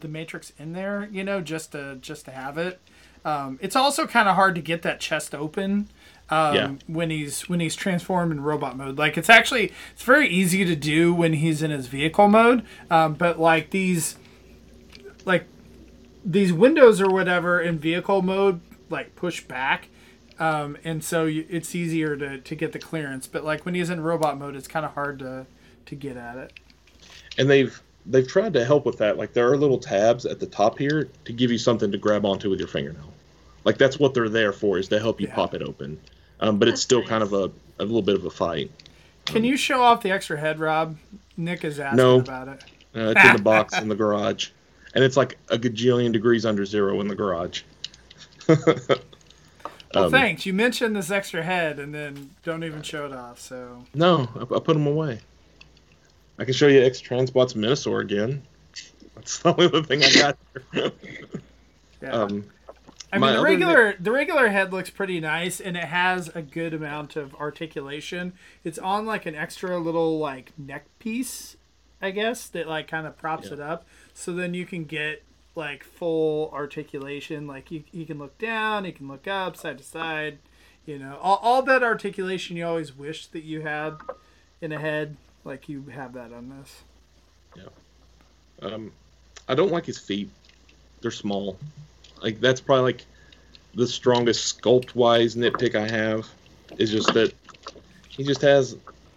the 0.00 0.08
matrix 0.08 0.52
in 0.58 0.72
there, 0.72 1.08
you 1.10 1.24
know, 1.24 1.40
just 1.40 1.72
to 1.72 1.96
just 2.00 2.24
to 2.26 2.30
have 2.30 2.58
it. 2.58 2.80
Um, 3.24 3.58
it's 3.60 3.74
also 3.76 4.06
kind 4.06 4.28
of 4.28 4.36
hard 4.36 4.54
to 4.54 4.60
get 4.60 4.82
that 4.82 5.00
chest 5.00 5.34
open 5.34 5.88
um, 6.30 6.54
Yeah. 6.54 6.70
when 6.86 7.10
he's 7.10 7.48
when 7.48 7.60
he's 7.60 7.74
transformed 7.74 8.32
in 8.32 8.40
robot 8.42 8.76
mode. 8.76 8.96
Like 8.98 9.18
it's 9.18 9.28
actually 9.30 9.72
it's 9.92 10.02
very 10.02 10.28
easy 10.28 10.64
to 10.64 10.76
do 10.76 11.12
when 11.14 11.34
he's 11.34 11.62
in 11.62 11.70
his 11.70 11.88
vehicle 11.88 12.28
mode, 12.28 12.64
um, 12.90 13.14
but 13.14 13.38
like 13.38 13.70
these 13.70 14.16
like 15.24 15.46
these 16.24 16.52
windows 16.52 17.00
or 17.00 17.10
whatever 17.10 17.60
in 17.60 17.78
vehicle 17.78 18.22
mode 18.22 18.60
like 18.90 19.14
push 19.16 19.42
back. 19.42 19.88
Um, 20.38 20.76
and 20.84 21.02
so 21.02 21.24
you, 21.24 21.44
it's 21.48 21.74
easier 21.74 22.16
to, 22.16 22.38
to 22.38 22.54
get 22.54 22.72
the 22.72 22.78
clearance, 22.78 23.26
but 23.26 23.44
like 23.44 23.64
when 23.66 23.74
he's 23.74 23.90
in 23.90 24.00
robot 24.00 24.38
mode, 24.38 24.54
it's 24.54 24.68
kind 24.68 24.86
of 24.86 24.92
hard 24.92 25.18
to, 25.18 25.46
to 25.86 25.94
get 25.96 26.16
at 26.16 26.36
it. 26.36 26.52
And 27.38 27.48
they've 27.48 27.80
they've 28.06 28.26
tried 28.28 28.52
to 28.54 28.64
help 28.64 28.84
with 28.84 28.98
that. 28.98 29.16
Like 29.16 29.32
there 29.32 29.50
are 29.50 29.56
little 29.56 29.78
tabs 29.78 30.26
at 30.26 30.40
the 30.40 30.46
top 30.46 30.78
here 30.78 31.08
to 31.24 31.32
give 31.32 31.50
you 31.50 31.58
something 31.58 31.90
to 31.92 31.98
grab 31.98 32.24
onto 32.24 32.50
with 32.50 32.58
your 32.58 32.68
fingernail. 32.68 33.12
Like 33.64 33.78
that's 33.78 33.98
what 33.98 34.14
they're 34.14 34.28
there 34.28 34.52
for, 34.52 34.78
is 34.78 34.88
to 34.88 34.98
help 34.98 35.20
you 35.20 35.28
Yeah. 35.28 35.34
pop 35.34 35.54
it 35.54 35.62
open. 35.62 35.98
Um, 36.40 36.58
but 36.58 36.68
it's 36.68 36.80
still 36.80 37.00
nice. 37.00 37.08
kind 37.08 37.22
of 37.22 37.32
a, 37.32 37.50
a 37.78 37.84
little 37.84 38.02
bit 38.02 38.14
of 38.14 38.24
a 38.24 38.30
fight. 38.30 38.70
Can 39.26 39.44
you 39.44 39.56
show 39.56 39.82
off 39.82 40.02
the 40.02 40.10
extra 40.10 40.38
head, 40.38 40.58
Rob? 40.58 40.96
Nick 41.36 41.64
is 41.64 41.78
asking 41.78 41.96
No. 41.98 42.20
about 42.20 42.48
it. 42.48 42.64
Uh, 42.96 43.10
it's 43.10 43.24
in 43.24 43.32
the 43.36 43.42
box 43.42 43.78
in 43.78 43.88
the 43.88 43.94
garage, 43.94 44.50
and 44.94 45.04
it's 45.04 45.16
like 45.16 45.36
a 45.50 45.58
gajillion 45.58 46.12
degrees 46.12 46.46
under 46.46 46.64
zero 46.64 47.00
in 47.00 47.08
the 47.08 47.14
garage. 47.14 47.62
Well, 49.94 50.04
Um, 50.04 50.10
thanks. 50.10 50.44
You 50.44 50.52
mentioned 50.52 50.94
this 50.94 51.10
extra 51.10 51.42
head 51.42 51.78
and 51.78 51.94
then 51.94 52.30
don't 52.44 52.62
even 52.62 52.82
show 52.82 53.06
it 53.06 53.12
off. 53.12 53.40
So 53.40 53.84
No, 53.94 54.28
I, 54.36 54.42
I 54.42 54.58
put 54.60 54.66
them 54.74 54.86
away. 54.86 55.20
I 56.38 56.44
can 56.44 56.54
show 56.54 56.68
you 56.68 56.82
X 56.82 57.00
Transbot's 57.00 57.54
Minosaur 57.54 58.00
again. 58.00 58.42
That's 59.14 59.38
the 59.38 59.50
only 59.50 59.66
other 59.66 59.82
thing 59.82 60.02
I 60.02 60.12
got. 60.12 60.38
Here. 60.72 60.92
yeah, 62.02 62.10
um, 62.10 62.44
I 63.12 63.18
mean 63.18 63.34
the 63.34 63.42
regular 63.42 63.94
the 63.98 64.12
regular 64.12 64.48
head 64.48 64.72
looks 64.72 64.90
pretty 64.90 65.18
nice 65.18 65.60
and 65.60 65.76
it 65.76 65.84
has 65.84 66.28
a 66.34 66.42
good 66.42 66.74
amount 66.74 67.16
of 67.16 67.34
articulation. 67.34 68.34
It's 68.64 68.78
on 68.78 69.06
like 69.06 69.26
an 69.26 69.34
extra 69.34 69.78
little 69.78 70.18
like 70.18 70.52
neck 70.58 70.86
piece, 70.98 71.56
I 72.00 72.10
guess 72.10 72.46
that 72.48 72.68
like 72.68 72.86
kind 72.86 73.06
of 73.06 73.18
props 73.18 73.48
Yeah. 73.48 73.54
it 73.54 73.60
up. 73.60 73.86
So 74.14 74.32
then 74.32 74.54
you 74.54 74.66
can 74.66 74.84
get 74.84 75.22
like 75.56 75.82
full 75.82 76.50
articulation. 76.52 77.46
Like 77.46 77.70
you, 77.70 77.82
you 77.92 78.06
can 78.06 78.18
look 78.18 78.38
down, 78.38 78.84
you 78.84 78.92
can 78.92 79.08
look 79.08 79.26
up, 79.26 79.56
side 79.56 79.78
to 79.78 79.84
side. 79.84 80.38
You 80.86 80.98
know, 80.98 81.18
all, 81.20 81.38
all 81.42 81.62
that 81.62 81.82
articulation 81.82 82.56
you 82.56 82.66
always 82.66 82.96
wish 82.96 83.26
that 83.26 83.42
you 83.42 83.62
had 83.62 83.96
in 84.62 84.72
a 84.72 84.78
head. 84.78 85.16
Like 85.48 85.66
you 85.66 85.82
have 85.94 86.12
that 86.12 86.30
on 86.30 86.50
this. 86.50 86.82
Yeah. 87.56 88.68
Um, 88.68 88.92
I 89.48 89.54
don't 89.54 89.72
like 89.72 89.86
his 89.86 89.98
feet. 89.98 90.28
They're 91.00 91.10
small. 91.10 91.56
Like 92.22 92.38
that's 92.38 92.60
probably 92.60 92.92
like 92.92 93.06
the 93.74 93.86
strongest 93.86 94.60
sculpt 94.60 94.94
wise 94.94 95.36
nitpick 95.36 95.74
I 95.74 95.88
have 95.88 96.28
is 96.76 96.90
just 96.90 97.14
that 97.14 97.32
he 98.10 98.24
just 98.24 98.42
has 98.42 98.76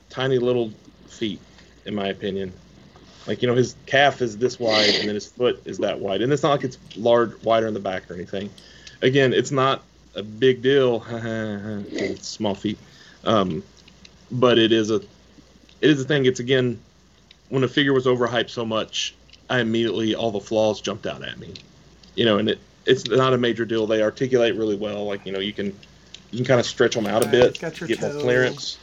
tiny 0.10 0.38
little 0.38 0.72
feet, 1.10 1.41
in 1.86 1.94
my 1.94 2.08
opinion. 2.08 2.54
Like 3.28 3.41
you 3.41 3.50
know, 3.50 3.56
his 3.56 3.76
calf 3.86 4.22
is 4.22 4.38
this 4.38 4.58
wide, 4.58 4.96
and 4.96 5.10
then 5.10 5.15
his 5.15 5.28
foot 5.28 5.62
is 5.65 5.80
that 5.80 6.00
wide, 6.00 6.22
and 6.22 6.32
it's 6.32 6.44
not 6.44 6.52
like 6.52 6.63
it's 6.63 6.78
large, 6.96 7.44
wider 7.44 7.67
in 7.67 7.74
the 7.74 7.82
back 7.82 8.10
or 8.10 8.13
anything. 8.13 8.50
Again, 9.02 9.34
it's 9.34 9.52
not 9.52 9.84
a 10.15 10.24
big 10.24 10.62
deal. 10.62 11.02
small 12.22 12.56
feet, 12.56 12.80
um, 13.26 13.62
but 14.32 14.58
it 14.58 14.72
is 14.72 14.91
a 14.91 15.02
it 15.82 15.89
is 15.89 16.02
a 16.02 16.06
thing. 16.06 16.26
It's 16.26 16.39
again 16.39 16.80
when 17.50 17.63
a 17.63 17.67
figure 17.67 17.94
was 17.94 18.06
overhyped 18.06 18.50
so 18.50 18.65
much, 18.65 19.13
I 19.50 19.60
immediately 19.60 20.15
all 20.15 20.32
the 20.32 20.39
flaws 20.39 20.80
jumped 20.82 21.06
out 21.06 21.24
at 21.24 21.38
me. 21.39 21.54
You 22.15 22.26
know, 22.26 22.38
and 22.38 22.50
it 22.50 22.60
it's 22.86 23.08
not 23.08 23.34
a 23.34 23.38
major 23.38 23.65
deal. 23.65 23.86
They 23.88 24.02
articulate 24.02 24.56
really 24.56 24.76
well. 24.76 25.06
Like 25.06 25.26
you 25.26 25.32
know, 25.32 25.39
you 25.39 25.54
can 25.54 25.67
you 26.32 26.38
can 26.38 26.46
kind 26.46 26.60
of 26.60 26.65
stretch 26.65 26.96
them 26.96 27.08
out 27.08 27.26
a 27.26 27.28
bit, 27.28 27.60
got 27.60 27.80
your 27.80 27.88
get 27.88 28.02
more 28.02 28.12
clearance. 28.22 28.78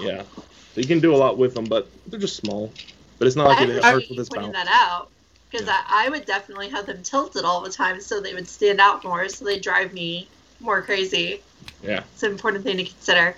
Yeah, 0.00 0.22
so 0.22 0.80
you 0.80 0.86
can 0.86 1.00
do 1.00 1.14
a 1.14 1.16
lot 1.18 1.36
with 1.38 1.54
them, 1.54 1.64
but 1.64 1.88
they're 2.06 2.20
just 2.20 2.36
small. 2.36 2.72
But 3.18 3.26
it's 3.26 3.36
not 3.36 3.46
like 3.48 3.58
I 3.58 3.62
it 3.64 3.68
appreciate 3.70 3.92
hurts 3.92 4.10
you 4.10 4.16
with 4.16 4.18
his 4.18 4.28
pointing 4.28 4.52
bounce. 4.52 4.66
that 4.66 4.72
out 4.90 5.08
because 5.50 5.66
Yeah. 5.66 5.80
I, 5.86 6.06
I 6.06 6.08
would 6.08 6.24
definitely 6.24 6.70
have 6.70 6.86
them 6.86 7.02
tilted 7.02 7.44
all 7.44 7.60
the 7.60 7.70
time 7.70 8.00
so 8.00 8.20
they 8.20 8.34
would 8.34 8.48
stand 8.48 8.80
out 8.80 9.04
more, 9.04 9.28
so 9.28 9.44
they 9.44 9.58
drive 9.60 9.92
me 9.92 10.26
more 10.60 10.82
crazy. 10.82 11.40
Yeah, 11.84 12.02
It's 12.14 12.22
an 12.22 12.32
important 12.32 12.64
thing 12.64 12.78
to 12.78 12.84
consider. 12.84 13.36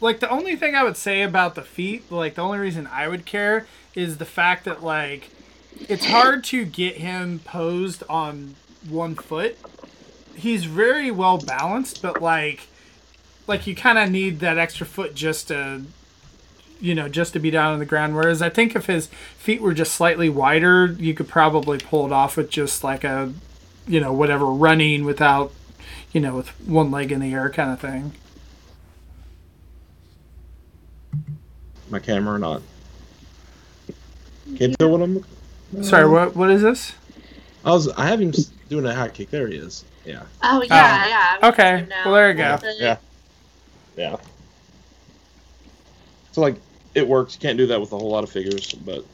Like 0.00 0.20
the 0.20 0.30
only 0.30 0.56
thing 0.56 0.74
I 0.74 0.82
would 0.84 0.96
say 0.96 1.22
about 1.22 1.54
the 1.54 1.62
feet, 1.62 2.10
like 2.10 2.34
the 2.34 2.42
only 2.42 2.58
reason 2.58 2.86
I 2.86 3.08
would 3.08 3.24
care 3.24 3.66
is 3.94 4.18
the 4.18 4.24
fact 4.24 4.64
that 4.64 4.82
like 4.82 5.30
it's 5.88 6.06
hard 6.06 6.44
to 6.44 6.64
get 6.64 6.96
him 6.96 7.40
posed 7.40 8.02
on 8.08 8.54
one 8.88 9.14
foot. 9.14 9.56
He's 10.34 10.64
very 10.64 11.10
well 11.10 11.38
balanced, 11.38 12.02
but 12.02 12.20
like 12.20 12.68
like 13.46 13.66
you 13.66 13.74
kind 13.74 13.98
of 13.98 14.10
need 14.10 14.40
that 14.40 14.58
extra 14.58 14.86
foot 14.86 15.14
just 15.14 15.48
to 15.48 15.82
you 16.80 16.94
know, 16.94 17.08
just 17.08 17.32
to 17.32 17.38
be 17.38 17.50
down 17.50 17.72
on 17.72 17.78
the 17.78 17.86
ground 17.86 18.14
whereas 18.14 18.42
I 18.42 18.50
think 18.50 18.76
if 18.76 18.86
his 18.86 19.06
feet 19.38 19.62
were 19.62 19.74
just 19.74 19.94
slightly 19.94 20.28
wider, 20.28 20.86
you 20.86 21.14
could 21.14 21.28
probably 21.28 21.78
pull 21.78 22.04
it 22.04 22.12
off 22.12 22.36
with 22.36 22.50
just 22.50 22.84
like 22.84 23.04
a 23.04 23.32
you 23.86 24.00
know, 24.00 24.12
whatever 24.12 24.46
running 24.46 25.04
without 25.04 25.52
you 26.12 26.20
know, 26.20 26.36
with 26.36 26.48
one 26.66 26.90
leg 26.90 27.10
in 27.10 27.20
the 27.20 27.32
air 27.32 27.50
kind 27.50 27.70
of 27.70 27.80
thing. 27.80 28.12
My 31.94 32.00
camera 32.00 32.34
or 32.34 32.38
not. 32.38 32.60
Can't 34.56 34.76
tell 34.78 34.90
what 34.90 35.00
I'm. 35.00 35.24
Sorry, 35.82 36.08
what 36.08 36.36
what 36.36 36.50
is 36.50 36.60
this? 36.60 36.92
I 37.64 37.70
was. 37.70 37.88
I 37.88 38.08
have 38.08 38.20
him 38.20 38.32
doing 38.68 38.84
a 38.84 38.94
high 38.94 39.08
kick. 39.08 39.30
There 39.30 39.46
he 39.46 39.56
is. 39.56 39.84
Yeah. 40.04 40.24
Oh 40.42 40.60
yeah, 40.62 41.02
oh. 41.04 41.08
yeah. 41.08 41.38
I 41.40 41.46
was 41.46 41.52
Okay, 41.54 41.86
now. 41.88 42.02
well, 42.04 42.14
there 42.14 42.30
you 42.30 42.36
go. 42.36 42.58
Yeah. 42.78 42.96
Yeah. 43.96 44.16
So 46.32 46.40
like, 46.40 46.56
it 46.94 47.06
works. 47.06 47.34
You 47.34 47.40
can't 47.40 47.56
do 47.56 47.66
that 47.68 47.80
with 47.80 47.92
a 47.92 47.98
whole 47.98 48.10
lot 48.10 48.24
of 48.24 48.30
figures, 48.30 48.72
but 48.72 49.04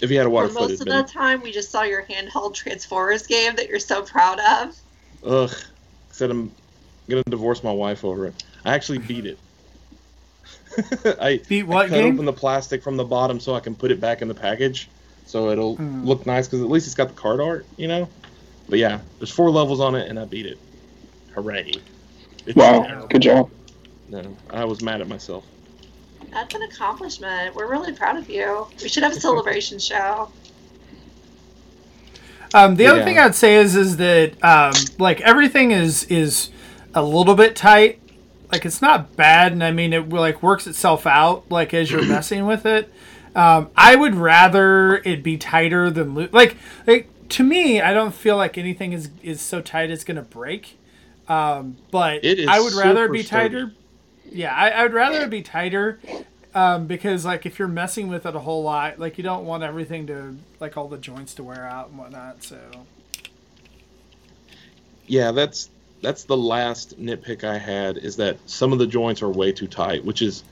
if 0.00 0.08
you 0.10 0.16
had 0.16 0.26
a 0.26 0.30
water 0.30 0.46
For 0.46 0.54
foot, 0.54 0.60
most 0.60 0.70
it'd 0.70 0.80
of 0.82 0.86
been 0.86 1.04
the 1.04 1.12
time, 1.12 1.42
we 1.42 1.50
just 1.50 1.70
saw 1.70 1.82
your 1.82 2.04
handheld 2.04 2.54
Transformers 2.54 3.26
game 3.26 3.56
that 3.56 3.68
you're 3.68 3.80
so 3.80 4.02
proud 4.02 4.38
of. 4.38 4.76
ugh. 5.26 5.54
Said 6.12 6.30
I'm 6.30 6.52
gonna 7.08 7.22
divorce 7.24 7.64
my 7.64 7.72
wife 7.72 8.04
over 8.04 8.26
it. 8.26 8.44
I 8.64 8.74
actually 8.74 8.98
beat 8.98 9.26
it. 9.26 9.38
I 11.20 11.40
Beat 11.48 11.68
I 11.68 11.86
cut 11.88 11.90
game? 11.90 12.14
open 12.14 12.24
the 12.24 12.32
plastic 12.32 12.82
from 12.82 12.96
the 12.96 13.04
bottom 13.04 13.40
so 13.40 13.54
I 13.54 13.60
can 13.60 13.74
put 13.74 13.90
it 13.90 14.00
back 14.00 14.22
in 14.22 14.28
the 14.28 14.34
package, 14.34 14.88
so 15.26 15.50
it'll 15.50 15.76
Hmm. 15.76 16.06
look 16.06 16.26
nice 16.26 16.46
because 16.46 16.60
at 16.62 16.68
least 16.70 16.86
it's 16.86 16.94
got 16.94 17.08
the 17.08 17.14
card 17.14 17.40
art, 17.40 17.66
you 17.76 17.88
know. 17.88 18.08
But 18.68 18.78
yeah, 18.78 19.00
there's 19.18 19.30
four 19.30 19.50
levels 19.50 19.80
on 19.80 19.94
it, 19.94 20.08
and 20.08 20.18
I 20.18 20.24
beat 20.24 20.46
it. 20.46 20.58
Hooray! 21.34 21.72
It's 22.46 22.56
Wow, 22.56 22.82
terrible. 22.82 23.08
good 23.08 23.22
job. 23.22 23.50
No, 24.08 24.36
I 24.50 24.64
was 24.64 24.80
mad 24.82 25.00
at 25.00 25.08
myself. 25.08 25.44
That's 26.32 26.54
an 26.54 26.62
accomplishment. 26.62 27.54
We're 27.54 27.70
really 27.70 27.92
proud 27.92 28.16
of 28.16 28.28
you. 28.28 28.66
We 28.82 28.88
should 28.88 29.02
have 29.02 29.12
a 29.12 29.20
celebration 29.20 29.78
show. 29.78 30.30
Um, 32.54 32.76
the 32.76 32.86
other 32.86 32.98
Yeah. 32.98 33.04
thing 33.04 33.18
I'd 33.18 33.34
say 33.34 33.56
is 33.56 33.76
is 33.76 33.96
that 33.98 34.42
um, 34.42 34.72
like 34.98 35.20
everything 35.20 35.70
is 35.70 36.04
is 36.04 36.50
a 36.94 37.02
little 37.02 37.34
bit 37.34 37.54
tight. 37.54 37.97
Like 38.50 38.64
it's 38.64 38.80
not 38.80 39.14
bad, 39.16 39.52
and 39.52 39.62
I 39.62 39.70
mean 39.72 39.92
it 39.92 40.08
like 40.08 40.42
works 40.42 40.66
itself 40.66 41.06
out. 41.06 41.50
Like 41.50 41.74
as 41.74 41.90
you're 41.90 42.06
messing 42.06 42.46
with 42.46 42.64
it, 42.66 42.92
um, 43.34 43.70
I 43.76 43.94
would 43.96 44.14
rather 44.14 44.96
it 45.04 45.22
be 45.22 45.36
tighter 45.36 45.90
than 45.90 46.14
loose. 46.14 46.32
like 46.32 46.56
like 46.86 47.08
to 47.30 47.42
me. 47.44 47.80
I 47.80 47.92
don't 47.92 48.14
feel 48.14 48.36
like 48.36 48.56
anything 48.58 48.92
is 48.92 49.10
is 49.22 49.40
so 49.40 49.60
tight 49.60 49.90
it's 49.90 50.04
gonna 50.04 50.22
break. 50.22 50.78
Um, 51.28 51.76
but 51.90 52.24
I 52.24 52.58
would 52.60 52.72
rather 52.72 53.08
be 53.08 53.22
sturdy. 53.22 53.54
tighter. 53.54 53.72
Yeah, 54.30 54.54
I, 54.54 54.70
I 54.70 54.82
would 54.82 54.94
rather 54.94 55.20
it 55.22 55.30
be 55.30 55.42
tighter 55.42 56.00
um, 56.54 56.86
because 56.86 57.24
like 57.26 57.44
if 57.44 57.58
you're 57.58 57.68
messing 57.68 58.08
with 58.08 58.24
it 58.24 58.34
a 58.34 58.40
whole 58.40 58.62
lot, 58.62 58.98
like 58.98 59.18
you 59.18 59.24
don't 59.24 59.44
want 59.44 59.62
everything 59.62 60.06
to 60.06 60.36
like 60.58 60.76
all 60.78 60.88
the 60.88 60.96
joints 60.98 61.34
to 61.34 61.44
wear 61.44 61.66
out 61.66 61.88
and 61.90 61.98
whatnot. 61.98 62.42
So 62.42 62.58
Yeah, 65.06 65.32
that's 65.32 65.70
that's 66.00 66.24
the 66.24 66.36
last 66.36 67.00
nitpick 67.00 67.44
I 67.44 67.58
had 67.58 67.98
is 67.98 68.16
that 68.16 68.38
some 68.46 68.72
of 68.72 68.78
the 68.78 68.86
joints 68.86 69.22
are 69.22 69.28
way 69.28 69.52
too 69.52 69.66
tight, 69.66 70.04
which 70.04 70.22
is 70.22 70.44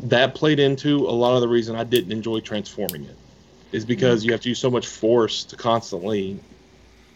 that 0.00 0.34
played 0.34 0.60
into 0.60 1.08
a 1.08 1.10
lot 1.10 1.34
of 1.34 1.40
the 1.40 1.48
reason 1.48 1.74
I 1.76 1.84
didn't 1.84 2.12
enjoy 2.12 2.40
transforming 2.40 3.04
it. 3.04 3.16
Is 3.70 3.84
because 3.84 4.24
you 4.24 4.32
have 4.32 4.40
to 4.42 4.48
use 4.48 4.58
so 4.58 4.70
much 4.70 4.86
force 4.86 5.44
to 5.44 5.56
constantly 5.56 6.40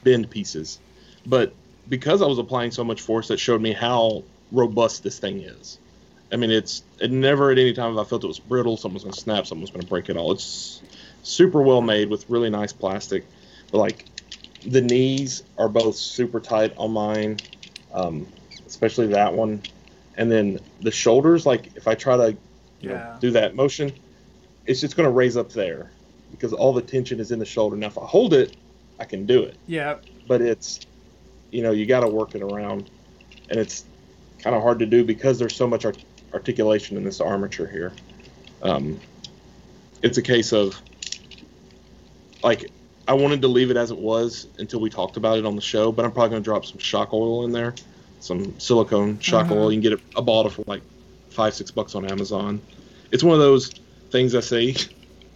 bend 0.03 0.29
pieces. 0.29 0.79
But 1.25 1.55
because 1.89 2.21
I 2.21 2.27
was 2.27 2.39
applying 2.39 2.73
so 2.73 2.85
much 2.85 3.01
force 3.01 3.29
that 3.29 3.39
showed 3.39 3.63
me 3.63 3.73
how 3.73 4.23
robust 4.51 5.03
this 5.03 5.19
thing 5.19 5.41
is. 5.41 5.79
I 6.31 6.37
mean 6.37 6.51
it's 6.51 6.83
it 6.99 7.11
never 7.11 7.51
at 7.51 7.59
any 7.59 7.73
time 7.73 7.99
I 7.99 8.05
felt 8.05 8.25
it 8.25 8.27
was 8.27 8.39
brittle, 8.39 8.77
someone's 8.77 9.05
gonna 9.05 9.17
snap, 9.17 9.47
someone's 9.47 9.71
gonna 9.71 9.87
break 9.87 10.09
it 10.11 10.17
all. 10.17 10.33
It's 10.33 10.83
super 11.23 11.63
well 11.63 11.81
made 11.81 12.11
with 12.11 12.29
really 12.29 12.51
nice 12.51 12.73
plastic. 12.73 13.25
But 13.71 13.79
like 13.79 14.05
the 14.67 14.81
knees 14.81 15.43
are 15.59 15.69
both 15.69 15.97
super 15.97 16.41
tight 16.41 16.73
on 16.77 16.93
mine, 16.93 17.39
um, 17.93 18.27
especially 18.67 19.09
that 19.09 19.33
one. 19.33 19.63
And 20.17 20.31
then 20.31 20.61
the 20.81 20.91
shoulders, 20.91 21.47
like 21.47 21.75
if 21.77 21.89
I 21.89 21.95
try 21.95 22.17
to 22.17 22.37
Yeah. 22.81 22.89
know, 22.91 23.17
do 23.21 23.31
that 23.33 23.55
motion, 23.55 23.93
it's 24.67 24.81
just 24.81 24.97
going 24.97 25.07
to 25.07 25.13
raise 25.13 25.37
up 25.37 25.51
there 25.53 25.91
because 26.31 26.53
all 26.53 26.73
the 26.73 26.83
tension 26.83 27.21
is 27.21 27.31
in 27.31 27.39
the 27.39 27.45
shoulder. 27.45 27.77
Now, 27.77 27.89
if 27.89 27.99
I 27.99 28.05
hold 28.05 28.35
it, 28.35 28.57
I 28.99 29.05
can 29.05 29.27
do 29.27 29.43
it, 29.43 29.57
Yeah. 29.67 29.97
but 30.27 30.41
it's, 30.41 30.81
you 31.51 31.63
know, 31.63 31.73
you 31.73 31.87
got 31.87 32.01
to 32.01 32.09
work 32.09 32.35
it 32.35 32.43
around, 32.43 32.91
and 33.51 33.59
it's 33.59 33.85
kind 34.39 34.55
of 34.57 34.63
hard 34.63 34.79
to 34.81 34.87
do 34.87 35.05
because 35.05 35.39
there's 35.39 35.55
so 35.55 35.67
much 35.67 35.85
art- 35.85 36.05
articulation 36.33 36.97
in 36.97 37.05
this 37.05 37.21
armature 37.21 37.67
here. 37.67 37.93
Um, 38.63 38.99
it's 40.03 40.19
a 40.19 40.23
case 40.23 40.53
of, 40.53 40.81
like, 42.43 42.71
I 43.09 43.15
wanted 43.15 43.43
to 43.43 43.49
leave 43.49 43.71
it 43.71 43.77
as 43.77 43.91
it 43.91 43.99
was 43.99 44.47
until 44.59 44.81
we 44.81 44.89
talked 44.91 45.17
about 45.17 45.39
it 45.39 45.45
on 45.45 45.57
the 45.57 45.63
show, 45.63 45.91
but 45.93 46.05
I'm 46.05 46.13
probably 46.13 46.31
going 46.31 46.43
to 46.43 46.45
drop 46.45 46.65
some 46.65 46.79
shock 46.79 47.13
oil 47.13 47.45
in 47.45 47.53
there, 47.53 47.75
some 48.21 48.59
silicone 48.61 49.19
shock 49.19 49.47
Mhm. 49.49 49.57
oil. 49.57 49.73
You 49.73 49.81
can 49.81 49.91
get 49.91 49.99
a, 49.99 50.19
a 50.19 50.23
bottle 50.23 50.51
for 50.51 50.63
like 50.67 50.83
five, 51.31 51.55
six 51.55 51.71
bucks 51.71 51.95
on 51.95 52.05
Amazon. 52.09 52.61
It's 53.11 53.25
one 53.25 53.35
of 53.35 53.41
those 53.41 53.71
things 54.11 54.35
I 54.35 54.41
say. 54.41 54.77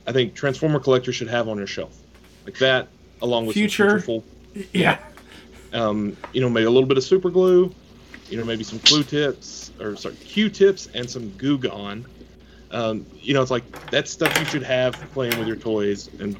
I 0.07 0.13
think 0.13 0.35
Transformer 0.35 0.79
collectors 0.79 1.17
should 1.17 1.29
have 1.29 1.49
on 1.49 1.59
your 1.59 1.67
shelf, 1.67 1.99
like 2.45 2.59
that, 2.59 2.89
along 3.23 3.47
with 3.47 3.55
future 3.55 4.03
Yeah. 4.73 4.99
um, 5.73 6.17
you 6.33 6.41
know, 6.41 6.49
maybe 6.49 6.67
a 6.67 6.71
little 6.71 6.89
bit 6.89 6.97
of 6.97 7.03
super 7.05 7.29
glue, 7.31 7.75
you 8.31 8.37
know, 8.39 8.45
maybe 8.45 8.63
some 8.63 8.79
glue 8.85 9.03
tips 9.03 9.73
or 9.81 9.97
sorry, 9.97 10.15
Q-tips 10.17 10.89
and 10.95 11.11
some 11.11 11.31
Goo 11.31 11.59
Gone. 11.59 12.07
Um, 12.71 13.05
you 13.21 13.35
know, 13.35 13.43
it's 13.43 13.51
like 13.51 13.91
that 13.91 14.07
stuff 14.09 14.39
you 14.39 14.45
should 14.47 14.63
have 14.63 14.95
playing 15.13 15.37
with 15.39 15.47
your 15.49 15.57
toys, 15.57 16.09
and 16.21 16.37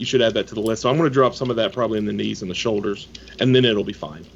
you 0.00 0.06
should 0.06 0.22
add 0.22 0.32
that 0.32 0.48
to 0.48 0.54
the 0.54 0.62
list. 0.62 0.80
So 0.80 0.88
I'm 0.88 0.96
going 0.96 1.10
to 1.10 1.12
drop 1.12 1.34
some 1.34 1.50
of 1.50 1.56
that 1.56 1.74
probably 1.74 1.98
in 1.98 2.06
the 2.06 2.12
knees 2.12 2.40
and 2.40 2.50
the 2.50 2.54
shoulders, 2.54 3.06
and 3.38 3.54
then 3.54 3.66
it'll 3.66 3.84
be 3.84 3.92
fine. 3.92 4.26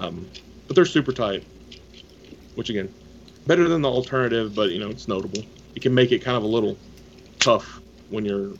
Um, 0.00 0.28
but 0.66 0.74
they're 0.74 0.84
super 0.84 1.12
tight, 1.12 1.44
which 2.56 2.70
again, 2.70 2.92
better 3.46 3.68
than 3.68 3.82
the 3.82 3.88
alternative, 3.88 4.52
but 4.52 4.72
you 4.72 4.80
know, 4.80 4.90
it's 4.90 5.06
notable. 5.06 5.44
It 5.76 5.82
can 5.82 5.94
make 5.94 6.10
it 6.10 6.24
kind 6.24 6.36
of 6.36 6.42
a 6.42 6.48
little 6.48 6.76
tough 7.38 7.80
when 8.08 8.24
you're 8.24 8.50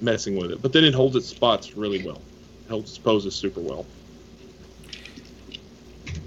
messing 0.00 0.36
with 0.36 0.50
it, 0.50 0.60
but 0.60 0.72
then 0.72 0.82
it 0.82 0.94
holds 0.94 1.14
its 1.14 1.28
spots 1.28 1.76
really 1.76 2.04
well. 2.04 2.20
It 2.66 2.70
holds 2.70 2.90
its 2.90 2.98
poses 2.98 3.36
super 3.36 3.60
well. 3.60 3.86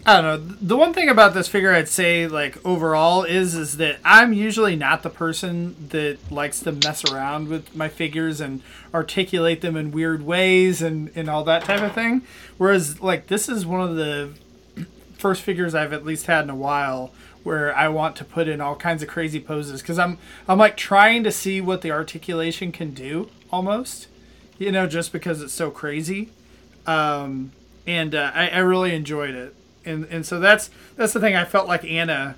I 0.08 0.22
don't 0.22 0.24
know. 0.24 0.56
The 0.62 0.78
one 0.78 0.94
thing 0.94 1.10
about 1.10 1.34
this 1.34 1.48
figure 1.48 1.74
I'd 1.74 1.90
say, 1.90 2.28
like 2.28 2.64
overall, 2.64 3.24
is 3.24 3.56
is 3.56 3.78
that 3.78 3.98
I'm 4.06 4.34
usually 4.34 4.76
not 4.76 5.02
the 5.02 5.10
person 5.10 5.88
that 5.90 6.32
likes 6.32 6.60
to 6.60 6.72
mess 6.72 7.04
around 7.12 7.48
with 7.48 7.76
my 7.76 7.90
figures 7.90 8.40
and 8.40 8.62
articulate 8.94 9.62
them 9.62 9.76
in 9.76 9.90
weird 9.92 10.22
ways 10.22 10.84
and 10.84 11.12
and 11.16 11.28
all 11.28 11.44
that 11.46 11.64
type 11.64 11.82
of 11.82 11.94
thing. 11.94 12.22
Whereas, 12.60 13.02
like 13.02 13.28
this 13.28 13.50
is 13.50 13.66
one 13.66 13.82
of 13.82 13.96
the 13.96 14.34
first 15.18 15.42
figures 15.42 15.74
I've 15.74 15.94
at 15.94 16.06
least 16.06 16.28
had 16.28 16.44
in 16.44 16.52
a 16.52 16.56
while 16.56 17.12
where 17.44 17.76
I 17.76 17.88
want 17.88 18.16
to 18.18 18.26
put 18.26 18.48
in 18.48 18.62
all 18.62 18.76
kinds 18.76 19.02
of 19.02 19.10
crazy 19.10 19.40
poses 19.40 19.82
because 19.82 19.98
I'm 19.98 20.20
I'm 20.48 20.60
like 20.60 20.78
trying 20.78 21.24
to 21.24 21.32
see 21.32 21.62
what 21.62 21.82
the 21.82 21.90
articulation 21.90 22.72
can 22.72 22.92
do 22.92 23.32
almost, 23.52 24.08
you 24.60 24.72
know, 24.72 24.86
just 24.86 25.12
because 25.12 25.42
it's 25.42 25.54
so 25.54 25.72
crazy. 25.72 26.30
Um, 26.86 27.54
and 27.88 28.14
uh, 28.14 28.32
I, 28.36 28.50
I 28.50 28.60
really 28.60 28.94
enjoyed 28.94 29.34
it 29.34 29.56
and 29.86 30.06
and 30.06 30.26
so 30.26 30.40
that's 30.40 30.70
that's 30.96 31.14
the 31.14 31.20
thing 31.20 31.36
I 31.36 31.46
felt 31.46 31.68
like 31.68 31.84
Anna 31.86 32.36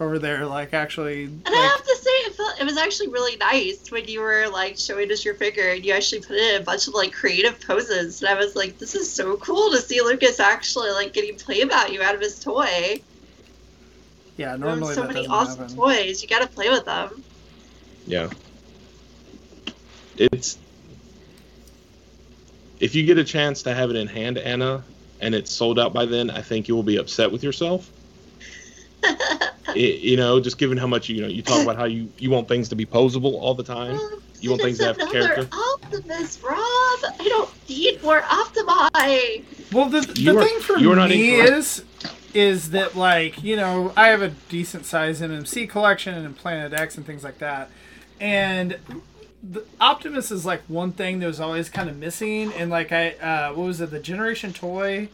over 0.00 0.18
there 0.18 0.46
like 0.46 0.74
actually 0.74 1.24
And 1.24 1.48
I 1.48 1.56
have 1.56 1.82
to 1.82 1.96
say, 1.96 2.10
it, 2.10 2.34
felt, 2.34 2.60
it 2.60 2.64
was 2.64 2.76
actually 2.76 3.08
really 3.08 3.36
nice 3.36 3.90
when 3.90 4.06
you 4.06 4.20
were 4.20 4.46
like 4.48 4.76
showing 4.76 5.10
us 5.10 5.24
your 5.24 5.34
figure 5.34 5.70
and 5.70 5.84
you 5.84 5.92
actually 5.94 6.20
put 6.20 6.36
it 6.36 6.54
in 6.54 6.60
a 6.60 6.64
bunch 6.64 6.86
of 6.86 6.94
like 6.94 7.12
creative 7.12 7.58
poses. 7.66 8.22
And 8.22 8.28
I 8.28 8.34
was 8.34 8.54
like, 8.54 8.78
this 8.78 8.94
is 8.94 9.10
so 9.10 9.36
cool 9.38 9.70
to 9.70 9.78
see 9.78 10.02
Lucas 10.02 10.38
actually 10.38 10.90
like 10.90 11.12
getting 11.12 11.36
play 11.36 11.62
about 11.62 11.92
you 11.92 12.02
out 12.02 12.14
of 12.14 12.20
his 12.20 12.38
toy. 12.38 13.00
yeah 14.36 14.56
normally 14.56 14.92
are 14.92 14.94
so 14.94 15.00
that 15.02 15.08
many 15.08 15.26
doesn't 15.26 15.32
awesome 15.32 15.60
happen. 15.60 15.76
toys. 15.76 16.22
You 16.22 16.28
got 16.28 16.42
to 16.42 16.48
play 16.48 16.68
with 16.68 16.84
them. 16.84 17.24
Yeah. 18.06 18.28
It's 20.18 20.58
if 22.80 22.94
you 22.94 23.04
get 23.06 23.16
a 23.16 23.24
chance 23.24 23.62
to 23.62 23.74
have 23.74 23.88
it 23.88 23.96
in 23.96 24.06
hand, 24.06 24.36
Anna, 24.36 24.84
and 25.20 25.34
it's 25.34 25.50
sold 25.52 25.78
out 25.78 25.92
by 25.92 26.04
then, 26.06 26.30
I 26.30 26.42
think 26.42 26.68
you 26.68 26.74
will 26.74 26.82
be 26.82 26.96
upset 26.96 27.30
with 27.30 27.42
yourself. 27.42 27.90
It- 29.74 30.00
you 30.00 30.16
know, 30.16 30.40
just 30.40 30.58
given 30.58 30.78
how 30.78 30.86
much 30.86 31.08
you 31.08 31.20
know, 31.20 31.28
you 31.28 31.42
talk 31.42 31.62
about 31.62 31.76
how 31.76 31.84
you 31.84 32.08
you 32.18 32.30
want 32.30 32.48
things 32.48 32.68
to 32.70 32.76
be 32.76 32.86
posable 32.86 33.34
all 33.34 33.52
the 33.54 33.64
time. 33.64 33.96
Oh, 33.98 34.20
you 34.40 34.48
want 34.50 34.62
things 34.62 34.78
to 34.78 34.84
have 34.86 34.96
another 34.96 35.12
character. 35.12 35.48
Optimus, 35.82 36.40
Rob. 36.42 36.54
I 36.56 37.16
don't 37.28 37.50
need 37.68 38.02
more 38.02 38.22
Optimi. 38.22 39.44
Well, 39.72 39.88
the, 39.90 40.00
the 40.00 40.30
are- 40.36 40.44
thing 40.44 40.60
for 40.60 40.78
you 40.78 40.92
are 40.92 40.96
not 40.96 41.10
me 41.10 41.32
is 41.40 41.84
is 42.32 42.70
that 42.70 42.94
like 42.96 43.42
you 43.42 43.56
know 43.56 43.92
I 43.96 44.08
have 44.08 44.22
a 44.22 44.28
decent 44.48 44.86
size 44.86 45.20
MMC 45.20 45.68
collection 45.68 46.14
and 46.14 46.34
Planet 46.36 46.72
X 46.72 46.96
and 46.96 47.04
things 47.04 47.24
like 47.24 47.38
that, 47.38 47.68
and 48.20 48.78
the 49.50 49.64
Optimus 49.80 50.30
is 50.30 50.44
like 50.44 50.62
one 50.68 50.92
thing 50.92 51.18
that 51.20 51.26
was 51.26 51.40
always 51.40 51.68
kind 51.68 51.88
of 51.88 51.96
missing. 51.96 52.52
And 52.54 52.70
like 52.70 52.92
I, 52.92 53.10
uh, 53.12 53.52
what 53.54 53.66
was 53.66 53.80
it, 53.80 53.90
the 53.90 53.98
Generation 54.00 54.52
Toy? 54.52 55.08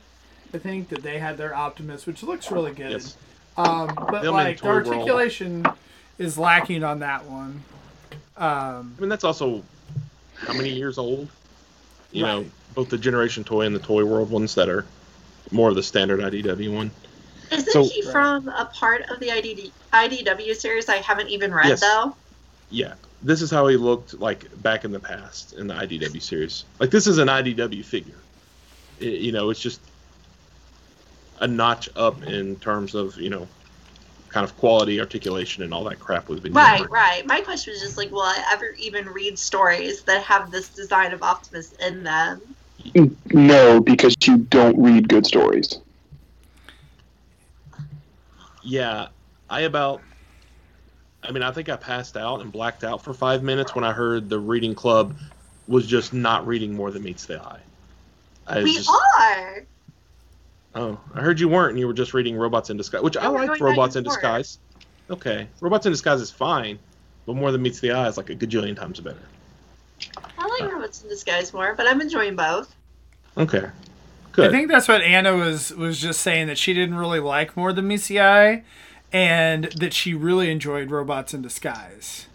I 0.54 0.58
think 0.58 0.88
that 0.90 1.02
they 1.02 1.18
had 1.18 1.36
their 1.38 1.54
Optimus, 1.54 2.06
which 2.06 2.22
looks 2.22 2.50
really 2.50 2.72
good. 2.72 2.92
Yes. 2.92 3.16
Um, 3.56 3.92
but 3.94 4.22
Them 4.22 4.32
like 4.34 4.56
the 4.58 4.62
Toy 4.62 4.68
World. 4.74 4.86
articulation 4.88 5.66
is 6.18 6.38
lacking 6.38 6.84
on 6.84 7.00
that 7.00 7.24
one. 7.26 7.62
Um, 8.36 8.94
I 8.96 9.00
mean, 9.00 9.08
that's 9.08 9.24
also 9.24 9.62
how 10.36 10.52
many 10.54 10.70
years 10.70 10.98
old? 10.98 11.28
You 12.12 12.22
know, 12.24 12.38
Right. 12.38 12.50
both 12.74 12.88
the 12.90 12.98
Generation 12.98 13.44
Toy 13.44 13.62
and 13.66 13.74
the 13.74 13.78
Toy 13.80 14.04
World 14.04 14.30
ones 14.30 14.54
that 14.54 14.68
are 14.68 14.84
more 15.50 15.68
of 15.68 15.74
the 15.74 15.82
standard 15.82 16.20
IDW 16.20 16.74
one. 16.74 16.90
Isn't 17.50 17.70
So- 17.70 17.84
he 17.84 18.02
from 18.02 18.48
a 18.48 18.64
part 18.66 19.02
of 19.10 19.20
the 19.20 19.30
IDD, 19.30 19.72
IDW 19.92 20.54
series 20.54 20.88
I 20.88 20.96
haven't 20.96 21.28
even 21.28 21.52
read 21.52 21.68
Yes. 21.68 21.80
though? 21.80 22.16
Yeah, 22.70 22.94
this 23.22 23.40
is 23.42 23.50
how 23.50 23.66
he 23.68 23.76
looked 23.76 24.14
like 24.14 24.46
back 24.62 24.84
in 24.84 24.90
the 24.92 25.00
past 25.00 25.52
in 25.54 25.66
the 25.66 25.74
IDW 25.74 26.20
series. 26.20 26.64
Like 26.78 26.90
this 26.90 27.06
is 27.06 27.18
an 27.18 27.28
IDW 27.28 27.84
figure. 27.84 28.18
I- 29.00 29.04
you 29.04 29.32
know, 29.32 29.50
it's 29.50 29.60
just 29.60 29.80
a 31.38 31.46
notch 31.46 31.88
up 31.96 32.22
in 32.24 32.56
terms 32.56 32.94
of 32.94 33.16
you 33.16 33.30
know, 33.30 33.48
kind 34.28 34.44
of 34.44 34.56
quality, 34.56 35.00
articulation, 35.00 35.62
and 35.62 35.72
all 35.72 35.84
that 35.84 36.00
crap 36.00 36.28
we've 36.28 36.42
been 36.42 36.52
Right, 36.52 36.80
using. 36.80 36.90
right. 36.90 37.26
My 37.26 37.40
question 37.40 37.72
was 37.72 37.80
just 37.82 37.96
like, 37.96 38.10
will 38.10 38.22
I 38.22 38.42
ever 38.52 38.74
even 38.78 39.06
read 39.06 39.38
stories 39.38 40.02
that 40.04 40.22
have 40.24 40.50
this 40.50 40.68
design 40.70 41.12
of 41.12 41.22
Optimus 41.22 41.72
in 41.74 42.02
them? 42.02 42.40
No, 43.32 43.80
because 43.80 44.14
you 44.24 44.38
don't 44.38 44.76
read 44.80 45.08
good 45.08 45.26
stories. 45.26 45.78
Yeah, 48.64 49.08
I 49.48 49.60
about. 49.62 50.02
I 51.22 51.30
mean, 51.30 51.42
I 51.42 51.52
think 51.52 51.68
I 51.68 51.76
passed 51.76 52.16
out 52.16 52.40
and 52.40 52.50
blacked 52.50 52.84
out 52.84 53.02
for 53.02 53.14
five 53.14 53.42
minutes 53.42 53.74
when 53.74 53.84
I 53.84 53.92
heard 53.92 54.28
the 54.28 54.38
reading 54.38 54.74
club 54.74 55.16
was 55.68 55.86
just 55.86 56.12
not 56.12 56.46
reading 56.46 56.74
more 56.74 56.90
than 56.90 57.02
meets 57.02 57.26
the 57.26 57.40
eye. 57.40 57.60
I 58.46 58.62
we 58.62 58.74
just, 58.74 58.90
are. 58.90 59.64
Oh, 60.74 60.98
I 61.14 61.20
heard 61.20 61.38
you 61.38 61.48
weren't, 61.48 61.70
and 61.70 61.78
you 61.78 61.86
were 61.86 61.92
just 61.92 62.14
reading 62.14 62.36
Robots 62.36 62.70
in 62.70 62.76
Disguise, 62.76 63.02
which 63.02 63.16
I 63.16 63.24
No, 63.24 63.32
we're 63.32 63.46
like 63.46 63.60
Robots 63.60 63.96
in. 63.96 64.04
Disguise. 64.04 64.58
Okay, 65.10 65.46
Robots 65.60 65.86
in 65.86 65.92
Disguise 65.92 66.20
is 66.20 66.30
fine, 66.30 66.78
but 67.26 67.36
more 67.36 67.52
than 67.52 67.62
meets 67.62 67.80
the 67.80 67.92
eye 67.92 68.08
is 68.08 68.16
like 68.16 68.30
a 68.30 68.34
gajillion 68.34 68.76
times 68.76 68.98
better. 69.00 69.18
I 70.38 70.46
like 70.46 70.62
uh. 70.62 70.74
Robots 70.74 71.02
in 71.02 71.08
Disguise 71.08 71.52
more, 71.52 71.74
but 71.74 71.86
I'm 71.86 72.00
enjoying 72.00 72.36
both. 72.36 72.74
Okay, 73.36 73.66
good. 74.32 74.48
I 74.48 74.50
think 74.50 74.68
that's 74.68 74.88
what 74.88 75.02
Anna 75.02 75.34
was 75.36 75.72
was 75.74 76.00
just 76.00 76.20
saying 76.20 76.46
that 76.48 76.58
she 76.58 76.72
didn't 76.72 76.96
really 76.96 77.20
like 77.20 77.56
more 77.56 77.72
than 77.72 77.88
MCI, 77.88 78.62
and 79.12 79.64
that 79.72 79.92
she 79.92 80.14
really 80.14 80.50
enjoyed 80.50 80.90
Robots 80.90 81.34
in 81.34 81.42
Disguise. 81.42 82.26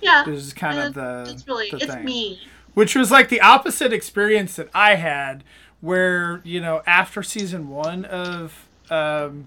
Yeah. 0.00 0.22
It 0.26 0.30
was 0.30 0.52
kind 0.52 0.78
of 0.78 0.98
uh, 0.98 1.24
the 1.24 1.30
it's 1.30 1.48
really 1.48 1.70
the 1.70 1.76
it's 1.76 1.94
thing. 1.94 2.04
me. 2.04 2.40
which 2.74 2.94
was 2.94 3.10
like 3.10 3.28
the 3.28 3.40
opposite 3.40 3.92
experience 3.92 4.56
that 4.56 4.68
I 4.74 4.96
had, 4.96 5.44
where 5.80 6.40
you 6.44 6.60
know 6.60 6.82
after 6.86 7.22
season 7.22 7.68
one 7.68 8.04
of 8.04 8.68
um, 8.90 9.46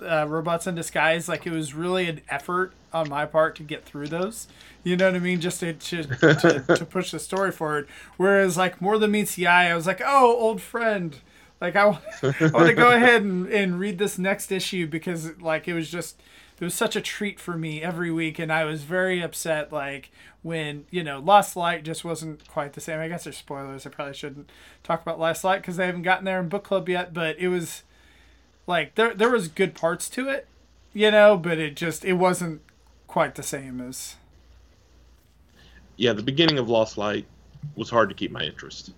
uh, 0.00 0.26
Robots 0.28 0.66
in 0.66 0.74
Disguise, 0.74 1.28
like 1.28 1.46
it 1.46 1.52
was 1.52 1.74
really 1.74 2.08
an 2.08 2.20
effort 2.28 2.72
on 2.92 3.08
my 3.08 3.26
part 3.26 3.56
to 3.56 3.62
get 3.62 3.84
through 3.84 4.08
those. 4.08 4.46
You 4.84 4.96
know 4.96 5.06
what 5.06 5.16
I 5.16 5.18
mean? 5.18 5.40
Just 5.40 5.60
to 5.60 5.72
to, 5.72 6.04
to, 6.04 6.64
to 6.76 6.84
push 6.84 7.10
the 7.10 7.18
story 7.18 7.50
forward. 7.50 7.88
Whereas 8.16 8.56
like 8.56 8.80
more 8.80 8.98
than 8.98 9.10
meets 9.10 9.34
the 9.34 9.46
eye, 9.46 9.70
I 9.70 9.74
was 9.74 9.86
like, 9.86 10.02
oh, 10.04 10.36
old 10.36 10.60
friend. 10.60 11.18
Like 11.60 11.76
I, 11.76 11.86
want- 11.86 12.04
I 12.22 12.46
want 12.48 12.68
to 12.68 12.74
go 12.74 12.90
ahead 12.94 13.22
and, 13.22 13.48
and 13.48 13.78
read 13.78 13.98
this 13.98 14.18
next 14.18 14.52
issue 14.52 14.86
because 14.86 15.38
like 15.38 15.68
it 15.68 15.74
was 15.74 15.90
just 15.90 16.20
it 16.60 16.64
was 16.64 16.74
such 16.74 16.96
a 16.96 17.00
treat 17.00 17.38
for 17.38 17.56
me 17.56 17.82
every 17.82 18.10
week 18.10 18.38
and 18.38 18.52
I 18.52 18.64
was 18.64 18.82
very 18.82 19.20
upset 19.22 19.72
like 19.72 20.10
when 20.42 20.86
you 20.90 21.02
know 21.02 21.18
Lost 21.18 21.56
Light 21.56 21.84
just 21.84 22.04
wasn't 22.04 22.46
quite 22.48 22.74
the 22.74 22.80
same. 22.80 23.00
I 23.00 23.08
guess 23.08 23.24
there's 23.24 23.36
spoilers. 23.36 23.86
I 23.86 23.90
probably 23.90 24.14
shouldn't 24.14 24.50
talk 24.82 25.02
about 25.02 25.18
Lost 25.18 25.44
Light 25.44 25.60
because 25.62 25.76
they 25.76 25.86
haven't 25.86 26.02
gotten 26.02 26.24
there 26.24 26.40
in 26.40 26.48
book 26.48 26.64
club 26.64 26.88
yet. 26.88 27.12
But 27.12 27.38
it 27.38 27.48
was 27.48 27.82
like 28.66 28.94
there 28.94 29.14
there 29.14 29.30
was 29.30 29.48
good 29.48 29.74
parts 29.74 30.08
to 30.10 30.28
it, 30.28 30.46
you 30.92 31.10
know, 31.10 31.36
but 31.36 31.58
it 31.58 31.76
just 31.76 32.04
it 32.04 32.14
wasn't 32.14 32.62
quite 33.06 33.34
the 33.34 33.42
same 33.42 33.80
as 33.80 34.16
yeah, 35.96 36.12
the 36.12 36.22
beginning 36.22 36.58
of 36.58 36.68
Lost 36.68 36.98
Light 36.98 37.26
was 37.74 37.90
hard 37.90 38.08
to 38.10 38.14
keep 38.14 38.30
my 38.30 38.42
interest. 38.42 38.92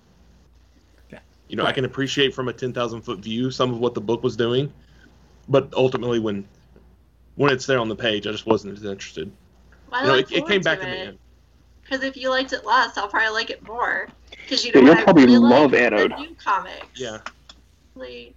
Yeah. 1.48 1.52
You 1.52 1.56
know, 1.56 1.64
I 1.64 1.72
can 1.72 1.84
appreciate 1.84 2.34
from 2.34 2.48
a 2.48 2.52
ten 2.52 2.72
thousand 2.72 3.02
foot 3.02 3.20
view 3.20 3.50
some 3.50 3.72
of 3.72 3.78
what 3.78 3.94
the 3.94 4.00
book 4.00 4.22
was 4.22 4.36
doing, 4.36 4.72
but 5.48 5.72
ultimately 5.74 6.18
when 6.18 6.46
when 7.36 7.52
it's 7.52 7.66
there 7.66 7.78
on 7.78 7.88
the 7.88 7.96
page, 7.96 8.26
I 8.26 8.32
just 8.32 8.46
wasn't 8.46 8.76
as 8.76 8.84
interested. 8.84 9.30
I 9.92 10.02
You 10.02 10.08
know, 10.08 10.14
it, 10.16 10.32
it 10.32 10.46
came 10.46 10.60
back 10.60 10.80
to 10.80 10.84
in 10.84 10.90
the 10.90 10.96
it. 10.96 11.08
end. 11.08 11.18
Because 11.82 12.04
if 12.04 12.16
you 12.16 12.28
liked 12.28 12.52
it 12.52 12.66
less, 12.66 12.98
I'll 12.98 13.08
probably 13.08 13.30
like 13.30 13.50
it 13.50 13.62
more. 13.66 14.08
Because 14.30 14.64
you 14.64 14.72
Yeah, 14.74 14.80
know 14.80 14.86
you'll 14.86 14.94
what 14.94 14.98
I 15.00 15.04
probably 15.04 15.24
really 15.24 15.38
love 15.38 15.72
like? 15.72 15.80
Anode. 15.80 16.10
The 16.12 16.16
new 16.16 16.34
comics. 16.34 17.00
Yeah. 17.00 17.18
Like, 17.94 18.34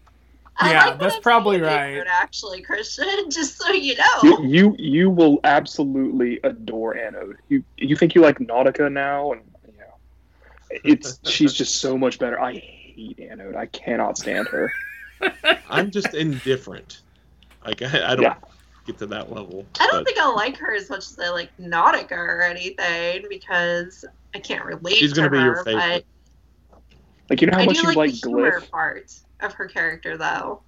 I 0.58 0.72
Yeah, 0.72 0.86
like 0.86 1.00
that's 1.00 1.20
probably 1.20 1.60
right. 1.60 1.96
Anode, 1.96 2.08
Actually, 2.08 2.62
Christian, 2.62 3.30
just 3.30 3.58
so 3.58 3.74
you 3.74 3.96
know. 3.98 4.24
You, 4.24 4.46
you 4.46 4.76
you 4.80 5.10
will 5.10 5.40
absolutely 5.44 6.40
adore 6.44 6.96
Anode. 6.96 7.38
You 7.50 7.64
you 7.78 7.96
think 7.98 8.16
you 8.16 8.22
like 8.22 8.40
Nautica 8.40 8.90
now, 8.92 9.34
and 9.34 9.42
you 9.68 9.74
know, 9.80 10.80
it's 10.84 11.20
she's 11.26 11.54
just 11.54 11.78
so 11.78 11.98
much 11.98 12.20
better. 12.20 12.40
I 12.40 12.62
hate 12.96 13.20
Anode. 13.20 13.56
I 13.56 13.66
cannot 13.68 14.18
stand 14.18 14.48
her. 14.50 14.72
I'm 15.70 15.92
just 15.92 16.14
indifferent. 16.14 17.02
Like 17.66 17.82
I, 17.82 17.86
I 18.12 18.16
don't 18.16 18.24
Yeah. 18.24 18.36
get 18.86 18.98
to 19.00 19.08
that 19.08 19.32
level. 19.32 19.66
I 19.80 19.88
don't 19.88 19.98
but 20.00 20.06
think 20.06 20.20
I'll 20.20 20.36
like 20.36 20.58
her 20.58 20.74
as 20.76 20.90
much 20.90 21.12
as 21.12 21.20
I 21.20 21.30
like 21.30 21.52
Nautica 21.60 22.12
or 22.14 22.42
anything 22.42 23.26
because 23.30 24.06
I 24.34 24.40
can't 24.40 24.66
relate 24.66 24.96
She's 24.96 25.14
gonna 25.14 25.30
her. 25.30 25.36
be 25.38 25.42
your 25.42 25.64
favorite. 25.64 26.06
Like 27.30 27.42
you 27.42 27.48
know 27.48 27.58
how 27.58 27.64
I 27.64 27.66
much 27.66 27.76
do 27.76 27.82
you 27.82 27.88
like, 27.90 27.98
like 27.98 28.12
the 28.12 28.30
humor 28.30 28.60
Glyph. 28.60 28.72
part 28.72 29.14
of 29.42 29.54
her 29.54 29.68
character, 29.68 30.18
though. 30.18 30.62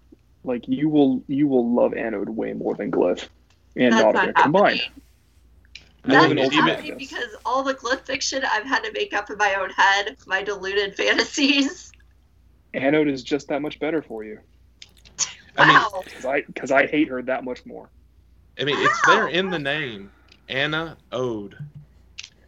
Like 0.44 0.68
you 0.68 0.90
will 0.90 1.24
you 1.28 1.48
will 1.48 1.74
love 1.74 1.94
Anode 1.94 2.30
way 2.30 2.54
more 2.54 2.76
than 2.76 2.92
Glyph 2.92 3.28
and 3.76 3.94
That's 3.94 4.04
Nautica 4.16 4.26
not 4.28 4.36
combined. 4.36 4.82
That's 6.06 6.26
think 6.28 6.38
not 6.38 6.54
happening 6.54 6.98
because 6.98 7.30
all 7.46 7.64
the 7.64 7.76
glyph 7.76 8.02
fiction 8.06 8.44
I've 8.44 8.66
had 8.66 8.84
to 8.84 8.92
make 8.92 9.14
up 9.14 9.30
in 9.30 9.38
my 9.38 9.56
own 9.56 9.70
head, 9.70 10.18
my 10.28 10.44
deluded 10.44 10.96
fantasies. 10.98 11.93
Anode 12.74 13.08
is 13.08 13.24
just 13.24 13.48
that 13.50 13.62
much 13.62 13.80
better 13.80 14.02
for 14.02 14.24
you 14.24 14.40
I 15.58 15.68
mean, 15.68 16.04
because 16.04 16.26
I 16.26 16.42
because 16.42 16.72
I 16.72 16.88
hate 16.88 17.08
her 17.10 17.22
that 17.22 17.44
much 17.44 17.64
more. 17.66 17.88
I 18.60 18.64
mean, 18.64 18.76
it's 18.80 19.06
there 19.06 19.28
in 19.28 19.52
the 19.52 19.60
name. 19.60 20.12
Anna 20.50 20.98
Ode. 21.12 21.56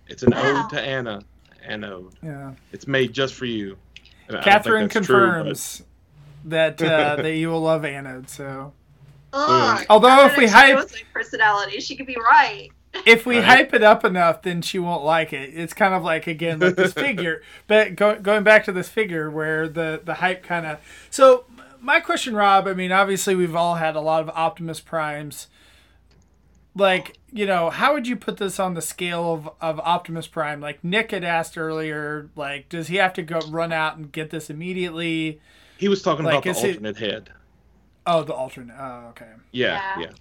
It's 0.07 0.23
an 0.23 0.31
Wow. 0.31 0.63
ode 0.63 0.69
to 0.71 0.81
Anna. 0.81 1.21
Anode. 1.63 2.13
Yeah. 2.23 2.53
It's 2.71 2.87
made 2.87 3.13
just 3.13 3.35
for 3.35 3.45
you. 3.45 3.77
And 4.27 4.37
I 4.37 4.41
don't 4.41 4.43
think 4.43 4.43
Catherine 4.43 4.87
that's 4.87 5.05
true, 5.05 5.15
but- 5.17 5.33
confirms 5.43 5.83
that 6.45 6.81
uh, 6.81 7.15
that 7.21 7.35
you 7.35 7.49
will 7.49 7.61
love 7.61 7.85
Anode. 7.85 8.27
So 8.29 8.73
Ugh, 9.33 9.85
Although 9.89 10.25
if 10.25 10.35
we 10.37 10.47
gonna 10.47 10.77
hype- 10.77 10.89
personality, 11.13 11.79
she 11.81 11.95
could 11.95 12.07
be 12.07 12.17
right. 12.17 12.69
If 13.05 13.25
we 13.25 13.35
Right. 13.37 13.45
hype 13.45 13.73
it 13.73 13.83
up 13.83 14.03
enough, 14.05 14.41
then 14.41 14.61
she 14.61 14.79
won't 14.79 15.03
like 15.03 15.33
it. 15.33 15.51
It's 15.53 15.73
kind 15.73 15.93
of 15.93 16.03
like 16.03 16.27
again 16.27 16.59
like 16.59 16.75
this 16.75 16.93
figure, 16.93 17.41
but 17.67 17.95
go, 17.95 18.19
going 18.19 18.43
back 18.43 18.63
to 18.65 18.71
this 18.71 18.89
figure 18.89 19.29
where 19.29 19.67
the 19.67 20.01
the 20.03 20.15
hype 20.15 20.43
kind 20.43 20.65
of. 20.65 20.79
So 21.09 21.45
my 21.81 21.99
question, 21.99 22.35
Rob. 22.35 22.67
I 22.67 22.73
mean, 22.73 22.91
obviously 22.91 23.35
we've 23.35 23.55
all 23.55 23.75
had 23.75 23.95
a 23.95 24.01
lot 24.01 24.21
of 24.23 24.29
Optimus 24.29 24.79
Primes. 24.79 25.47
Like 26.77 27.17
you 27.31 27.45
know, 27.45 27.69
how 27.69 27.93
would 27.93 28.07
you 28.07 28.15
put 28.15 28.37
this 28.37 28.59
on 28.59 28.73
the 28.73 28.81
scale 28.81 29.33
of 29.33 29.49
of 29.61 29.79
Optimus 29.79 30.27
Prime? 30.27 30.59
Like 30.59 30.83
Nick 30.83 31.11
had 31.11 31.23
asked 31.23 31.57
earlier, 31.57 32.29
like 32.35 32.67
does 32.69 32.87
he 32.87 32.97
have 32.97 33.13
to 33.13 33.21
go 33.21 33.39
run 33.49 33.71
out 33.71 33.95
and 33.97 34.11
get 34.11 34.29
this 34.29 34.49
immediately? 34.49 35.39
He 35.77 35.87
was 35.87 36.01
talking 36.01 36.25
Like, 36.25 36.33
about 36.35 36.43
the 36.43 36.49
is 36.51 36.63
it- 36.63 36.67
alternate 36.77 36.97
head. 36.97 37.29
Oh, 38.07 38.23
the 38.23 38.33
alternate. 38.33 38.75
Oh, 38.79 39.07
okay. 39.09 39.25
Yeah, 39.51 39.81
Yeah. 39.97 40.01
yeah. 40.05 40.11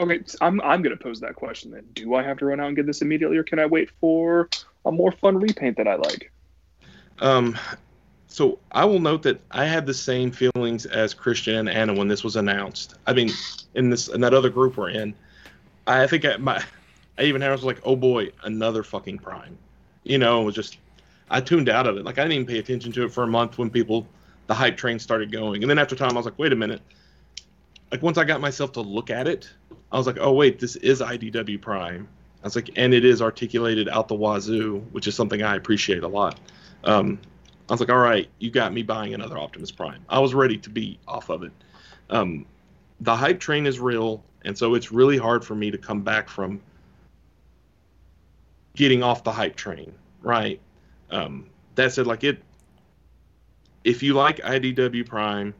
Okay, 0.00 0.20
I'm 0.40 0.62
I'm 0.62 0.80
gonna 0.80 0.96
pose 0.96 1.20
that 1.20 1.34
question 1.34 1.70
then. 1.70 1.84
Do 1.92 2.14
I 2.14 2.22
have 2.22 2.38
to 2.38 2.46
run 2.46 2.58
out 2.58 2.68
and 2.68 2.76
get 2.76 2.86
this 2.86 3.02
immediately, 3.02 3.36
or 3.36 3.44
can 3.44 3.58
I 3.58 3.66
wait 3.66 3.90
for 4.00 4.48
a 4.86 4.90
more 4.90 5.12
fun 5.12 5.36
repaint 5.36 5.76
that 5.76 5.86
I 5.86 5.96
like? 5.96 6.32
Um, 7.18 7.58
so 8.26 8.58
I 8.72 8.86
will 8.86 8.98
note 8.98 9.22
that 9.24 9.42
I 9.50 9.66
had 9.66 9.84
the 9.84 9.92
same 9.92 10.30
feelings 10.30 10.86
as 10.86 11.12
Christian 11.12 11.54
and 11.54 11.68
Anna 11.68 11.92
when 11.92 12.08
this 12.08 12.24
was 12.24 12.36
announced. 12.36 12.94
I 13.06 13.12
mean, 13.12 13.30
in 13.74 13.90
this 13.90 14.08
in 14.08 14.22
that 14.22 14.32
other 14.32 14.48
group 14.48 14.78
we're 14.78 14.88
in, 14.88 15.14
I 15.86 16.06
think 16.06 16.24
I, 16.24 16.38
my 16.38 16.64
I 17.18 17.24
even 17.24 17.42
had 17.42 17.50
was 17.50 17.62
like, 17.62 17.80
oh 17.84 17.94
boy, 17.94 18.30
another 18.44 18.82
fucking 18.82 19.18
Prime. 19.18 19.58
You 20.04 20.16
know, 20.16 20.40
it 20.40 20.44
was 20.46 20.54
just 20.54 20.78
I 21.28 21.42
tuned 21.42 21.68
out 21.68 21.86
of 21.86 21.98
it. 21.98 22.06
Like 22.06 22.18
I 22.18 22.22
didn't 22.22 22.32
even 22.32 22.46
pay 22.46 22.58
attention 22.58 22.90
to 22.92 23.04
it 23.04 23.12
for 23.12 23.24
a 23.24 23.28
month 23.28 23.58
when 23.58 23.68
people 23.68 24.06
the 24.46 24.54
hype 24.54 24.78
train 24.78 24.98
started 24.98 25.30
going, 25.30 25.62
and 25.62 25.68
then 25.68 25.78
after 25.78 25.94
time 25.94 26.12
I 26.12 26.14
was 26.14 26.24
like, 26.24 26.38
wait 26.38 26.54
a 26.54 26.56
minute. 26.56 26.80
Like 27.92 28.00
once 28.02 28.16
I 28.16 28.24
got 28.24 28.40
myself 28.40 28.72
to 28.72 28.80
look 28.80 29.10
at 29.10 29.28
it, 29.28 29.50
I 29.92 29.98
was 29.98 30.06
like, 30.06 30.18
oh 30.20 30.32
wait, 30.32 30.58
this 30.58 30.76
is 30.76 31.00
IDW 31.00 31.60
Prime. 31.60 32.08
I 32.42 32.46
was 32.46 32.56
like, 32.56 32.70
and 32.76 32.94
it 32.94 33.04
is 33.04 33.20
articulated 33.20 33.88
out 33.88 34.08
the 34.08 34.14
wazoo, 34.14 34.84
which 34.92 35.06
is 35.06 35.14
something 35.14 35.42
I 35.42 35.56
appreciate 35.56 36.02
a 36.02 36.08
lot. 36.08 36.40
Um, 36.84 37.20
I 37.68 37.72
was 37.72 37.80
like, 37.80 37.90
all 37.90 37.98
right, 37.98 38.28
you 38.38 38.50
got 38.50 38.72
me 38.72 38.82
buying 38.82 39.14
another 39.14 39.38
Optimus 39.38 39.70
Prime. 39.70 40.04
I 40.08 40.18
was 40.18 40.34
ready 40.34 40.56
to 40.58 40.70
be 40.70 40.98
off 41.06 41.28
of 41.28 41.42
it. 41.42 41.52
Um, 42.08 42.46
the 43.00 43.14
hype 43.14 43.40
train 43.40 43.66
is 43.66 43.78
real, 43.78 44.24
and 44.44 44.56
so 44.56 44.74
it's 44.74 44.90
really 44.90 45.18
hard 45.18 45.44
for 45.44 45.54
me 45.54 45.70
to 45.70 45.78
come 45.78 46.02
back 46.02 46.28
from 46.28 46.60
getting 48.74 49.02
off 49.02 49.22
the 49.22 49.32
hype 49.32 49.56
train, 49.56 49.92
right? 50.22 50.60
Um, 51.10 51.46
that 51.74 51.92
said, 51.92 52.06
like 52.06 52.24
it, 52.24 52.42
if 53.84 54.02
you 54.02 54.14
like 54.14 54.38
IDW 54.38 55.06
Prime, 55.06 55.54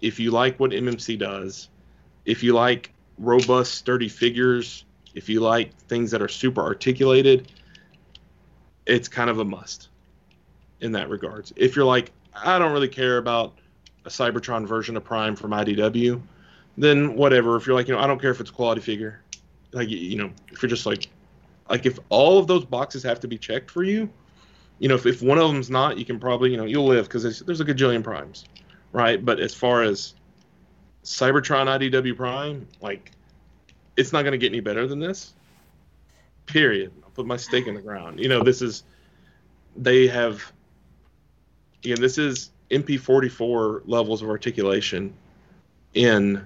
if 0.00 0.18
you 0.18 0.30
like 0.30 0.58
what 0.58 0.70
MMC 0.70 1.18
does, 1.18 1.68
if 2.24 2.42
you 2.42 2.54
like 2.54 2.92
robust, 3.18 3.74
sturdy 3.74 4.08
figures, 4.08 4.84
if 5.14 5.28
you 5.28 5.40
like 5.40 5.76
things 5.88 6.10
that 6.10 6.22
are 6.22 6.28
super 6.28 6.60
articulated, 6.60 7.50
it's 8.84 9.08
kind 9.08 9.30
of 9.30 9.38
a 9.38 9.44
must 9.44 9.88
in 10.80 10.92
that 10.92 11.08
regards. 11.08 11.52
If 11.56 11.74
you're 11.74 11.84
like, 11.84 12.12
I 12.34 12.58
don't 12.58 12.72
really 12.72 12.88
care 12.88 13.18
about 13.18 13.54
a 14.04 14.08
Cybertron 14.08 14.66
version 14.66 14.96
of 14.96 15.04
Prime 15.04 15.34
from 15.34 15.50
IDW, 15.52 16.20
then 16.76 17.16
whatever. 17.16 17.56
If 17.56 17.66
you're 17.66 17.74
like, 17.74 17.88
you 17.88 17.94
know, 17.94 18.00
I 18.00 18.06
don't 18.06 18.20
care 18.20 18.30
if 18.30 18.40
it's 18.40 18.50
a 18.50 18.52
quality 18.52 18.80
figure, 18.80 19.22
like 19.72 19.88
you 19.88 20.16
know, 20.16 20.30
if 20.52 20.62
you're 20.62 20.68
just 20.68 20.86
like, 20.86 21.08
like 21.68 21.86
if 21.86 21.98
all 22.10 22.38
of 22.38 22.46
those 22.46 22.64
boxes 22.64 23.02
have 23.02 23.20
to 23.20 23.28
be 23.28 23.38
checked 23.38 23.70
for 23.70 23.82
you, 23.82 24.08
you 24.78 24.88
know, 24.88 24.94
if, 24.94 25.06
if 25.06 25.22
one 25.22 25.38
of 25.38 25.50
them's 25.50 25.70
not, 25.70 25.98
you 25.98 26.04
can 26.04 26.20
probably, 26.20 26.50
you 26.50 26.56
know, 26.56 26.66
you'll 26.66 26.86
live 26.86 27.06
because 27.06 27.22
there's, 27.22 27.40
there's 27.40 27.60
a 27.60 27.64
gajillion 27.64 28.04
primes, 28.04 28.44
right? 28.92 29.24
But 29.24 29.40
as 29.40 29.54
far 29.54 29.82
as 29.82 30.14
Cybertron 31.06 31.66
IDW 31.68 32.16
Prime, 32.16 32.66
like, 32.80 33.12
it's 33.96 34.12
not 34.12 34.22
going 34.22 34.32
to 34.32 34.38
get 34.38 34.50
any 34.50 34.58
better 34.58 34.88
than 34.88 34.98
this. 34.98 35.34
Period. 36.46 36.92
I'll 37.04 37.10
put 37.10 37.26
my 37.26 37.36
stake 37.36 37.68
in 37.68 37.74
the 37.74 37.80
ground. 37.80 38.18
You 38.18 38.28
know, 38.28 38.42
this 38.42 38.60
is, 38.60 38.82
they 39.76 40.08
have, 40.08 40.42
again, 41.84 42.00
this 42.00 42.18
is 42.18 42.50
MP44 42.70 43.82
levels 43.86 44.20
of 44.20 44.28
articulation 44.28 45.14
in 45.94 46.44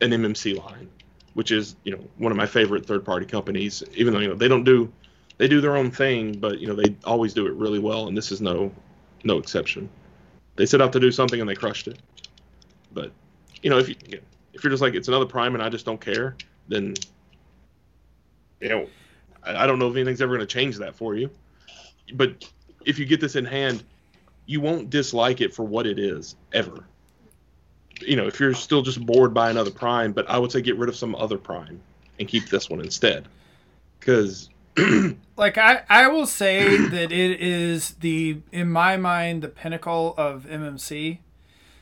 an 0.00 0.10
MMC 0.10 0.56
line, 0.64 0.88
which 1.34 1.50
is, 1.50 1.74
you 1.82 1.90
know, 1.90 2.04
one 2.18 2.30
of 2.30 2.38
my 2.38 2.46
favorite 2.46 2.86
third 2.86 3.04
party 3.04 3.26
companies, 3.26 3.82
even 3.94 4.14
though, 4.14 4.20
you 4.20 4.28
know, 4.28 4.36
they 4.36 4.48
don't 4.48 4.64
do, 4.64 4.92
they 5.38 5.48
do 5.48 5.60
their 5.60 5.76
own 5.76 5.90
thing, 5.90 6.38
but, 6.38 6.60
you 6.60 6.68
know, 6.68 6.74
they 6.74 6.94
always 7.04 7.34
do 7.34 7.46
it 7.48 7.52
really 7.54 7.80
well. 7.80 8.06
And 8.06 8.16
this 8.16 8.30
is 8.30 8.40
no, 8.40 8.70
no 9.24 9.38
exception. 9.38 9.88
They 10.54 10.66
set 10.66 10.80
out 10.80 10.92
to 10.92 11.00
do 11.00 11.10
something 11.10 11.40
and 11.40 11.50
they 11.50 11.56
crushed 11.56 11.88
it. 11.88 11.98
But, 12.92 13.10
you 13.62 13.70
know, 13.70 13.78
if 13.78 13.88
you, 13.88 13.96
if 14.52 14.64
you're 14.64 14.70
just 14.70 14.82
like, 14.82 14.94
it's 14.94 15.08
another 15.08 15.26
prime 15.26 15.54
and 15.54 15.62
I 15.62 15.68
just 15.68 15.84
don't 15.84 16.00
care, 16.00 16.36
then, 16.68 16.94
you 18.60 18.68
know, 18.68 18.86
I, 19.42 19.64
I 19.64 19.66
don't 19.66 19.78
know 19.78 19.88
if 19.88 19.96
anything's 19.96 20.20
ever 20.20 20.34
going 20.34 20.46
to 20.46 20.52
change 20.52 20.76
that 20.78 20.94
for 20.94 21.14
you. 21.14 21.30
But 22.14 22.48
if 22.84 22.98
you 22.98 23.06
get 23.06 23.20
this 23.20 23.36
in 23.36 23.44
hand, 23.44 23.82
you 24.46 24.60
won't 24.60 24.90
dislike 24.90 25.40
it 25.40 25.54
for 25.54 25.64
what 25.64 25.86
it 25.86 25.98
is 25.98 26.36
ever. 26.52 26.84
You 28.00 28.16
know, 28.16 28.26
if 28.26 28.38
you're 28.38 28.54
still 28.54 28.82
just 28.82 29.04
bored 29.04 29.34
by 29.34 29.50
another 29.50 29.70
prime, 29.70 30.12
but 30.12 30.28
I 30.28 30.38
would 30.38 30.52
say 30.52 30.60
get 30.60 30.76
rid 30.76 30.88
of 30.88 30.96
some 30.96 31.14
other 31.14 31.38
prime 31.38 31.80
and 32.18 32.28
keep 32.28 32.48
this 32.48 32.70
one 32.70 32.80
instead. 32.80 33.26
Because 33.98 34.50
like 35.36 35.58
I, 35.58 35.82
I 35.88 36.08
will 36.08 36.26
say 36.26 36.76
that 36.88 37.10
it 37.10 37.40
is 37.40 37.92
the 37.94 38.40
in 38.52 38.70
my 38.70 38.96
mind 38.96 39.42
the 39.42 39.48
pinnacle 39.48 40.14
of 40.16 40.44
MMC. 40.44 41.18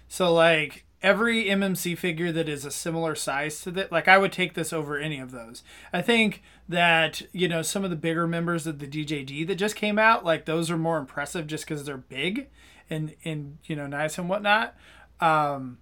So 0.08 0.32
like 0.32 0.84
every 1.04 1.44
MMC 1.44 1.96
figure 1.98 2.32
that 2.32 2.48
is 2.48 2.64
a 2.64 2.70
similar 2.70 3.14
size 3.14 3.60
to 3.60 3.70
that, 3.72 3.92
like 3.92 4.08
I 4.08 4.16
would 4.16 4.32
take 4.32 4.54
this 4.54 4.72
over 4.72 4.98
any 4.98 5.20
of 5.20 5.30
those. 5.30 5.62
I 5.92 6.00
think 6.00 6.42
that 6.66 7.22
you 7.30 7.46
know 7.46 7.60
some 7.60 7.84
of 7.84 7.90
the 7.90 7.96
bigger 7.96 8.26
members 8.26 8.66
of 8.66 8.78
the 8.78 8.86
DJD 8.86 9.46
that 9.46 9.56
just 9.56 9.76
came 9.76 9.98
out, 9.98 10.24
like 10.24 10.46
those 10.46 10.70
are 10.70 10.78
more 10.78 10.96
impressive 10.98 11.46
just 11.46 11.66
because 11.66 11.84
they're 11.84 11.98
big 11.98 12.48
and 12.88 13.14
and 13.24 13.58
you 13.66 13.76
know 13.76 13.86
nice 13.86 14.16
and 14.16 14.28
whatnot. 14.30 14.74
Um, 15.20 15.78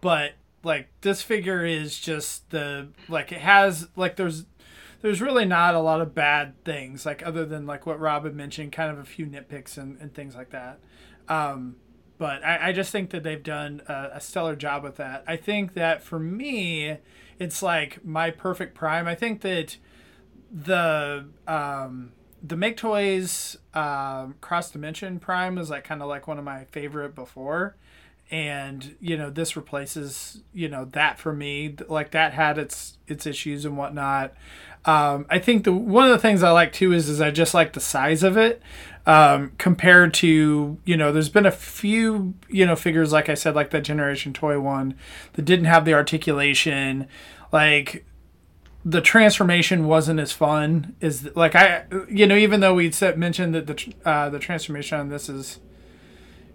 but 0.00 0.34
like 0.62 0.88
this 1.00 1.20
figure 1.20 1.64
is 1.64 1.98
just 1.98 2.48
the 2.50 2.88
like 3.08 3.32
it 3.32 3.40
has 3.40 3.88
like 3.96 4.14
there's 4.14 4.44
there's 5.02 5.20
really 5.20 5.46
not 5.46 5.74
a 5.74 5.80
lot 5.80 6.00
of 6.00 6.14
bad 6.14 6.62
things 6.64 7.04
like 7.04 7.26
other 7.26 7.44
than 7.44 7.66
like 7.66 7.86
what 7.86 7.98
Rob 7.98 8.22
had 8.22 8.36
mentioned, 8.36 8.70
kind 8.70 8.92
of 8.92 8.98
a 8.98 9.04
few 9.04 9.26
nitpicks 9.26 9.76
and, 9.76 9.98
and 10.00 10.14
things 10.14 10.36
like 10.36 10.50
that. 10.50 10.78
Um, 11.28 11.76
but 12.20 12.44
I, 12.44 12.68
I 12.68 12.72
just 12.72 12.92
think 12.92 13.08
that 13.10 13.22
they've 13.22 13.42
done 13.42 13.80
a, 13.88 14.10
a 14.16 14.20
stellar 14.20 14.54
job 14.54 14.82
with 14.82 14.96
that. 14.96 15.24
I 15.26 15.36
think 15.36 15.72
that 15.72 16.02
for 16.02 16.18
me, 16.18 16.98
it's 17.38 17.62
like 17.62 18.04
my 18.04 18.30
perfect 18.30 18.74
prime. 18.74 19.08
I 19.08 19.14
think 19.14 19.40
that 19.40 19.78
the 20.52 21.24
um, 21.48 22.12
the 22.42 22.58
Make 22.58 22.76
Toys 22.76 23.56
um, 23.72 24.34
Cross 24.42 24.72
Dimension 24.72 25.18
Prime 25.18 25.56
is 25.56 25.70
like 25.70 25.84
kind 25.84 26.02
of 26.02 26.08
like 26.10 26.28
one 26.28 26.38
of 26.38 26.44
my 26.44 26.64
favorite 26.64 27.14
before, 27.14 27.76
and 28.30 28.96
you 29.00 29.16
know 29.16 29.30
this 29.30 29.56
replaces 29.56 30.42
you 30.52 30.68
know 30.68 30.84
that 30.84 31.18
for 31.18 31.32
me. 31.32 31.74
Like 31.88 32.10
that 32.10 32.34
had 32.34 32.58
its 32.58 32.98
its 33.08 33.24
issues 33.24 33.64
and 33.64 33.78
whatnot. 33.78 34.34
Um, 34.84 35.26
I 35.28 35.38
think 35.38 35.64
the 35.64 35.72
one 35.72 36.04
of 36.04 36.10
the 36.10 36.18
things 36.18 36.42
I 36.42 36.50
like 36.50 36.72
too 36.72 36.92
is 36.92 37.08
is 37.08 37.20
I 37.20 37.30
just 37.30 37.52
like 37.52 37.74
the 37.74 37.80
size 37.80 38.22
of 38.22 38.36
it 38.36 38.62
um, 39.06 39.52
compared 39.58 40.14
to 40.14 40.78
you 40.84 40.96
know 40.96 41.12
there's 41.12 41.28
been 41.28 41.46
a 41.46 41.50
few 41.50 42.34
you 42.48 42.64
know 42.64 42.76
figures 42.76 43.12
like 43.12 43.28
I 43.28 43.34
said 43.34 43.54
like 43.54 43.70
that 43.70 43.82
Generation 43.82 44.32
Toy 44.32 44.58
one 44.60 44.94
that 45.34 45.44
didn't 45.44 45.66
have 45.66 45.84
the 45.84 45.94
articulation. 45.94 47.08
Like 47.52 48.04
the 48.84 49.00
transformation 49.00 49.86
wasn't 49.86 50.20
as 50.20 50.32
fun 50.32 50.96
as 51.02 51.28
like 51.36 51.54
I 51.54 51.84
you 52.08 52.26
know 52.26 52.36
even 52.36 52.60
though 52.60 52.74
we 52.74 52.90
said 52.90 53.18
mentioned 53.18 53.54
that 53.54 53.66
the 53.66 53.94
uh, 54.04 54.30
the 54.30 54.38
transformation 54.38 54.98
on 54.98 55.08
this 55.08 55.28
is 55.28 55.60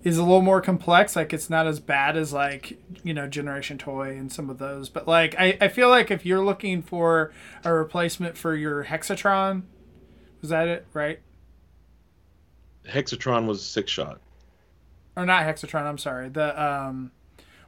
is 0.05 0.17
a 0.17 0.23
little 0.23 0.41
more 0.41 0.61
complex 0.61 1.15
like 1.15 1.33
it's 1.33 1.49
not 1.49 1.65
as 1.67 1.79
bad 1.81 2.15
as 2.15 2.31
like 2.31 2.79
you 3.03 3.13
know 3.13 3.27
generation 3.27 3.77
toy 3.77 4.15
and 4.15 4.31
some 4.31 4.49
of 4.49 4.59
those 4.59 4.87
but 4.87 5.07
like 5.07 5.35
I, 5.37 5.57
I 5.59 5.67
feel 5.67 5.89
like 5.89 6.11
if 6.11 6.25
you're 6.25 6.43
looking 6.45 6.81
for 6.81 7.33
a 7.65 7.73
replacement 7.73 8.37
for 8.37 8.55
your 8.55 8.85
hexatron 8.85 9.63
was 10.41 10.51
that 10.51 10.67
it 10.67 10.85
right 10.93 11.19
Hexatron 12.87 13.47
was 13.47 13.65
six 13.65 13.91
shot. 13.91 14.21
or 15.15 15.25
not 15.25 15.43
hexatron 15.43 15.83
i'm 15.87 15.97
sorry 15.97 16.29
the 16.29 16.63
um 16.63 17.11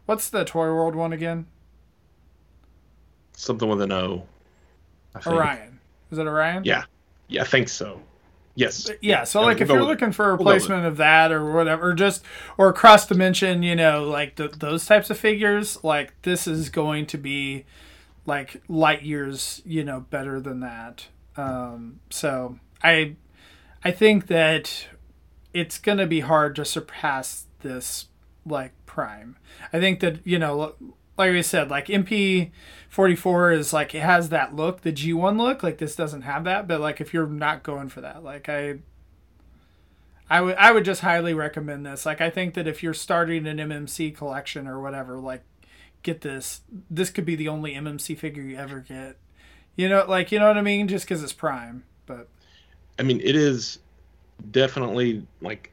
what's 0.06 0.30
the 0.30 0.46
toy 0.46 0.68
world 0.68 0.96
one 0.96 1.12
again 1.12 1.48
Something 3.40 3.70
with 3.70 3.82
an 3.82 3.92
O. 3.92 4.26
I 5.14 5.20
think. 5.20 5.36
orion 5.36 5.80
is 6.12 6.18
it 6.18 6.26
orion 6.26 6.64
Yeah. 6.64 6.86
Yeah, 7.28 7.42
I 7.42 7.46
think 7.46 7.68
so. 7.70 8.02
Yes. 8.58 8.90
yeah 9.02 9.24
so 9.24 9.40
Yeah, 9.42 9.46
like 9.46 9.62
if 9.62 9.70
you're 9.70 9.80
it. 9.80 9.84
looking 9.86 10.12
for 10.12 10.26
a 10.32 10.36
We'll 10.36 10.38
replacement 10.40 10.86
of 10.86 10.98
that 10.98 11.32
or 11.32 11.54
whatever 11.54 11.90
or 11.90 11.94
just 11.94 12.24
or 12.58 12.74
cross 12.74 13.06
dimension 13.08 13.64
you 13.64 13.76
know 13.76 14.04
like 14.04 14.36
th 14.36 14.52
those 14.54 14.86
types 14.86 15.10
of 15.10 15.18
figures 15.18 15.82
like 15.84 16.14
this 16.24 16.48
is 16.48 16.70
going 16.70 17.06
to 17.08 17.18
be 17.18 17.66
like 18.26 18.62
light 18.68 19.04
years 19.04 19.62
you 19.66 19.84
know 19.84 20.02
better 20.10 20.40
than 20.42 20.60
that 20.62 21.08
um 21.38 22.00
so 22.10 22.58
i 22.84 23.16
i 23.84 23.92
think 23.92 24.28
that 24.28 24.88
it's 25.54 25.78
going 25.78 25.98
to 25.98 26.08
be 26.08 26.20
hard 26.22 26.56
to 26.56 26.66
surpass 26.66 27.46
this 27.62 28.08
like 28.46 28.74
prime 28.86 29.38
i 29.74 29.80
think 29.80 30.00
that 30.00 30.26
you 30.26 30.40
know 30.40 30.76
like 31.18 31.32
we 31.32 31.42
said 31.42 31.70
like 31.70 31.88
mp 31.88 32.52
44 32.90 33.52
is 33.52 33.74
like 33.74 33.94
it 33.96 34.02
has 34.02 34.30
that 34.30 34.56
look 34.56 34.82
the 34.82 34.92
g1 34.92 35.38
look 35.38 35.64
like 35.64 35.78
this 35.78 35.96
doesn't 35.96 36.22
have 36.22 36.44
that 36.44 36.68
but 36.68 36.80
like 36.80 37.02
if 37.02 37.14
you're 37.14 37.28
not 37.28 37.64
going 37.64 37.90
for 37.90 38.02
that 38.02 38.24
like 38.24 38.48
i 38.50 38.78
I 40.30 40.42
would 40.42 40.56
I 40.56 40.72
would 40.72 40.86
just 40.86 41.02
highly 41.02 41.34
recommend 41.34 41.86
this. 41.86 42.06
Like 42.06 42.22
I 42.22 42.30
think 42.30 42.54
that 42.56 42.68
if 42.68 42.84
you're 42.84 42.94
starting 42.94 43.48
an 43.48 43.58
MMC 43.58 44.16
collection 44.16 44.68
or 44.68 44.82
whatever, 44.82 45.18
like 45.18 45.44
get 46.04 46.22
this. 46.22 46.62
This 46.90 47.10
could 47.10 47.26
be 47.26 47.36
the 47.36 47.48
only 47.48 47.74
MMC 47.74 48.18
figure 48.18 48.44
you 48.44 48.58
ever 48.58 48.80
get. 48.80 49.18
You 49.76 49.88
know, 49.88 50.06
like 50.08 50.32
you 50.32 50.40
know 50.40 50.48
what 50.48 50.58
I 50.58 50.62
mean? 50.62 50.88
Just 50.88 51.06
because 51.06 51.24
it's 51.24 51.34
Prime, 51.34 51.84
but 52.06 52.28
I 53.00 53.04
mean, 53.04 53.22
it 53.22 53.36
is 53.36 53.80
definitely 54.52 55.26
like 55.40 55.72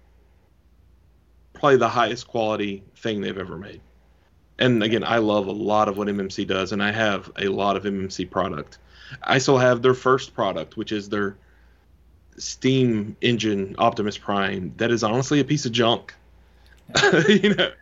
probably 1.55 1.78
the 1.78 1.88
highest 1.88 2.28
quality 2.28 2.84
thing 2.97 3.20
they've 3.20 3.38
ever 3.38 3.57
made. 3.57 3.80
And 4.59 4.82
again, 4.82 5.02
I 5.05 5.18
love 5.18 5.46
a 5.48 5.52
lot 5.52 5.88
of 5.88 5.98
what 5.98 6.07
MMC 6.09 6.46
does, 6.46 6.72
and 6.72 6.82
I 6.82 6.92
have 6.92 7.30
a 7.38 7.48
lot 7.48 7.76
of 7.76 7.84
MMC 7.84 8.30
product. 8.30 8.78
I 9.22 9.38
still 9.38 9.59
have 9.59 9.82
their 9.82 9.94
first 9.94 10.34
product, 10.34 10.76
which 10.76 10.92
is 10.92 11.09
their 11.09 11.36
steam 12.36 13.16
engine 13.20 13.74
Optimus 13.78 14.18
Prime. 14.18 14.72
That 14.76 14.90
is 14.90 15.02
honestly 15.05 15.40
a 15.40 15.44
piece 15.44 15.66
of 15.66 15.72
junk. 15.72 16.14
you 17.28 17.55
know, 17.55 17.72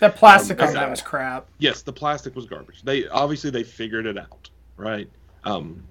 that 0.00 0.16
plastic 0.16 0.60
Um, 0.60 0.68
on 0.68 0.74
that 0.74 0.90
was 0.90 1.00
crap. 1.02 1.46
yes, 1.58 1.82
the 1.82 1.92
plastic 1.92 2.34
was 2.34 2.46
garbage. 2.46 2.82
They 2.82 3.06
obviously 3.08 3.50
they 3.50 3.62
figured 3.64 4.06
it 4.06 4.18
out, 4.18 4.50
right? 4.76 5.08
Um, 5.44 5.82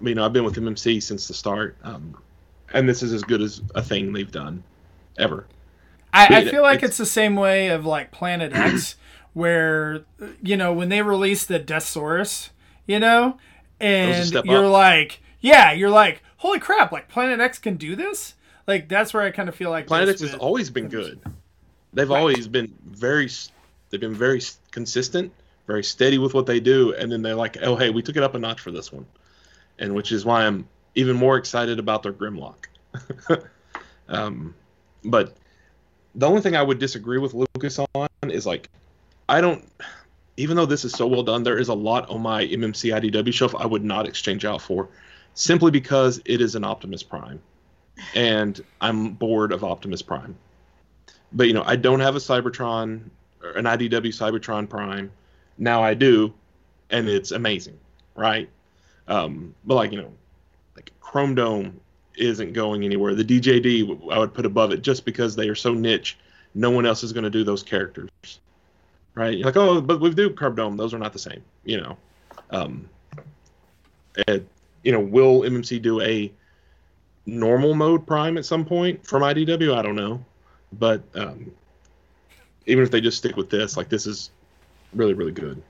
you 0.00 0.14
know, 0.14 0.24
I've 0.24 0.32
been 0.32 0.44
with 0.44 0.54
MMC 0.56 1.02
since 1.02 1.26
the 1.26 1.34
start, 1.34 1.76
um, 1.82 2.16
and 2.72 2.88
this 2.88 3.02
is 3.02 3.12
as 3.12 3.22
good 3.22 3.40
as 3.42 3.62
a 3.74 3.82
thing 3.82 4.12
they've 4.12 4.30
done 4.30 4.62
ever. 5.18 5.46
I, 6.12 6.26
I 6.38 6.44
feel 6.48 6.62
like 6.62 6.78
it's- 6.78 6.90
it's 6.90 6.98
the 6.98 7.06
same 7.06 7.36
way 7.36 7.68
of 7.68 7.84
like 7.86 8.12
Planet 8.12 8.52
X, 8.54 8.94
where 9.32 10.04
you 10.42 10.56
know 10.56 10.72
when 10.72 10.88
they 10.88 11.02
released 11.02 11.48
the 11.48 11.60
Deathsaurus, 11.60 12.50
you 12.86 12.98
know, 12.98 13.38
and 13.80 14.30
you're 14.44 14.66
up. 14.66 14.72
like, 14.72 15.20
yeah, 15.40 15.72
you're 15.72 15.90
like, 15.90 16.22
holy 16.38 16.58
crap, 16.58 16.92
like 16.92 17.08
Planet 17.08 17.40
X 17.40 17.58
can 17.58 17.76
do 17.76 17.94
this. 17.96 18.34
Like 18.66 18.88
that's 18.88 19.14
where 19.14 19.22
I 19.22 19.30
kind 19.30 19.48
of 19.48 19.54
feel 19.54 19.70
like 19.70 19.86
Planet 19.86 20.08
X 20.08 20.20
has 20.20 20.34
always 20.34 20.70
been 20.70 20.88
good. 20.88 21.20
They've 21.92 22.08
Right. 22.08 22.18
always 22.18 22.46
been 22.48 22.74
very, 22.84 23.28
they've 23.90 24.00
been 24.00 24.14
very 24.14 24.42
consistent, 24.70 25.32
very 25.66 25.82
steady 25.82 26.18
with 26.18 26.34
what 26.34 26.46
they 26.46 26.60
do, 26.60 26.94
and 26.94 27.10
then 27.10 27.22
they're 27.22 27.34
like, 27.34 27.56
oh 27.62 27.76
hey, 27.76 27.90
we 27.90 28.02
took 28.02 28.16
it 28.16 28.22
up 28.22 28.34
a 28.34 28.38
notch 28.38 28.60
for 28.60 28.70
this 28.70 28.92
one, 28.92 29.06
and 29.78 29.94
which 29.94 30.12
is 30.12 30.24
why 30.24 30.44
I'm 30.46 30.68
even 30.94 31.16
more 31.16 31.36
excited 31.36 31.78
about 31.78 32.02
their 32.02 32.12
Grimlock. 32.12 32.66
um, 34.08 34.54
but 35.04 35.36
the 36.14 36.26
only 36.26 36.40
thing 36.40 36.56
I 36.56 36.62
would 36.62 36.78
disagree 36.78 37.18
with 37.18 37.34
Lucas 37.34 37.78
on 37.94 38.08
is 38.24 38.46
like, 38.46 38.68
I 39.28 39.40
don't. 39.40 39.64
Even 40.36 40.56
though 40.56 40.66
this 40.66 40.84
is 40.84 40.92
so 40.92 41.06
well 41.06 41.22
done, 41.22 41.42
there 41.42 41.58
is 41.58 41.68
a 41.68 41.74
lot 41.74 42.08
on 42.08 42.22
my 42.22 42.44
MMC 42.44 42.94
IDW 42.94 43.32
shelf 43.32 43.54
I 43.58 43.66
would 43.66 43.84
not 43.84 44.06
exchange 44.06 44.44
out 44.44 44.62
for, 44.62 44.88
simply 45.34 45.70
because 45.70 46.20
it 46.24 46.40
is 46.40 46.54
an 46.54 46.64
Optimus 46.64 47.02
Prime, 47.02 47.40
and 48.14 48.60
I'm 48.80 49.14
bored 49.14 49.52
of 49.52 49.64
Optimus 49.64 50.00
Prime. 50.00 50.36
But 51.32 51.48
you 51.48 51.52
know, 51.52 51.64
I 51.66 51.76
don't 51.76 52.00
have 52.00 52.14
a 52.14 52.20
Cybertron 52.20 53.02
or 53.42 53.50
an 53.50 53.64
IDW 53.64 54.06
Cybertron 54.06 54.68
Prime. 54.68 55.10
Now 55.58 55.82
I 55.82 55.94
do, 55.94 56.32
and 56.90 57.08
it's 57.08 57.32
amazing, 57.32 57.78
right? 58.14 58.48
Um, 59.08 59.54
but 59.64 59.74
like 59.74 59.92
you 59.92 60.00
know, 60.00 60.12
like 60.76 60.92
Chrome 61.00 61.34
Dome 61.34 61.80
isn't 62.16 62.52
going 62.52 62.84
anywhere. 62.84 63.14
The 63.14 63.24
DJD 63.24 64.12
I 64.12 64.18
would 64.18 64.34
put 64.34 64.46
above 64.46 64.72
it 64.72 64.82
just 64.82 65.04
because 65.04 65.36
they 65.36 65.48
are 65.48 65.54
so 65.54 65.74
niche. 65.74 66.16
No 66.54 66.70
one 66.70 66.86
else 66.86 67.02
is 67.02 67.12
going 67.12 67.24
to 67.24 67.30
do 67.30 67.44
those 67.44 67.62
characters, 67.62 68.10
right? 69.18 69.36
You're 69.36 69.46
like, 69.46 69.56
oh, 69.56 69.80
but 69.80 70.00
we 70.00 70.14
do 70.14 70.30
Carb 70.30 70.56
Dome. 70.56 70.76
Those 70.76 70.94
are 70.94 70.98
not 70.98 71.12
the 71.12 71.18
same, 71.18 71.42
you 71.64 71.80
know. 71.80 71.96
Um, 72.50 72.88
and, 74.26 74.46
you 74.82 74.92
know, 74.92 75.00
will 75.00 75.42
MMC 75.42 75.82
do 75.82 76.00
a 76.00 76.32
normal 77.26 77.74
mode 77.74 78.06
Prime 78.06 78.38
at 78.38 78.46
some 78.46 78.64
point 78.64 79.04
from 79.04 79.22
IDW? 79.22 79.76
I 79.76 79.82
don't 79.82 79.96
know, 79.96 80.24
but 80.72 81.02
um, 81.14 81.50
even 82.66 82.84
if 82.84 82.90
they 82.90 83.00
just 83.00 83.18
stick 83.18 83.36
with 83.36 83.50
this, 83.50 83.76
like 83.76 83.88
this 83.88 84.06
is 84.06 84.30
really, 84.94 85.14
really 85.14 85.32
good. 85.32 85.60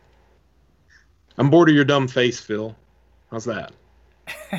I'm 1.39 1.51
bored 1.51 1.69
of 1.69 1.75
your 1.75 1.85
dumb 1.85 2.07
face, 2.07 2.39
Phil. 2.39 2.77
How's 3.31 3.45
that? 3.47 3.73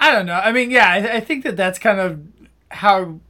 I 0.00 0.10
don't 0.10 0.26
know. 0.26 0.34
I 0.34 0.50
mean, 0.50 0.70
yeah, 0.70 0.90
I, 0.90 1.16
I 1.16 1.20
think 1.20 1.44
that 1.44 1.56
that's 1.56 1.78
kind 1.78 2.00
of 2.00 2.20
how 2.70 3.20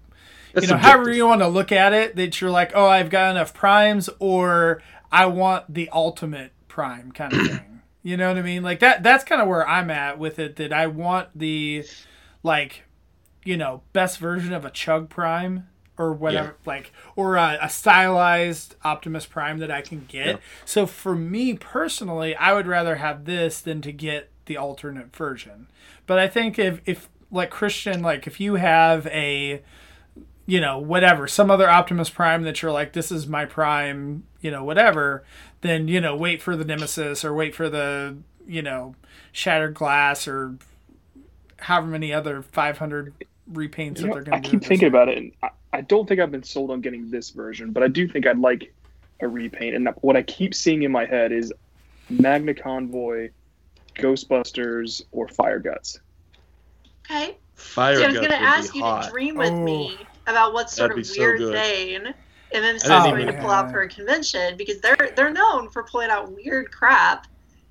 That's 0.53 0.67
you 0.67 0.73
know, 0.73 0.77
subjective. 0.77 0.81
however 0.81 1.13
you 1.13 1.27
want 1.27 1.41
to 1.43 1.49
look 1.49 1.73
at 1.73 1.93
it, 1.93 2.17
that 2.17 2.41
you're 2.41 2.51
like, 2.51 2.73
oh, 2.75 2.87
I've 2.87 3.11
got 3.11 3.31
enough 3.31 3.55
primes, 3.55 4.09
or 4.19 4.83
I 5.11 5.27
want 5.27 5.73
the 5.73 5.89
ultimate 5.91 6.53
prime 6.69 7.13
kind 7.13 7.33
of 7.33 7.47
thing. 7.47 7.61
You 8.03 8.17
know 8.17 8.29
what 8.29 8.39
I 8.39 8.43
mean? 8.43 8.63
Like 8.63 8.81
that. 8.81 9.03
That's 9.03 9.25
kind 9.25 9.43
of 9.43 9.47
where 9.49 9.69
I'm 9.69 9.91
at 9.91 10.19
with 10.19 10.39
it. 10.39 10.57
That 10.57 10.73
I 10.73 10.87
want 10.87 11.29
the, 11.35 11.85
like, 12.43 12.85
you 13.45 13.59
know, 13.59 13.83
best 13.93 14.17
version 14.17 14.55
of 14.55 14.65
a 14.65 14.71
Chug 14.71 15.11
Prime 15.11 15.69
or 15.99 16.15
whatever, 16.15 16.57
like, 16.65 16.93
or 17.15 17.37
a, 17.37 17.59
a 17.61 17.69
stylized 17.69 18.75
Optimus 18.85 19.27
Prime 19.27 19.59
that 19.59 19.71
I 19.71 19.83
can 19.83 20.07
get. 20.09 20.27
Yeah. 20.27 20.37
So 20.65 20.87
for 20.87 21.15
me 21.15 21.53
personally, 21.53 22.35
I 22.35 22.55
would 22.55 22.67
rather 22.67 22.97
have 22.97 23.27
this 23.27 23.61
than 23.61 23.83
to 23.83 23.93
get 23.93 24.31
the 24.47 24.57
alternate 24.57 25.15
version. 25.15 25.67
But 26.07 26.19
I 26.19 26.27
think 26.27 26.59
if 26.59 26.81
if 26.87 27.11
like 27.31 27.51
Christian, 27.51 28.01
like 28.01 28.27
if 28.27 28.41
you 28.41 28.55
have 28.55 29.07
a 29.09 29.63
you 30.51 30.61
know, 30.61 30.79
whatever, 30.79 31.29
some 31.29 31.49
other 31.49 31.71
Optimus 31.71 32.11
Prime 32.11 32.43
that 32.43 32.61
you're 32.61 32.73
like, 32.73 32.93
this 32.93 33.13
is 33.13 33.29
my 33.29 33.45
Prime, 33.45 34.25
you 34.41 34.51
know, 34.51 34.65
whatever, 34.65 35.23
then, 35.61 35.87
you 35.87 36.01
know, 36.01 36.17
wait 36.17 36.43
for 36.43 36.57
the 36.57 36.65
Nemesis 36.65 37.25
or 37.25 37.33
wait 37.33 37.55
for 37.55 37.69
the, 37.69 38.17
you 38.49 38.61
know, 38.61 38.97
Shattered 39.31 39.75
Glass 39.75 40.27
or 40.27 40.57
however 41.59 41.87
many 41.87 42.13
other 42.13 42.43
500 42.43 43.15
repaints 43.53 44.01
You 44.01 44.07
that 44.07 44.09
know, 44.09 44.15
they're 44.15 44.25
I 44.33 44.41
going 44.41 44.43
to 44.43 44.49
do. 44.51 44.57
I 44.57 44.61
keep 44.61 44.65
thinking 44.65 44.87
year. 44.87 44.89
about 44.89 45.09
it, 45.09 45.19
and 45.19 45.33
I, 45.43 45.51
I 45.73 45.81
don't 45.83 46.09
think 46.09 46.21
I've 46.21 46.33
been 46.33 46.43
sold 46.43 46.73
on 46.73 46.81
getting 46.81 47.11
this 47.11 47.31
version, 47.31 47.71
but 47.73 47.85
I 47.85 47.89
do 47.89 48.09
think 48.09 48.27
I'd 48.27 48.39
like 48.39 48.73
a 49.21 49.29
repaint. 49.29 49.77
And 49.77 49.89
what 50.01 50.17
I 50.17 50.23
keep 50.23 50.55
seeing 50.55 50.83
in 50.83 50.91
my 50.91 51.05
head 51.05 51.31
is 51.33 51.53
Magna 52.09 52.55
Convoy, 52.55 53.31
Ghostbusters, 53.95 55.03
or 55.13 55.29
Fire 55.29 55.61
Guts. 55.61 56.01
Okay. 57.09 57.37
Fire 57.55 57.95
So 57.99 58.05
I 58.05 58.09
was 58.09 58.19
Guts 58.19 58.27
going 58.27 58.31
to 58.31 58.37
would 58.39 58.49
ask 58.49 58.73
be 58.73 58.79
you 58.79 58.85
hot. 58.85 59.05
to 59.05 59.11
dream 59.11 59.37
with 59.37 59.53
Oh. 59.53 59.63
me 59.63 60.10
about 60.27 60.53
what 60.53 60.71
sort 60.71 60.91
That'd 60.91 61.05
of 61.05 61.09
be 61.09 61.15
so 61.15 61.21
weird 61.21 61.39
thing 61.53 62.13
MMC 62.55 62.75
is 62.77 62.91
I 62.91 63.11
going 63.11 63.27
to 63.27 63.33
pull 63.35 63.51
out 63.51 63.71
for 63.71 63.83
a 63.83 63.89
convention 63.89 64.57
because 64.57 64.81
they're 64.81 65.13
they're 65.17 65.33
known 65.33 65.71
for 65.71 65.85
pulling 65.85 66.11
out 66.11 66.33
weird 66.33 66.71
crap. 66.73 67.27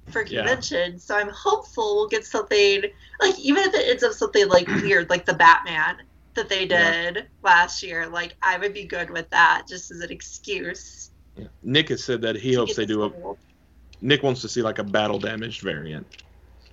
for 0.09 0.23
Yeah. 0.23 0.39
convention. 0.39 0.97
So 0.97 1.15
I'm 1.15 1.29
hopeful 1.29 1.97
we'll 1.97 2.07
get 2.07 2.25
something 2.25 2.83
like 3.21 3.37
even 3.39 3.63
if 3.63 3.73
it 3.75 3.87
ends 3.89 4.03
up 4.03 4.13
something 4.13 4.47
like 4.47 4.67
weird, 4.81 5.09
like 5.09 5.25
the 5.25 5.33
Batman 5.35 5.97
that 6.33 6.49
they 6.49 6.65
Yeah. 6.65 7.11
did 7.11 7.27
last 7.43 7.83
year. 7.83 8.07
Like 8.07 8.35
I 8.41 8.57
would 8.57 8.73
be 8.73 8.85
good 8.85 9.09
with 9.11 9.29
that 9.29 9.65
just 9.67 9.91
as 9.91 10.01
an 10.01 10.11
excuse. 10.11 11.11
Nick 11.61 11.89
has 11.89 12.03
said 12.03 12.21
that 12.21 12.35
he 12.35 12.53
hopes 12.53 12.75
they 12.75 12.85
do 12.85 13.03
a. 13.03 13.35
Nick 14.01 14.23
wants 14.23 14.41
to 14.41 14.49
see 14.49 14.61
like 14.61 14.79
a 14.79 14.83
battle 14.83 15.19
damaged 15.19 15.61
variant, 15.61 16.07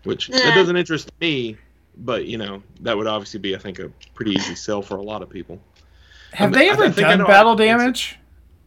which 0.05 0.31
Nah. 0.31 0.39
that 0.39 0.47
eh. 0.47 0.55
doesn't 0.55 0.77
interest 0.77 1.11
me. 1.20 1.59
But 1.99 2.26
you 2.26 2.36
know 2.38 2.62
that 2.80 2.97
would 2.97 3.07
obviously 3.07 3.40
be, 3.40 3.55
I 3.55 3.59
think, 3.59 3.78
a 3.78 3.88
pretty 4.14 4.32
easy 4.32 4.55
sell 4.55 4.82
for 4.82 4.97
a 4.97 5.03
lot 5.03 5.22
of 5.22 5.30
people. 5.30 5.61
Have 6.32 6.49
Um, 6.49 6.53
they 6.53 6.68
ever 6.68 6.84
I 6.84 6.86
I 6.86 6.90
done 6.90 7.18
know- 7.20 7.26
battle 7.26 7.53
I 7.53 7.57
think 7.57 7.70
so. 7.72 7.78
damage? 7.78 8.18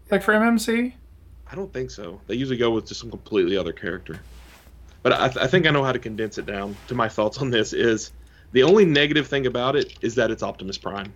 Like 0.09 0.23
for 0.23 0.33
MMC? 0.33 0.93
I 1.51 1.55
don't 1.55 1.71
think 1.71 1.91
so. 1.91 2.19
They 2.27 2.35
usually 2.35 2.57
go 2.57 2.71
with 2.71 2.87
just 2.87 2.99
some 2.99 3.09
completely 3.11 3.57
other 3.57 3.71
character. 3.73 4.19
But 5.03 5.13
I, 5.13 5.25
I 5.43 5.47
think 5.47 5.65
I 5.67 5.71
know 5.71 5.83
how 5.83 5.91
to 5.91 5.99
condense 5.99 6.37
it 6.37 6.45
down 6.45 6.75
to 6.87 6.95
my 6.95 7.07
thoughts 7.09 7.37
on 7.37 7.51
this. 7.51 7.73
Is 7.73 8.11
the 8.51 8.63
only 8.63 8.85
negative 8.85 9.27
thing 9.27 9.45
about 9.45 9.75
it 9.75 9.93
is 10.01 10.15
that 10.15 10.31
it's 10.31 10.41
Optimus 10.43 10.77
Prime. 10.77 11.13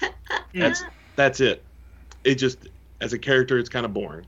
That's 0.54 0.82
that's 1.16 1.40
it. 1.40 1.62
It 2.24 2.36
just 2.36 2.68
as 3.00 3.12
a 3.12 3.18
character, 3.18 3.58
it's 3.58 3.68
kind 3.68 3.84
of 3.86 3.92
boring. 3.94 4.26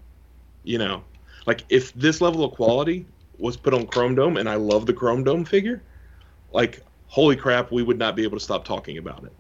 You 0.65 0.79
know, 0.79 1.03
like 1.47 1.65
if 1.71 1.93
this 1.95 2.21
level 2.21 2.45
of 2.45 2.53
quality 2.53 3.07
was 3.39 3.57
put 3.57 3.73
on 3.75 3.87
Chrome 3.87 4.15
Dome, 4.15 4.37
and 4.37 4.49
I 4.49 4.55
love 4.57 4.85
the 4.87 4.93
Chrome 4.93 5.25
Dome 5.25 5.45
figure, 5.45 5.83
like 6.53 6.83
holy 7.07 7.37
crap, 7.37 7.73
we 7.73 7.83
would 7.83 7.99
not 7.99 8.15
be 8.15 8.23
able 8.23 8.39
to 8.39 8.45
stop 8.45 8.65
talking 8.65 8.99
about 8.99 9.25
it. 9.25 9.33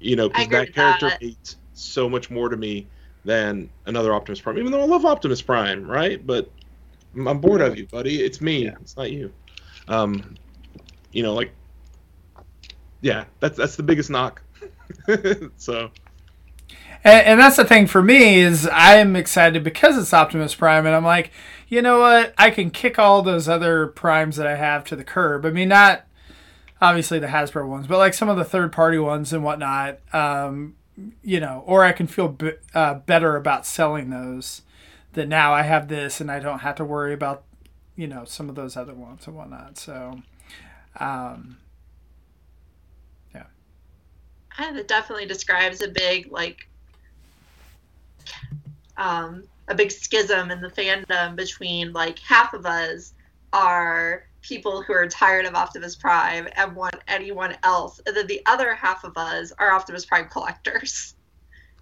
You 0.00 0.16
know, 0.16 0.28
because 0.28 0.48
that 0.48 0.74
character 0.74 1.10
that. 1.10 1.22
means 1.22 1.56
so 1.74 2.08
much 2.08 2.30
more 2.30 2.48
to 2.48 2.56
me 2.56 2.86
than 3.24 3.70
another 3.86 4.12
Optimus 4.12 4.40
Prime. 4.40 4.58
Even 4.58 4.72
though 4.72 4.82
I 4.82 4.86
love 4.86 5.04
Optimus 5.04 5.40
Prime, 5.40 5.88
right? 5.88 6.26
But 6.26 6.50
I'm 7.14 7.28
I'm 7.28 7.38
bored 7.38 7.60
of 7.60 7.78
you, 7.78 7.86
buddy. 7.86 8.22
It's 8.22 8.40
me. 8.40 8.64
Yeah. 8.64 8.74
It's 8.80 8.96
not 8.96 9.12
you. 9.12 9.32
Um, 9.88 10.36
you 11.12 11.22
know, 11.22 11.34
like, 11.34 11.52
yeah, 13.00 13.24
that's 13.40 13.56
that's 13.56 13.76
the 13.76 13.82
biggest 13.82 14.10
knock. 14.10 14.42
so 15.56 15.90
And, 17.04 17.26
and 17.26 17.40
that's 17.40 17.56
the 17.56 17.64
thing 17.64 17.86
for 17.86 18.02
me 18.02 18.40
is 18.40 18.68
I'm 18.72 19.16
excited 19.16 19.62
because 19.62 19.96
it's 19.96 20.12
Optimus 20.12 20.54
Prime, 20.54 20.86
and 20.86 20.94
I'm 20.94 21.04
like, 21.04 21.30
you 21.68 21.82
know 21.82 22.00
what? 22.00 22.34
I 22.36 22.50
can 22.50 22.70
kick 22.70 22.98
all 22.98 23.22
those 23.22 23.48
other 23.48 23.86
primes 23.86 24.36
that 24.36 24.46
I 24.46 24.56
have 24.56 24.84
to 24.84 24.96
the 24.96 25.04
curb. 25.04 25.46
I 25.46 25.50
mean, 25.50 25.68
not 25.68 26.06
obviously 26.82 27.18
the 27.18 27.28
Hasbro 27.28 27.66
ones, 27.66 27.86
but 27.86 27.96
like 27.96 28.12
some 28.12 28.28
of 28.28 28.36
the 28.36 28.44
third 28.44 28.72
party 28.72 28.98
ones 28.98 29.32
and 29.32 29.42
whatnot. 29.42 30.00
Um, 30.12 30.76
you 31.22 31.40
know, 31.40 31.64
or 31.66 31.84
I 31.84 31.92
can 31.92 32.06
feel 32.06 32.28
b- 32.28 32.52
uh, 32.74 32.94
better 32.94 33.36
about 33.36 33.64
selling 33.64 34.10
those. 34.10 34.60
That 35.14 35.28
now 35.28 35.52
I 35.54 35.62
have 35.62 35.88
this, 35.88 36.20
and 36.20 36.30
I 36.30 36.38
don't 36.38 36.60
have 36.60 36.74
to 36.76 36.84
worry 36.84 37.14
about 37.14 37.44
you 37.96 38.06
know 38.06 38.24
some 38.26 38.50
of 38.50 38.54
those 38.54 38.76
other 38.76 38.94
ones 38.94 39.26
and 39.26 39.34
whatnot. 39.34 39.78
So. 39.78 40.20
Um, 41.00 41.56
And 44.58 44.76
it 44.76 44.88
definitely 44.88 45.26
describes 45.26 45.82
a 45.82 45.88
big 45.88 46.30
like 46.30 46.68
um 48.96 49.44
a 49.68 49.74
big 49.74 49.90
schism 49.90 50.50
in 50.50 50.60
the 50.60 50.68
fandom 50.68 51.36
between 51.36 51.92
like 51.92 52.18
half 52.18 52.52
of 52.52 52.66
us 52.66 53.14
are 53.52 54.26
people 54.42 54.82
who 54.82 54.92
are 54.92 55.06
tired 55.08 55.46
of 55.46 55.54
Optimus 55.54 55.96
Prime 55.96 56.48
and 56.56 56.76
want 56.76 56.96
anyone 57.08 57.56
else, 57.62 58.00
and 58.06 58.16
then 58.16 58.26
the 58.26 58.42
other 58.46 58.74
half 58.74 59.04
of 59.04 59.16
us 59.16 59.52
are 59.58 59.72
Optimus 59.72 60.04
Prime 60.04 60.28
collectors. 60.28 61.14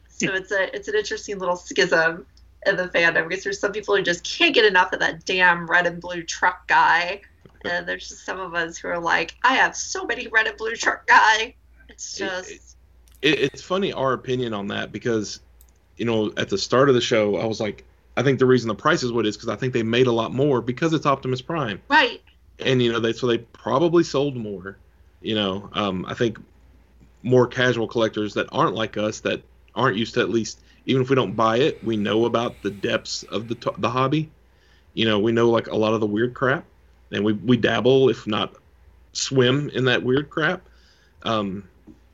So 0.08 0.34
it's 0.34 0.52
a 0.52 0.76
it's 0.76 0.86
an 0.86 0.94
interesting 0.96 1.38
little 1.38 1.56
schism 1.56 2.26
in 2.66 2.76
the 2.76 2.88
fandom 2.88 3.26
because 3.26 3.42
there's 3.42 3.58
some 3.58 3.72
people 3.72 3.96
who 3.96 4.02
just 4.02 4.22
can't 4.22 4.54
get 4.54 4.66
enough 4.66 4.92
of 4.92 5.00
that 5.00 5.24
damn 5.24 5.66
red 5.66 5.86
and 5.86 5.98
blue 5.98 6.22
truck 6.22 6.68
guy, 6.68 7.22
and 7.64 7.88
there's 7.88 8.06
just 8.06 8.26
some 8.26 8.38
of 8.38 8.52
us 8.54 8.76
who 8.76 8.88
are 8.88 8.98
like, 8.98 9.34
I 9.42 9.54
have 9.54 9.74
so 9.74 10.04
many 10.04 10.28
red 10.28 10.46
and 10.46 10.58
blue 10.58 10.74
truck 10.74 11.06
guy. 11.06 11.54
It's 11.88 12.20
It- 12.20 12.24
just 12.26 12.76
it, 13.22 13.38
it's 13.40 13.62
funny 13.62 13.94
our 13.94 14.12
opinion 14.12 14.52
on 14.52 14.66
that 14.68 14.92
because 14.92 15.40
you 15.96 16.04
know 16.04 16.32
at 16.36 16.50
the 16.50 16.58
start 16.58 16.88
of 16.90 16.94
the 16.94 17.00
show 17.00 17.36
i 17.36 17.44
was 17.46 17.60
like 17.60 17.84
i 18.16 18.22
think 18.22 18.38
the 18.38 18.46
reason 18.46 18.68
the 18.68 18.74
price 18.74 19.02
is 19.02 19.12
what 19.12 19.24
it 19.26 19.28
is 19.28 19.36
because 19.36 19.48
i 19.48 19.56
think 19.56 19.72
they 19.72 19.82
made 19.82 20.06
a 20.06 20.12
lot 20.12 20.32
more 20.32 20.60
because 20.60 20.92
it's 20.92 21.06
optimus 21.06 21.40
prime 21.42 21.80
right. 21.88 22.22
And 22.64 22.82
you 22.82 22.92
know 22.92 23.00
they 23.00 23.12
so 23.12 23.26
they 23.26 23.38
probably 23.38 24.02
sold 24.02 24.36
more 24.36 24.78
you 25.20 25.34
know 25.34 25.68
um, 25.72 26.04
i 26.08 26.14
think 26.14 26.38
more 27.22 27.46
casual 27.46 27.86
collectors 27.86 28.34
that 28.34 28.46
aren't 28.52 28.74
like 28.74 28.96
us 28.96 29.20
that 29.20 29.42
aren't 29.74 29.96
used 29.96 30.14
to 30.14 30.20
at 30.20 30.30
least 30.30 30.60
even 30.86 31.02
if 31.02 31.10
we 31.10 31.16
don't 31.16 31.36
buy 31.36 31.56
it 31.58 31.82
we 31.82 31.96
know 31.96 32.24
about 32.24 32.62
the 32.62 32.70
depths 32.70 33.22
of 33.24 33.48
the 33.48 33.54
t- 33.54 33.70
the 33.78 33.90
hobby 33.90 34.30
you 34.94 35.04
know 35.06 35.18
we 35.18 35.32
know 35.32 35.50
like 35.50 35.66
a 35.68 35.76
lot 35.76 35.94
of 35.94 36.00
the 36.00 36.06
weird 36.06 36.34
crap 36.34 36.64
and 37.12 37.24
we 37.24 37.32
we 37.32 37.56
dabble 37.56 38.08
if 38.08 38.26
not 38.26 38.54
swim 39.12 39.68
in 39.70 39.84
that 39.84 40.02
weird 40.02 40.30
crap 40.30 40.68
um 41.22 41.68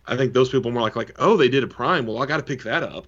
i 0.07 0.16
think 0.16 0.32
those 0.32 0.49
people 0.51 0.70
are 0.70 0.74
more 0.74 0.82
like 0.82 0.97
like 0.97 1.12
oh 1.18 1.36
they 1.36 1.49
did 1.49 1.62
a 1.64 1.68
prime 1.68 2.07
well 2.07 2.22
i 2.22 2.26
got 2.26 2.38
to 2.38 2.42
pick 2.42 2.62
that 2.62 2.82
up 2.82 3.07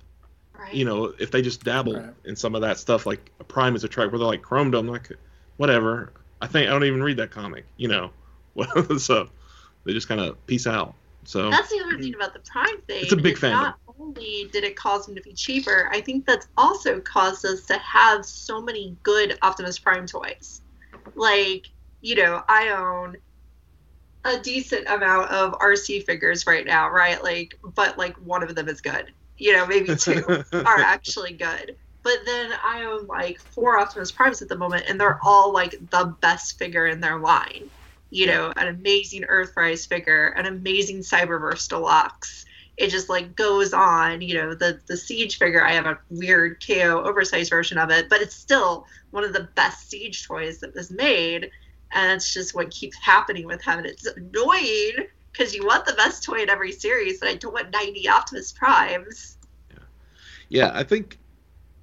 Right. 0.59 0.73
you 0.73 0.85
know, 0.85 1.13
if 1.19 1.31
they 1.31 1.43
just 1.43 1.65
dabble 1.65 1.95
Right. 1.95 2.15
in 2.25 2.37
some 2.37 2.55
of 2.55 2.63
that 2.63 2.79
stuff, 2.79 3.07
like 3.07 3.31
a 3.41 3.45
Prime 3.45 3.77
is 3.77 3.85
a 3.85 3.89
track 3.89 4.11
where 4.11 4.19
they're 4.19 4.27
like 4.27 4.43
Chrome 4.43 4.71
Dome, 4.71 4.87
like 4.89 5.09
whatever. 5.57 6.13
I 6.41 6.47
think 6.47 6.69
I 6.69 6.73
don't 6.73 6.85
even 6.85 7.03
read 7.03 7.17
that 7.17 7.31
comic, 7.31 7.65
you 7.77 7.89
know. 7.89 8.11
so 8.99 9.29
they 9.85 9.93
just 9.93 10.09
kind 10.09 10.21
of 10.21 10.45
peace 10.47 10.67
out. 10.67 10.95
So 11.25 11.51
That's 11.51 11.69
the 11.69 11.81
other 11.81 11.99
thing 11.99 12.15
about 12.15 12.33
the 12.33 12.41
Prime 12.41 12.81
thing. 12.87 13.03
It's 13.03 13.13
a 13.13 13.17
big 13.17 13.37
fan. 13.37 13.53
Not 13.53 13.79
only 13.99 14.49
did 14.53 14.65
it 14.65 14.77
cause 14.77 15.07
them 15.07 15.15
to 15.15 15.21
be 15.21 15.33
cheaper, 15.33 15.89
I 15.93 16.01
think 16.01 16.27
that's 16.27 16.49
also 16.57 17.01
caused 17.01 17.45
us 17.45 17.67
to 17.67 17.79
have 17.79 18.25
so 18.25 18.63
many 18.63 18.97
good 19.03 19.39
Optimus 19.43 19.79
Prime 19.79 20.07
toys. 20.07 20.63
Like, 21.15 21.67
you 22.01 22.15
know, 22.17 22.43
I 22.49 22.71
own 22.71 23.17
a 24.25 24.39
decent 24.39 24.89
amount 24.89 25.31
of 25.31 25.59
RC 25.59 26.05
figures 26.05 26.47
right 26.47 26.67
now, 26.67 26.89
right? 26.91 27.23
Like, 27.23 27.59
but 27.75 27.99
like 27.99 28.17
one 28.17 28.43
of 28.43 28.55
them 28.55 28.69
is 28.69 28.81
good. 28.81 29.13
You 29.37 29.53
know, 29.53 29.67
maybe 29.67 29.95
two 29.97 30.25
are 30.53 30.79
actually 30.79 31.33
good. 31.33 31.77
But 32.03 32.21
then 32.25 32.53
I 32.65 32.85
own 32.85 33.07
like 33.07 33.39
four 33.39 33.79
Optimus 33.79 34.13
Primes 34.13 34.41
at 34.43 34.49
the 34.49 34.57
moment, 34.57 34.85
and 34.89 35.01
they're 35.01 35.21
all 35.23 35.53
like 35.53 35.73
the 35.91 36.17
best 36.21 36.59
figure 36.59 36.87
in 36.87 37.01
their 37.01 37.19
line. 37.19 37.71
You 38.11 38.27
know, 38.27 38.53
an 38.57 38.69
amazing 38.69 39.25
Earthrise 39.25 39.87
figure, 39.87 40.29
an 40.29 40.47
amazing 40.47 40.99
Cyberverse 41.01 41.69
Deluxe. 41.69 42.47
It 42.79 42.89
just 42.89 43.11
like 43.11 43.37
goes 43.37 43.75
on. 43.75 44.23
You 44.23 44.35
know, 44.35 44.55
the 44.55 44.81
the 44.87 44.97
Siege 44.97 45.37
figure, 45.37 45.65
I 45.65 45.73
have 45.73 45.87
a 45.87 45.99
weird 46.09 46.65
KO 46.67 47.03
oversized 47.05 47.51
version 47.51 47.77
of 47.77 47.91
it, 47.91 48.09
but 48.09 48.23
it's 48.23 48.37
still 48.37 48.87
one 49.11 49.25
of 49.25 49.33
the 49.33 49.49
best 49.55 49.91
Siege 49.91 50.27
toys 50.27 50.61
that 50.61 50.75
was 50.75 50.91
made. 50.91 51.51
And 51.93 52.13
it's 52.13 52.33
just 52.33 52.55
what 52.55 52.71
keeps 52.71 52.97
happening 52.99 53.47
with 53.47 53.63
him. 53.63 53.79
And 53.79 53.87
it's 53.87 54.07
annoying 54.07 55.07
because 55.33 55.55
you 55.55 55.65
want 55.67 55.87
the 55.87 55.95
best 55.95 56.25
toy 56.25 56.43
in 56.43 56.51
every 56.51 56.73
series, 56.73 57.21
but 57.21 57.29
I 57.29 57.35
don't 57.35 57.53
want 57.53 57.71
90 57.71 58.09
Optimus 58.09 58.53
Primes. 58.53 59.37
yeah, 60.49 60.71
I 60.75 60.83
think 60.83 61.19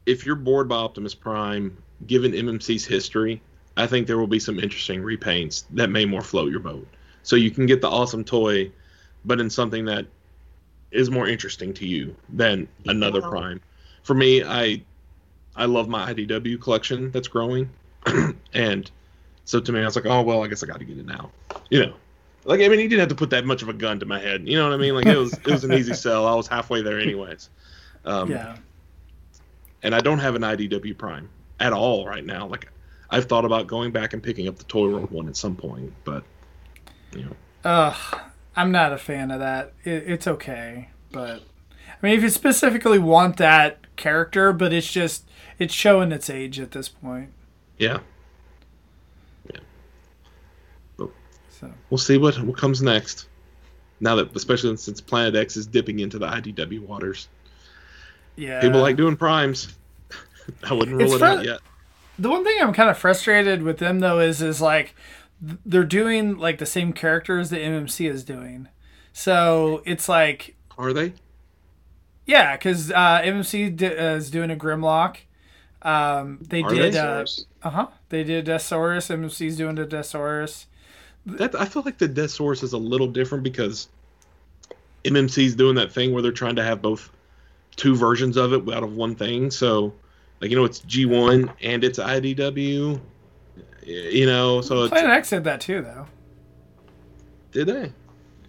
if 0.06 0.26
you're 0.26 0.36
bored 0.36 0.68
by 0.68 0.76
Optimus 0.76 1.16
Prime, 1.16 1.78
given 2.06 2.32
MMC's 2.32 2.86
history, 2.86 3.42
I 3.78 3.88
think 3.88 4.08
there 4.08 4.18
will 4.18 4.28
be 4.28 4.40
some 4.40 4.60
interesting 4.60 5.02
repaints 5.02 5.66
that 5.72 5.90
may 5.90 6.06
more 6.06 6.22
float 6.22 6.52
your 6.52 6.60
boat. 6.60 6.88
So 7.24 7.36
you 7.36 7.52
can 7.52 7.66
get 7.66 7.82
the 7.82 7.90
awesome 7.90 8.24
toy, 8.24 8.72
but 9.26 9.40
in 9.40 9.50
something 9.50 9.86
that 9.86 10.06
is 10.92 11.10
more 11.10 11.28
interesting 11.28 11.74
to 11.74 11.86
you 11.86 12.16
than 12.30 12.68
another 12.86 13.22
Wow. 13.22 13.30
Prime. 13.30 13.62
For 14.04 14.14
me, 14.14 14.44
I 14.44 14.84
I 15.56 15.66
love 15.66 15.88
my 15.88 16.14
IDW 16.14 16.62
collection 16.62 17.12
that's 17.12 17.28
growing, 17.28 17.70
and 18.54 18.90
so 19.46 19.60
to 19.60 19.72
me, 19.72 19.82
I 19.82 19.86
was 19.86 19.96
like, 19.96 20.06
oh 20.06 20.22
well, 20.22 20.44
I 20.44 20.48
guess 20.48 20.64
I 20.64 20.68
got 20.68 20.80
to 20.80 20.86
get 20.86 20.98
it 20.98 21.06
now. 21.06 21.32
You 21.70 21.86
know, 21.88 21.94
like 22.44 22.62
I 22.62 22.68
mean, 22.68 22.80
he 22.80 22.88
didn't 22.88 23.00
have 23.00 23.10
to 23.10 23.16
put 23.16 23.32
that 23.32 23.46
much 23.46 23.64
of 23.64 23.70
a 23.70 23.74
gun 23.74 24.00
to 24.00 24.06
my 24.06 24.20
head. 24.20 24.48
You 24.48 24.58
know 24.58 24.66
what 24.66 24.74
I 24.74 24.78
mean? 24.78 24.94
Like 24.94 25.08
it 25.08 25.18
was 25.18 25.34
it 25.34 25.48
was 25.48 25.64
an 25.64 25.74
easy 25.74 25.94
sell. 25.96 26.28
I 26.28 26.36
was 26.36 26.48
halfway 26.48 26.82
there 26.82 27.00
anyways. 27.00 27.50
Um, 28.06 28.30
yeah. 28.30 28.58
And 29.86 29.94
I 29.94 30.00
don't 30.00 30.20
have 30.20 30.36
an 30.36 30.42
IDW 30.42 30.98
Prime 30.98 31.30
at 31.60 31.72
all 31.72 32.08
right 32.08 32.26
now. 32.26 32.48
Like 32.48 32.68
I've 33.12 33.26
thought 33.26 33.46
about 33.46 33.68
going 33.68 33.92
back 33.92 34.14
and 34.14 34.22
picking 34.22 34.48
up 34.48 34.58
the 34.58 34.64
Toy 34.64 34.90
World 34.90 35.12
one 35.12 35.28
at 35.28 35.38
some 35.38 35.56
point, 35.56 35.94
but 36.04 36.24
you 37.16 37.24
know, 37.24 37.36
Ugh, 37.64 38.20
I'm 38.56 38.72
not 38.72 38.92
a 38.92 38.98
fan 38.98 39.32
of 39.32 39.40
that. 39.40 39.74
It, 39.84 40.04
it's 40.08 40.28
okay, 40.28 40.90
but 41.12 41.44
I 41.88 42.06
mean, 42.06 42.18
if 42.18 42.24
you 42.24 42.30
specifically 42.30 43.00
want 43.00 43.38
that 43.38 43.96
character, 43.96 44.52
but 44.52 44.74
it's 44.74 44.92
just 44.92 45.30
it's 45.60 45.74
showing 45.74 46.12
its 46.12 46.30
age 46.30 46.60
at 46.60 46.72
this 46.72 46.90
point. 46.90 47.30
yeah, 47.78 48.00
Yeah. 49.54 49.60
So 51.50 51.72
we'll 51.90 52.00
see 52.00 52.18
what 52.18 52.42
what 52.42 52.58
comes 52.58 52.82
next. 52.82 53.28
Now 54.00 54.16
that, 54.16 54.36
especially 54.36 54.76
since 54.78 55.00
Planet 55.00 55.36
X 55.36 55.56
is 55.56 55.68
dipping 55.68 56.00
into 56.00 56.18
the 56.18 56.28
IDW 56.28 56.82
waters, 56.82 57.30
yeah, 58.36 58.60
people 58.60 58.82
like 58.82 58.96
doing 58.98 59.18
primes. 59.18 59.76
I 60.64 60.74
wouldn't 60.74 60.98
rule 60.98 61.14
It's 61.14 61.16
it 61.16 61.22
out 61.22 61.42
yet. 61.44 61.60
The 62.18 62.30
one 62.30 62.44
thing 62.44 62.58
I'm 62.62 62.74
kind 62.74 62.90
of 62.90 62.98
frustrated 62.98 63.64
with 63.64 63.78
them 63.80 64.00
though 64.00 64.20
is 64.20 64.42
is 64.42 64.62
like 64.62 64.96
they're 65.42 65.84
doing 65.84 66.38
like 66.38 66.58
the 66.60 66.66
same 66.66 66.94
characters 66.94 67.50
that 67.50 67.60
MMC 67.62 68.10
is 68.10 68.24
doing. 68.24 68.70
So 69.14 69.82
it's 69.86 70.08
like 70.10 70.56
Are 70.78 70.94
they? 70.94 71.14
yeah, 72.26 72.56
because 72.56 72.92
uh, 72.92 73.22
MMC 73.24 73.76
d- 73.76 73.86
uh, 73.88 74.16
is 74.16 74.32
doing 74.32 74.50
a 74.52 74.56
Grimlock. 74.56 75.18
Um, 75.82 76.40
they 76.42 76.64
Are 76.64 76.70
did 76.74 76.94
they? 76.94 77.00
uh, 77.00 77.26
Uh 77.64 77.70
huh. 77.70 77.88
They 78.10 78.24
did 78.24 78.46
Deathsaurus. 78.46 79.10
MMC's 79.10 79.58
doing 79.58 79.76
the 79.76 79.86
Deathsaurus. 79.86 80.66
That 81.26 81.56
I 81.56 81.66
feel 81.66 81.82
like 81.84 81.98
the 81.98 82.10
Deathsaurus 82.10 82.64
is 82.64 82.74
a 82.74 82.78
little 82.78 83.08
different 83.08 83.44
because 83.44 83.88
MMC's 85.04 85.56
doing 85.56 85.76
that 85.76 85.92
thing 85.92 86.14
where 86.14 86.22
they're 86.22 86.32
trying 86.32 86.56
to 86.56 86.64
have 86.64 86.82
both 86.82 87.10
two 87.76 87.96
versions 87.96 88.38
of 88.38 88.54
it 88.54 88.62
out 88.74 88.84
of 88.84 88.96
one 88.96 89.16
thing. 89.16 89.52
So, 89.52 89.94
like 90.42 90.50
you 90.52 90.58
know, 90.58 90.66
it's 90.66 90.82
G1 90.82 91.50
and 91.62 91.84
it's 91.84 92.00
IDW. 92.00 93.00
You 93.86 94.26
know, 94.26 94.62
so 94.62 94.84
it's, 94.84 94.92
Planet 94.92 95.12
X 95.12 95.30
did 95.30 95.44
that 95.44 95.62
too, 95.62 95.82
though. 95.82 96.08
did 97.52 97.68
they? 97.68 97.92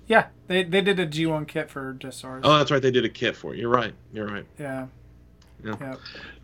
Yeah, 0.06 0.26
they 0.46 0.62
they 0.62 0.80
did 0.80 0.98
a 1.00 1.06
G1 1.06 1.46
kit 1.48 1.68
for 1.68 1.94
Deathsaurus. 1.94 2.40
Oh, 2.44 2.58
that's 2.58 2.70
right. 2.70 2.80
They 2.80 2.90
did 2.90 3.04
a 3.04 3.08
kit 3.08 3.36
for 3.36 3.52
it. 3.54 3.58
You're 3.58 3.68
right. 3.70 3.92
You're 4.12 4.26
right. 4.28 4.46
yeah. 4.58 4.86
Yeah. 5.64 5.74
Yeah. 5.80 5.96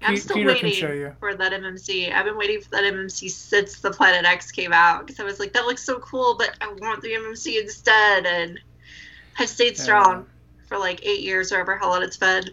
I'm 0.03 0.15
Pe- 0.15 0.17
still 0.21 0.37
Peter 0.37 0.49
waiting 0.49 0.73
show 0.73 0.91
you. 0.91 1.15
for 1.21 1.35
that 1.35 1.53
MMC. 1.53 2.13
I've 2.13 2.25
been 2.25 2.37
waiting 2.37 2.61
for 2.63 2.71
that 2.71 2.83
MMC 2.85 3.31
since 3.31 3.79
the 3.81 3.91
Planet 3.91 4.25
X 4.25 4.51
came 4.51 4.73
out 4.73 5.07
because 5.07 5.21
I 5.21 5.25
was 5.25 5.39
like, 5.39 5.53
that 5.53 5.65
looks 5.67 5.85
so 5.85 5.99
cool, 6.01 6.35
but 6.37 6.51
I 6.63 6.69
want 6.81 7.03
the 7.03 7.11
MMC 7.11 7.61
instead. 7.61 8.25
And 8.27 8.59
I've 9.39 9.51
stayed 9.51 9.77
Yeah. 9.77 9.83
strong 9.85 10.27
for 10.67 10.79
like 10.79 11.05
eight 11.07 11.21
years 11.21 11.53
or 11.53 11.61
ever 11.61 11.77
how 11.77 11.91
long 11.91 12.03
it's 12.03 12.17
been. 12.17 12.45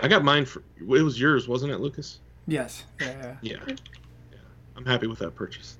I 0.00 0.08
got 0.08 0.24
mine 0.24 0.44
for. 0.44 0.62
It 0.80 1.02
was 1.02 1.20
yours, 1.20 1.48
wasn't 1.48 1.72
it, 1.72 1.78
Lucas? 1.80 2.20
Yes. 2.46 2.84
Yeah. 3.00 3.06
yeah. 3.08 3.36
Yeah. 3.42 3.56
yeah. 3.68 4.38
I'm 4.76 4.84
happy 4.86 5.06
with 5.06 5.18
that 5.20 5.34
purchase. 5.34 5.78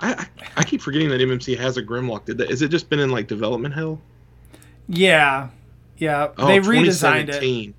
I, 0.00 0.12
I 0.14 0.26
I 0.58 0.64
keep 0.64 0.80
forgetting 0.80 1.08
that 1.10 1.20
MMC 1.20 1.56
has 1.58 1.76
a 1.76 1.82
Grimlock. 1.82 2.24
Did 2.24 2.38
that? 2.38 2.50
Is 2.50 2.62
it 2.62 2.68
just 2.68 2.88
been 2.88 2.98
in 3.00 3.10
like 3.10 3.26
development 3.26 3.74
hell? 3.74 4.00
Yeah. 4.88 5.48
Yeah. 5.96 6.28
Oh, 6.38 6.46
they 6.46 6.58
redesigned 6.60 7.28
it. 7.28 7.40
2017. 7.40 7.74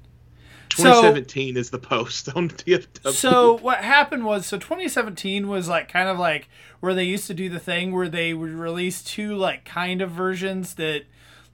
So- 0.71 0.83
2017 0.83 1.57
is 1.57 1.71
the 1.71 1.79
post 1.79 2.29
on 2.35 2.49
TFW. 2.49 3.11
So 3.11 3.57
what 3.57 3.79
happened 3.79 4.23
was, 4.23 4.45
so 4.45 4.57
2017 4.57 5.47
was 5.47 5.67
like 5.67 5.89
kind 5.91 6.07
of 6.07 6.19
like 6.19 6.47
where 6.79 6.93
they 6.93 7.05
used 7.05 7.25
to 7.27 7.33
do 7.33 7.49
the 7.49 7.59
thing 7.59 7.91
where 7.91 8.07
they 8.07 8.33
would 8.33 8.51
release 8.51 9.03
two 9.03 9.35
like 9.35 9.65
kind 9.65 10.01
of 10.01 10.11
versions 10.11 10.75
that 10.75 11.03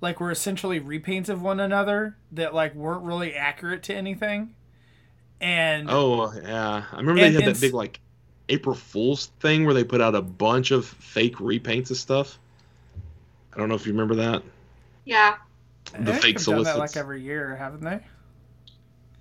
like 0.06 0.20
were 0.20 0.30
essentially 0.32 0.80
repaints 0.80 1.30
of 1.30 1.41
one 1.41 1.60
another 1.60 2.16
that 2.32 2.53
like 2.53 2.76
weren't 2.76 3.03
really 3.03 3.34
accurate 3.34 3.82
to 3.84 3.93
anything. 3.95 4.53
And 5.41 5.89
Oh 5.89 6.32
yeah, 6.32 6.86
I 6.91 6.97
remember 6.97 7.22
And- 7.24 7.36
they 7.36 7.41
had 7.43 7.53
that 7.56 7.60
big 7.60 7.74
like 7.74 7.99
April 8.47 8.76
Fool's 8.76 9.28
thing 9.39 9.66
where 9.66 9.74
they 9.74 9.84
put 9.84 10.01
out 10.01 10.14
a 10.14 10.22
bunch 10.22 10.70
of 10.72 10.86
fake 10.86 11.38
repaints 11.38 11.89
of 11.89 11.97
stuff. 11.97 12.38
I 13.53 13.58
don't 13.58 13.68
know 13.70 13.76
if 13.76 13.86
you 13.88 13.93
remember 13.93 14.16
that. 14.16 14.43
Yeah. 15.06 15.36
The 15.91 16.14
think 16.14 16.22
fake 16.22 16.38
they've 16.38 16.45
done 16.45 16.64
that 16.64 16.74
solicits. 16.74 16.78
like 16.78 16.97
every 16.97 17.22
year, 17.22 17.56
haven't 17.56 17.82
they? 17.84 17.99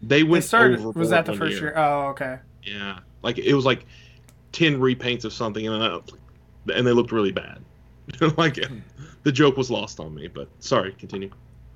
They 0.02 0.18
They 0.18 0.22
went 0.24 0.44
started. 0.44 0.74
overboard 0.80 0.96
Was 0.96 1.10
that 1.10 1.24
the 1.24 1.34
first 1.34 1.60
year? 1.60 1.72
Oh, 1.76 2.08
okay. 2.08 2.38
Yeah, 2.62 2.98
like 3.22 3.38
it 3.38 3.54
was 3.54 3.64
like 3.64 3.86
ten 4.52 4.78
repaints 4.80 5.24
of 5.24 5.32
something, 5.32 5.66
and 5.66 5.82
I, 5.82 5.98
and 6.74 6.86
they 6.86 6.92
looked 6.92 7.12
really 7.12 7.32
bad. 7.32 7.58
like 8.36 8.56
hmm. 8.62 8.78
The 9.24 9.32
joke 9.32 9.56
was 9.56 9.70
lost 9.70 9.98
on 9.98 10.14
me, 10.14 10.28
but 10.28 10.48
sorry, 10.60 10.92
continue. 10.92 11.30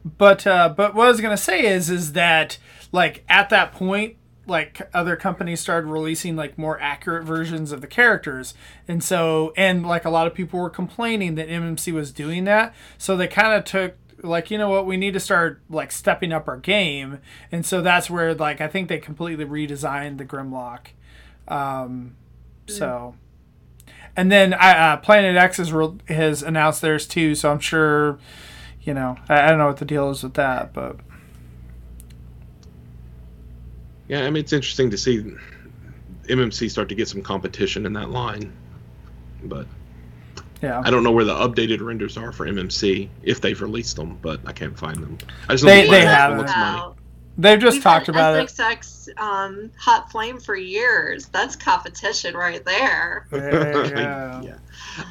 But 0.04 0.46
uh, 0.46 0.68
but 0.68 0.94
what 0.94 1.06
I 1.06 1.10
was 1.10 1.20
gonna 1.20 1.36
say 1.36 1.66
is 1.66 1.90
is 1.90 2.12
that 2.12 2.58
like 2.92 3.24
at 3.28 3.48
that 3.50 3.72
point, 3.72 4.16
like 4.46 4.88
other 4.94 5.16
companies 5.16 5.60
started 5.60 5.88
releasing 5.88 6.36
like 6.36 6.56
more 6.56 6.80
accurate 6.80 7.24
versions 7.24 7.72
of 7.72 7.80
the 7.80 7.86
characters, 7.86 8.54
and 8.86 9.02
so 9.02 9.52
and 9.56 9.84
like 9.84 10.04
a 10.04 10.10
lot 10.10 10.26
of 10.26 10.34
people 10.34 10.60
were 10.60 10.70
complaining 10.70 11.34
that 11.34 11.48
MMC 11.48 11.92
was 11.92 12.12
doing 12.12 12.44
that, 12.44 12.74
so 12.96 13.16
they 13.16 13.26
kind 13.26 13.54
of 13.54 13.64
took 13.64 13.96
like 14.22 14.50
you 14.50 14.58
know 14.58 14.68
what 14.68 14.86
we 14.86 14.96
need 14.96 15.14
to 15.14 15.20
start 15.20 15.60
like 15.68 15.90
stepping 15.90 16.32
up 16.32 16.48
our 16.48 16.58
game, 16.58 17.18
and 17.50 17.66
so 17.66 17.80
that's 17.82 18.08
where 18.08 18.34
like 18.34 18.60
I 18.60 18.68
think 18.68 18.88
they 18.88 18.98
completely 18.98 19.44
redesigned 19.44 20.18
the 20.18 20.24
Grimlock, 20.24 20.88
um, 21.48 22.14
so. 22.66 23.14
And 24.18 24.32
then 24.32 24.52
uh, 24.52 24.96
Planet 24.96 25.36
X 25.36 25.58
has, 25.58 25.72
re- 25.72 25.92
has 26.08 26.42
announced 26.42 26.82
theirs 26.82 27.06
too, 27.06 27.36
so 27.36 27.52
I'm 27.52 27.60
sure 27.60 28.18
you 28.82 28.92
know, 28.94 29.16
I, 29.28 29.42
I 29.42 29.48
don't 29.48 29.58
know 29.58 29.66
what 29.66 29.76
the 29.76 29.84
deal 29.84 30.10
is 30.10 30.22
with 30.22 30.34
that, 30.34 30.72
but 30.72 30.96
Yeah, 34.08 34.22
I 34.22 34.30
mean 34.30 34.42
it's 34.42 34.52
interesting 34.52 34.90
to 34.90 34.98
see 34.98 35.34
MMC 36.24 36.70
start 36.70 36.88
to 36.88 36.94
get 36.94 37.08
some 37.08 37.22
competition 37.22 37.86
in 37.86 37.92
that 37.92 38.10
line, 38.10 38.52
but 39.44 39.66
yeah, 40.62 40.82
I 40.84 40.90
don't 40.90 41.04
know 41.04 41.12
where 41.12 41.24
the 41.24 41.34
updated 41.34 41.80
renders 41.80 42.16
are 42.16 42.32
for 42.32 42.46
MMC 42.46 43.08
if 43.22 43.40
they've 43.40 43.60
released 43.60 43.94
them, 43.96 44.18
but 44.20 44.40
I 44.46 44.52
can't 44.52 44.76
find 44.76 44.96
them. 44.96 45.18
I 45.48 45.52
just 45.52 45.64
know 45.64 45.70
They- 45.70 45.84
the 45.84 45.90
they 45.92 46.00
have 46.04 46.30
one 46.30 46.38
looks 46.40 46.56
money. 46.56 46.76
Wow. 46.80 46.96
They've 47.38 47.58
just 47.60 47.76
We've 47.76 47.82
talked 47.82 48.06
had 48.06 48.14
about 48.14 48.36
it. 48.36 48.48
SXX 48.48 49.18
um, 49.18 49.70
Hot 49.78 50.10
Flame 50.10 50.38
for 50.40 50.54
years. 50.56 51.26
That's 51.28 51.56
competition 51.56 52.34
right 52.36 52.64
there. 52.64 53.26
Yeah, 53.32 54.42
Yeah. 54.42 54.58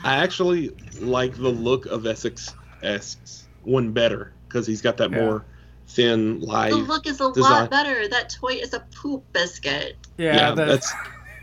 I 0.04 0.18
actually 0.18 0.70
like 1.00 1.36
the 1.36 1.50
look 1.50 1.86
of 1.88 2.06
Essex 2.06 2.54
Essex 2.84 3.48
one 3.64 3.92
better 3.92 4.34
because 4.48 4.68
he's 4.68 4.82
got 4.82 4.98
that 4.98 5.12
Yeah. 5.12 5.18
more 5.26 5.46
thin, 5.88 6.40
live. 6.42 6.72
The 6.72 6.78
look 6.78 7.08
is 7.08 7.22
a 7.22 7.32
design. 7.32 7.52
lot 7.52 7.70
better. 7.72 8.08
That 8.08 8.30
toy 8.30 8.54
is 8.56 8.74
a 8.74 8.82
poop 8.96 9.24
biscuit. 9.34 9.96
yeah, 10.18 10.36
yeah, 10.36 10.52
the- 10.56 10.66
that's 10.66 10.94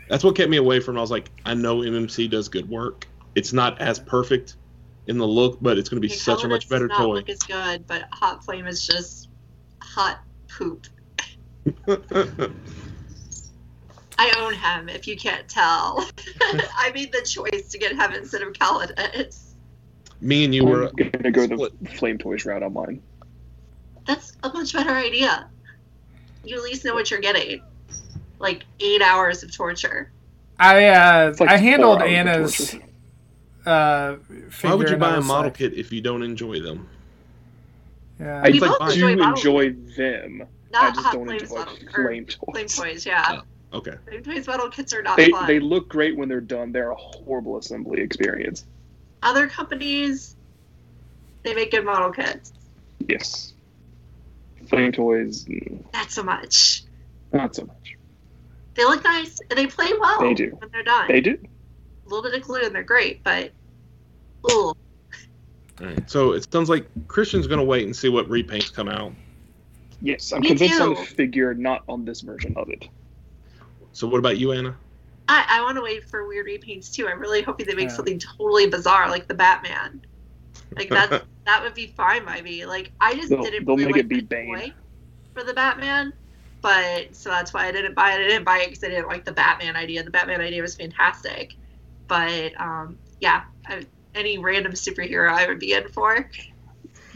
that's 0.09 0.23
what 0.23 0.35
kept 0.35 0.49
me 0.51 0.57
away 0.57 0.79
from. 0.79 0.95
it. 0.95 0.99
I 0.99 1.01
was 1.01 1.09
like, 1.11 1.31
I 1.45 1.55
know 1.55 1.77
MMC 1.79 2.29
does 2.29 2.47
good 2.47 2.69
work. 2.69 3.07
It's 3.33 3.53
not 3.53 3.81
as 3.81 3.97
perfect 3.99 4.55
in 5.07 5.17
the 5.17 5.25
look, 5.27 5.57
but 5.61 5.77
it's 5.79 5.89
going 5.89 5.99
to 6.01 6.07
be 6.07 6.11
Okay, 6.11 6.15
such 6.19 6.37
a 6.39 6.41
Color 6.43 6.49
much 6.49 6.61
does 6.61 6.69
better 6.69 6.87
not 6.87 6.97
toy. 6.97 7.15
Look 7.15 7.29
as 7.29 7.39
good, 7.39 7.87
but 7.87 8.03
Hot 8.11 8.43
Flame 8.45 8.67
is 8.67 8.85
just 8.85 9.29
hot 9.81 10.19
poop. 10.57 10.87
I 14.17 14.33
own 14.37 14.53
him. 14.53 14.89
If 14.89 15.07
you 15.07 15.17
can't 15.17 15.47
tell, 15.47 16.07
I 16.41 16.91
made 16.93 17.11
the 17.11 17.21
choice 17.21 17.69
to 17.69 17.77
get 17.77 17.93
him 17.93 18.13
instead 18.13 18.41
of 18.41 18.53
Calidus. 18.53 19.53
Me 20.21 20.45
and 20.45 20.55
you 20.55 20.65
were 20.65 20.87
I'm 20.87 21.09
gonna 21.09 21.31
go 21.31 21.45
the. 21.45 21.71
Flame 21.97 22.17
Toys 22.17 22.45
route 22.45 22.63
on 22.63 22.73
mine. 22.73 23.01
That's 24.07 24.37
a 24.43 24.49
much 24.49 24.73
better 24.73 24.91
idea. 24.91 25.49
You 26.43 26.57
at 26.57 26.63
least 26.63 26.85
know 26.85 26.93
what 26.93 27.11
you're 27.11 27.19
getting. 27.19 27.61
Like 28.39 28.63
eight 28.79 29.01
hours 29.01 29.43
of 29.43 29.53
torture. 29.53 30.11
I 30.57 30.85
uh, 30.85 31.35
like 31.39 31.49
I 31.49 31.57
handled 31.57 32.01
Anna's 32.01 32.75
uh. 33.65 34.15
Why 34.61 34.73
would 34.73 34.89
you 34.89 34.97
buy 34.97 35.17
a 35.17 35.21
model 35.21 35.45
like, 35.45 35.57
kit 35.57 35.73
if 35.73 35.91
you 35.91 36.01
don't 36.01 36.23
enjoy 36.23 36.61
them? 36.61 36.87
Yeah, 38.19 38.41
I 38.43 38.49
We 38.49 38.59
like 38.59 38.71
both 38.71 38.79
mine. 38.79 38.97
do 38.97 39.07
enjoy 39.07 39.27
enjoy 39.29 39.73
them. 39.97 40.41
I 40.73 40.81
Not 40.85 40.93
just 40.95 41.05
Hot 41.07 41.13
don't 41.13 41.25
Flames 41.25 41.41
enjoy 41.43 41.55
model, 41.55 41.75
flame 41.93 42.25
toys. 42.25 42.37
Flame 42.53 42.67
toys, 42.67 43.05
yeah. 43.05 43.41
Okay. 43.73 43.95
Flame 44.07 44.23
toys 44.23 44.47
model 44.47 44.69
kits 44.69 44.93
are 44.93 45.01
not 45.01 45.17
They 45.17 45.31
fun. 45.31 45.47
they 45.47 45.59
look 45.59 45.89
great 45.89 46.15
when 46.15 46.29
they're 46.29 46.39
done. 46.39 46.71
They're 46.71 46.91
a 46.91 46.95
horrible 46.95 47.57
assembly 47.57 47.99
experience. 48.01 48.63
Other 49.21 49.47
companies, 49.49 50.37
they 51.43 51.53
make 51.53 51.71
good 51.71 51.83
model 51.83 52.11
kits. 52.11 52.53
Yes. 53.09 53.53
Flame 54.67 54.93
toys, 54.93 55.43
mm, 55.45 55.83
Not 55.93 56.09
so 56.09 56.23
much. 56.23 56.83
not 57.33 57.53
so 57.53 57.65
much. 57.65 57.97
They 58.75 58.85
look 58.85 59.03
nice 59.03 59.39
and 59.49 59.57
they 59.59 59.67
play 59.67 59.91
well 59.99 60.21
They 60.21 60.33
do. 60.33 60.55
when 60.59 60.69
they're 60.71 60.83
done. 60.83 61.07
They 61.09 61.19
do. 61.21 61.37
A 62.05 62.09
little 62.09 62.23
bit 62.23 62.33
of 62.39 62.47
glue 62.47 62.61
and 62.63 62.73
they're 62.73 62.83
great, 62.83 63.23
but 63.25 63.51
ooh, 64.49 64.73
All 65.81 65.87
right. 65.87 66.09
So 66.09 66.31
it 66.33 66.51
sounds 66.51 66.69
like 66.69 66.87
Christian's 67.07 67.47
going 67.47 67.59
to 67.59 67.65
wait 67.65 67.83
and 67.85 67.95
see 67.95 68.09
what 68.09 68.27
repaints 68.29 68.73
come 68.73 68.87
out. 68.87 69.11
Yes, 70.01 70.31
I'm 70.31 70.41
Me 70.41 70.49
convinced 70.49 70.79
on 70.81 70.89
the 70.93 70.95
figure, 71.03 71.53
not 71.53 71.83
on 71.87 72.05
this 72.05 72.21
version 72.21 72.53
of 72.57 72.69
it. 72.69 72.87
So 73.93 74.07
what 74.07 74.19
about 74.19 74.37
you, 74.37 74.51
Anna? 74.51 74.75
I, 75.27 75.45
I 75.49 75.61
want 75.61 75.77
to 75.77 75.81
wait 75.81 76.07
for 76.07 76.27
weird 76.27 76.45
repaints 76.47 76.93
too. 76.93 77.07
I'm 77.07 77.19
really 77.19 77.41
hoping 77.41 77.65
they 77.65 77.73
make 77.73 77.89
Yeah. 77.89 77.95
something 77.95 78.19
totally 78.19 78.67
bizarre 78.67 79.09
like 79.09 79.27
the 79.27 79.33
Batman. 79.33 80.05
Like 80.75 80.89
that 80.89 81.23
that 81.45 81.63
would 81.63 81.73
be 81.73 81.87
fine 81.87 82.25
by 82.25 82.41
me. 82.41 82.65
Like 82.65 82.91
I 83.01 83.15
just 83.15 83.29
They'll- 83.29 83.41
didn't 83.41 83.65
they'll 83.65 83.75
really 83.75 83.85
make 83.87 83.95
like 83.95 84.03
it 84.05 84.07
be 84.09 84.15
the 84.17 84.21
Bane. 84.27 84.73
for 85.33 85.43
the 85.43 85.53
Batman, 85.53 86.13
but 86.61 87.15
so 87.15 87.29
that's 87.29 87.53
why 87.53 87.67
I 87.67 87.71
didn't 87.71 87.95
buy 87.95 88.11
it. 88.11 88.15
I 88.21 88.27
didn't 88.27 88.43
buy 88.43 88.59
it 88.59 88.67
because 88.69 88.83
I 88.83 88.89
didn't 88.89 89.07
like 89.07 89.25
the 89.25 89.31
Batman 89.31 89.75
idea. 89.75 90.03
The 90.03 90.11
Batman 90.11 90.41
idea 90.41 90.61
was 90.61 90.75
fantastic, 90.75 91.55
but 92.07 92.59
um, 92.61 92.97
yeah, 93.19 93.43
I, 93.67 93.83
any 94.15 94.37
random 94.37 94.71
superhero 94.73 95.29
I 95.31 95.45
would 95.47 95.59
be 95.59 95.73
in 95.73 95.87
for. 95.89 96.29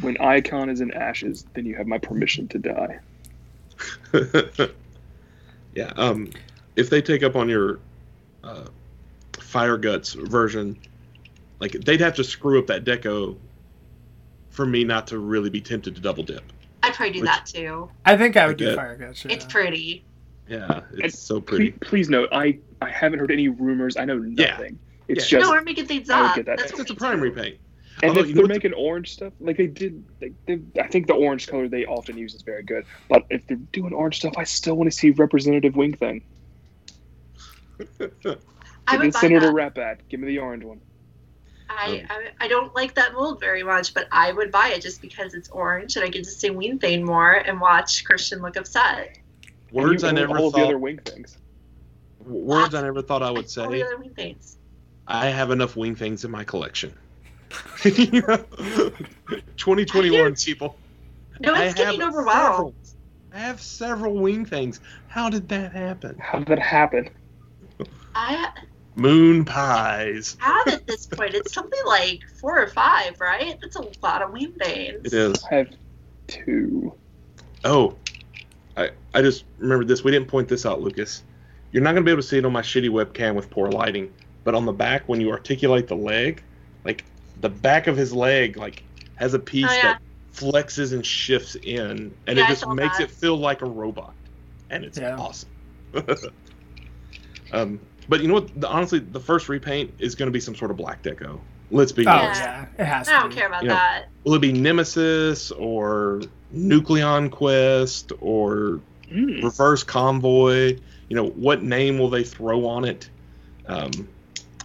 When 0.02 0.18
Icon 0.22 0.70
is 0.70 0.82
in 0.82 0.93
ashes, 0.93 1.45
then 1.54 1.66
you 1.66 1.76
have 1.76 1.88
my 1.88 1.97
permission 1.97 2.47
to 2.50 2.58
die. 2.60 3.00
yeah. 5.76 5.91
Um, 5.95 6.30
if 6.76 6.89
they 6.89 7.02
take 7.02 7.24
up 7.24 7.36
on 7.36 7.50
your 7.50 7.80
uh, 8.43 8.66
Fire 9.39 9.78
Guts 9.78 10.14
version, 10.14 10.78
like 11.60 11.72
they'd 11.74 12.00
have 12.02 12.16
to 12.16 12.24
screw 12.24 12.60
up 12.60 12.68
that 12.68 12.86
deco 12.86 13.36
for 14.50 14.66
me 14.66 14.84
not 14.84 15.08
to 15.08 15.20
really 15.20 15.50
be 15.50 15.62
tempted 15.62 15.95
to 15.95 16.02
double 16.02 16.24
dip. 16.24 16.43
I'd 16.84 16.93
probably 16.93 17.14
do 17.14 17.20
Which- 17.22 17.30
that 17.30 17.45
too. 17.45 17.89
I 18.06 18.16
think 18.18 18.38
I 18.38 18.47
would 18.47 18.58
do 18.58 18.68
Okay. 18.68 18.76
Fire 18.76 18.95
Guts. 18.95 19.26
Yeah. 19.26 19.34
It's 19.34 19.45
pretty. 19.45 20.04
Yeah, 20.47 20.82
it's 20.93 21.02
And 21.04 21.14
so 21.14 21.39
pretty. 21.41 21.72
please 21.72 22.10
note, 22.10 22.30
I, 22.32 22.58
I 22.82 22.89
haven't 22.89 23.20
heard 23.20 23.30
any 23.32 23.50
rumors. 23.50 23.97
I 23.97 24.06
know 24.06 24.20
Yeah. 24.36 24.52
nothing. 24.52 24.80
It's 25.10 25.30
Yeah. 25.32 25.39
just, 25.39 25.49
no, 25.49 25.55
we're 25.55 25.64
making 25.64 25.88
things 25.88 26.10
I 26.10 26.22
up. 26.28 26.36
that. 26.38 26.45
That's 26.45 26.64
It's 26.64 26.72
what 26.74 26.88
just 26.88 26.91
a 26.91 26.93
we 26.93 26.97
prime 26.97 27.18
do. 27.18 27.24
repaint. 27.24 27.57
and 28.01 28.10
Although, 28.12 28.22
if 28.22 28.28
you 28.30 28.34
they're 28.36 28.43
what 28.43 28.47
the- 28.49 28.53
making 28.53 28.74
orange 28.74 29.12
stuff, 29.12 29.34
like 29.41 29.57
they 29.57 29.68
did, 29.68 30.05
they, 30.22 30.32
they, 30.45 30.60
I 30.82 30.88
think 30.88 31.07
the 31.07 31.14
orange 31.16 31.47
color 31.47 31.68
they 31.68 31.86
often 31.86 32.18
use 32.18 32.34
is 32.34 32.43
very 32.43 32.64
good. 32.64 32.86
But 33.10 33.26
if 33.30 33.45
they're 33.47 33.57
doing 33.74 33.91
orange 33.91 34.18
stuff, 34.18 34.36
I 34.38 34.45
still 34.45 34.76
want 34.76 34.89
to 34.89 34.95
see 34.97 35.10
Representative 35.10 35.76
Wing 35.76 35.93
Thing. 35.95 36.24
I 37.99 38.93
Give 38.93 38.99
me 39.01 39.07
would 39.07 39.14
buy 39.14 39.20
Senator 39.20 39.47
that. 39.47 39.53
Rat 39.53 39.76
Bat. 39.76 40.01
Give 40.10 40.20
me 40.20 40.28
the 40.28 40.39
orange 40.39 40.64
one. 40.64 40.80
I, 41.70 42.05
oh. 42.10 42.14
I 42.39 42.45
I 42.45 42.47
don't 42.47 42.74
like 42.76 42.95
that 42.95 43.14
mold 43.14 43.39
very 43.39 43.64
much, 43.64 43.93
but 43.93 44.07
I 44.12 44.32
would 44.32 44.51
buy 44.51 44.70
it 44.70 44.82
just 44.82 45.01
because 45.01 45.34
it's 45.34 45.49
orange 45.49 45.95
and 45.97 46.05
I 46.05 46.10
get 46.10 46.24
to 46.24 46.32
see 46.32 46.49
Wing 46.49 46.80
Thing 46.80 47.03
more 47.05 47.34
and 47.34 47.60
watch 47.62 48.03
Christian 48.05 48.41
look 48.41 48.55
upset. 48.57 49.18
Words 49.72 50.03
I 50.03 50.12
never 50.12 50.38
all 50.38 50.47
of 50.47 50.53
the 50.53 50.62
other 50.62 50.74
thought. 50.74 50.82
wing 50.82 50.99
things. 50.99 51.38
Words 52.20 52.74
I 52.74 52.80
ah, 52.80 52.84
never 52.84 53.01
thought 53.01 53.22
I 53.24 53.30
would 53.30 53.38
All 53.38 53.43
the 53.43 53.49
say. 53.49 53.82
other 53.84 53.97
Ween 53.97 54.14
Thanes. 54.16 54.57
I 55.10 55.28
have 55.28 55.51
enough 55.51 55.76
wing 55.76 55.95
things 55.95 56.24
in 56.24 56.32
my 56.32 56.43
collection. 56.43 56.93
2021 57.84 60.36
people. 60.45 60.78
No, 61.41 61.53
I 61.53 61.66
it's 61.66 61.74
getting 61.76 61.99
have 62.01 62.10
overwhelmed. 62.10 62.53
several- 62.53 62.74
I 63.32 63.38
have 63.39 63.62
several 63.62 64.16
wing 64.16 64.43
things. 64.45 64.80
How 65.07 65.30
did 65.30 65.47
that 65.49 65.72
happen? 65.72 66.18
How 66.20 66.39
did 66.39 66.47
that 66.47 66.57
happen? 66.60 67.10
I 68.16 68.49
Moon 68.95 69.45
pies. 69.45 70.36
have 70.39 70.68
at 70.68 70.88
this 70.88 71.05
point. 71.05 71.36
It's 71.36 71.53
something 71.53 71.80
like 71.86 72.22
four 72.41 72.60
or 72.60 72.68
five, 72.68 73.20
right? 73.22 73.55
That's 73.62 73.76
a 73.76 73.86
lot 74.01 74.24
of 74.24 74.32
wing 74.32 74.53
things. 74.62 75.05
It 75.05 75.14
is. 75.14 75.43
I 75.51 75.55
have 75.55 75.68
two. 76.28 76.91
Oh, 77.64 77.95
I 78.76 78.89
I 79.14 79.22
just 79.22 79.45
remembered 79.60 79.88
this. 79.88 80.03
We 80.03 80.10
didn't 80.12 80.28
point 80.28 80.47
this 80.49 80.66
out, 80.66 80.82
Lucas. 80.82 81.22
You're 81.72 81.84
not 81.84 81.91
gonna 81.93 82.03
be 82.05 82.12
able 82.12 82.24
to 82.24 82.28
see 82.28 82.39
it 82.39 82.45
on 82.45 82.51
my 82.51 82.64
shitty 82.64 82.89
webcam 82.89 83.36
with 83.36 83.49
poor 83.51 83.70
lighting, 83.70 84.12
but 84.50 84.56
on 84.56 84.66
the 84.66 84.74
back 84.74 85.08
when 85.08 85.22
you 85.22 85.30
articulate 85.30 85.88
the 85.88 85.95
leg, 85.95 86.41
like 86.84 87.04
the 87.39 87.50
back 87.50 87.86
of 87.86 87.95
his 87.95 88.12
leg, 88.12 88.58
like 88.58 88.82
has 89.14 89.36
a 89.36 89.38
piece 89.39 89.70
Oh, 89.70 89.76
yeah. 89.76 89.82
that 89.89 90.00
flexes 90.34 90.91
and 90.91 91.06
shifts 91.06 91.54
in, 91.54 92.12
and 92.26 92.39
Yeah, 92.39 92.45
it 92.45 92.47
just 92.47 92.68
makes 92.70 92.97
that. 92.97 93.04
it 93.04 93.12
feel 93.12 93.38
like 93.38 93.62
a 93.62 93.68
robot, 93.68 94.12
and 94.72 94.84
it's 94.84 94.97
Yeah. 94.97 95.18
awesome. 95.18 95.50
um, 97.54 97.80
but 98.08 98.22
you 98.22 98.28
know 98.28 98.34
what? 98.34 98.60
The, 98.60 98.68
honestly, 98.68 98.97
the 98.97 99.20
first 99.20 99.50
repaint 99.50 99.93
is 100.00 100.16
going 100.16 100.26
to 100.26 100.34
be 100.34 100.39
some 100.39 100.56
sort 100.56 100.72
of 100.72 100.78
black 100.78 101.04
deco. 101.04 101.39
Let's 101.70 101.91
be 101.91 102.08
Oh 102.08 102.10
honest. 102.10 102.41
yeah, 102.41 102.66
it 102.80 102.86
has 102.86 103.08
I 103.08 103.18
to. 103.18 103.20
don't 103.20 103.30
be. 103.30 103.36
care 103.36 103.47
about 103.50 103.64
Yeah. 103.66 103.76
that. 103.76 104.06
Will 104.24 104.34
it 104.34 104.41
be 104.41 104.52
Nemesis 104.52 105.52
or 105.52 106.24
Nucleon 106.52 107.30
Quest 107.30 108.14
or 108.20 108.80
Mm. 109.14 109.43
reverse 109.43 109.84
convoy 109.84 110.78
you 111.08 111.16
know 111.16 111.30
what 111.30 111.64
name 111.64 111.97
will 111.97 112.12
they 112.12 112.24
throw 112.24 112.68
on 112.68 112.86
it 112.86 113.10
um, 113.68 114.08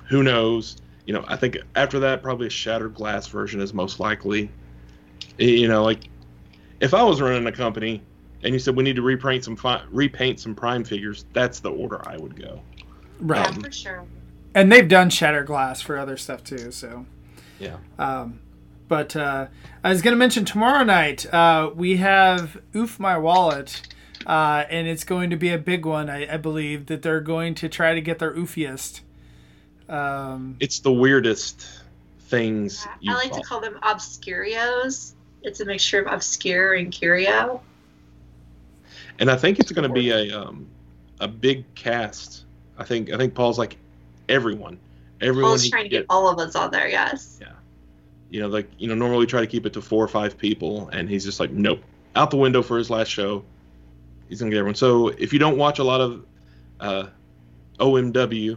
who 0.09 0.23
knows 0.23 0.77
you 1.07 1.13
know 1.15 1.25
i 1.29 1.37
think 1.37 1.59
after 1.77 1.99
that 1.99 2.23
probably 2.23 2.47
a 2.47 2.51
shattered 2.51 2.95
glass 2.95 3.27
version 3.27 3.61
is 3.61 3.73
most 3.75 4.01
likely 4.01 4.51
you 5.39 5.69
know 5.69 5.83
like 5.83 6.09
if 6.81 6.95
i 6.95 7.03
was 7.03 7.21
running 7.21 7.47
a 7.47 7.53
company 7.53 8.01
and 8.43 8.53
you 8.53 8.59
said 8.59 8.77
we 8.77 8.83
need 8.83 8.97
to 8.97 9.03
repaint 9.03 9.43
some 9.45 9.57
fi- 9.57 9.83
repaint 9.91 10.39
some 10.41 10.55
prime 10.55 10.85
figures 10.85 11.25
that's 11.33 11.61
the 11.61 11.71
order 11.71 12.01
i 12.09 12.17
would 12.17 12.41
go 12.41 12.61
Right. 13.21 13.47
Yeah, 13.57 13.63
for 13.63 13.73
sure. 13.73 14.05
and 14.55 14.71
they've 14.73 14.89
done 14.89 15.09
shattered 15.09 15.47
glass 15.47 15.81
for 15.81 15.97
other 15.97 16.17
stuff 16.17 16.43
too. 16.43 16.73
So, 16.73 17.07
yeah 17.61 17.77
um, 17.99 18.41
but 18.89 19.15
uh, 19.15 19.47
I 19.85 19.89
was 19.89 20.03
going 20.03 20.13
to 20.13 20.19
mention 20.19 20.45
tomorrow 20.45 20.83
night 20.85 21.25
uh, 21.33 21.71
we 21.75 21.97
have 21.99 22.59
Oof 22.75 22.99
My 22.99 23.17
Wallet, 23.17 23.81
uh, 24.27 24.65
and 24.69 24.89
it's 24.89 25.05
going 25.05 25.31
to 25.31 25.37
be 25.37 25.51
a 25.51 25.59
big 25.59 25.87
one. 25.87 26.11
I, 26.11 26.35
I 26.35 26.37
believe 26.39 26.87
that 26.87 27.03
they're 27.03 27.21
going 27.21 27.55
to 27.55 27.69
try 27.69 27.95
to 27.95 28.01
get 28.01 28.19
their 28.19 28.35
oofiest. 28.35 29.01
Um, 29.89 30.57
it's 30.61 30.81
the 30.81 30.93
weirdest 30.93 31.67
things 32.21 32.87
you 33.01 33.13
I 33.13 33.17
like 33.17 33.33
to 33.33 33.43
call 33.43 33.61
them 33.61 33.79
obscurios. 33.83 35.13
It's 35.43 35.61
a 35.61 35.65
mixture 35.65 36.01
of 36.01 36.13
obscure 36.13 36.75
and 36.75 36.91
curio. 36.91 37.61
and 39.19 39.31
I 39.31 39.37
think 39.37 39.61
it's 39.61 39.73
going 39.73 39.87
to 39.87 39.95
be 39.95 40.11
a 40.11 40.41
um, 40.41 40.67
a 41.21 41.29
big 41.29 41.65
cast. 41.75 42.45
I 42.79 42.85
think 42.85 43.13
I 43.13 43.17
think 43.17 43.35
Paul's 43.35 43.59
like 43.59 43.77
everyone, 44.29 44.79
everyone. 45.21 45.51
Paul's 45.51 45.63
he 45.63 45.71
trying 45.71 45.85
to 45.85 45.89
can 45.91 46.01
get 46.01 46.07
all 46.09 46.29
of 46.29 46.39
us 46.39 46.57
on 46.57 46.71
there, 46.71 46.89
yes. 46.89 47.39
Yeah. 47.41 47.49
You 48.31 48.41
know, 48.41 48.49
like 48.49 48.69
you 48.79 48.89
know, 48.89 48.95
normally 48.95 49.21
we 49.21 49.27
try 49.27 49.41
to 49.41 49.47
keep 49.47 49.67
it 49.67 49.75
to 49.75 49.83
four 49.83 50.03
or 50.03 50.09
five 50.09 50.37
people, 50.39 50.89
and 50.89 51.09
he's 51.09 51.25
just 51.25 51.41
like, 51.41 51.51
nope, 51.51 51.81
out 52.17 52.31
the 52.31 52.37
window 52.37 52.63
for 52.63 52.79
his 52.79 52.91
last 52.91 53.09
show. 53.09 53.45
He's 54.29 54.41
gonna 54.41 54.51
get 54.51 54.59
everyone. 54.59 54.75
So 54.75 55.09
if 55.09 55.33
you 55.33 55.39
don't 55.39 55.59
watch 55.59 55.79
a 55.79 55.85
lot 55.85 56.01
of 56.01 56.25
uh, 56.81 57.07
OMW, 57.79 58.57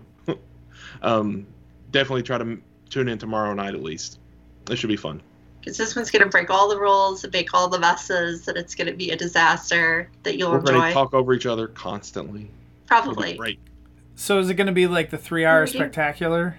um, 1.07 1.47
definitely 1.91 2.23
try 2.23 2.37
to 2.37 2.43
m- 2.43 2.63
tune 2.89 3.07
in 3.07 3.17
tomorrow 3.17 3.53
night 3.53 3.73
at 3.73 3.81
least. 3.83 4.19
It 4.69 4.77
should 4.77 4.89
be 4.89 4.97
fun. 4.97 5.21
Because 5.59 5.77
this 5.77 5.95
one's 5.95 6.11
going 6.11 6.23
to 6.23 6.29
break 6.29 6.49
all 6.49 6.69
the 6.69 6.79
rules 6.79 7.23
and 7.23 7.33
make 7.33 7.53
all 7.53 7.67
the 7.67 7.79
messes, 7.79 8.47
and 8.47 8.57
it's 8.57 8.75
going 8.75 8.87
to 8.87 8.93
be 8.93 9.11
a 9.11 9.15
disaster 9.15 10.09
that 10.23 10.37
you'll 10.37 10.51
We're 10.51 10.59
going 10.59 10.75
enjoy. 10.75 10.87
to 10.89 10.93
talk 10.93 11.13
over 11.13 11.33
each 11.33 11.45
other 11.45 11.67
constantly. 11.67 12.41
It'll 12.41 12.49
be 12.49 12.87
Probably. 12.87 13.33
great. 13.37 13.59
so 14.15 14.39
is 14.39 14.49
it 14.49 14.53
going 14.55 14.67
to 14.67 14.73
be 14.73 14.87
like 14.87 15.09
the 15.09 15.17
three-hour 15.17 15.65
Maybe. 15.65 15.77
spectacular? 15.77 16.57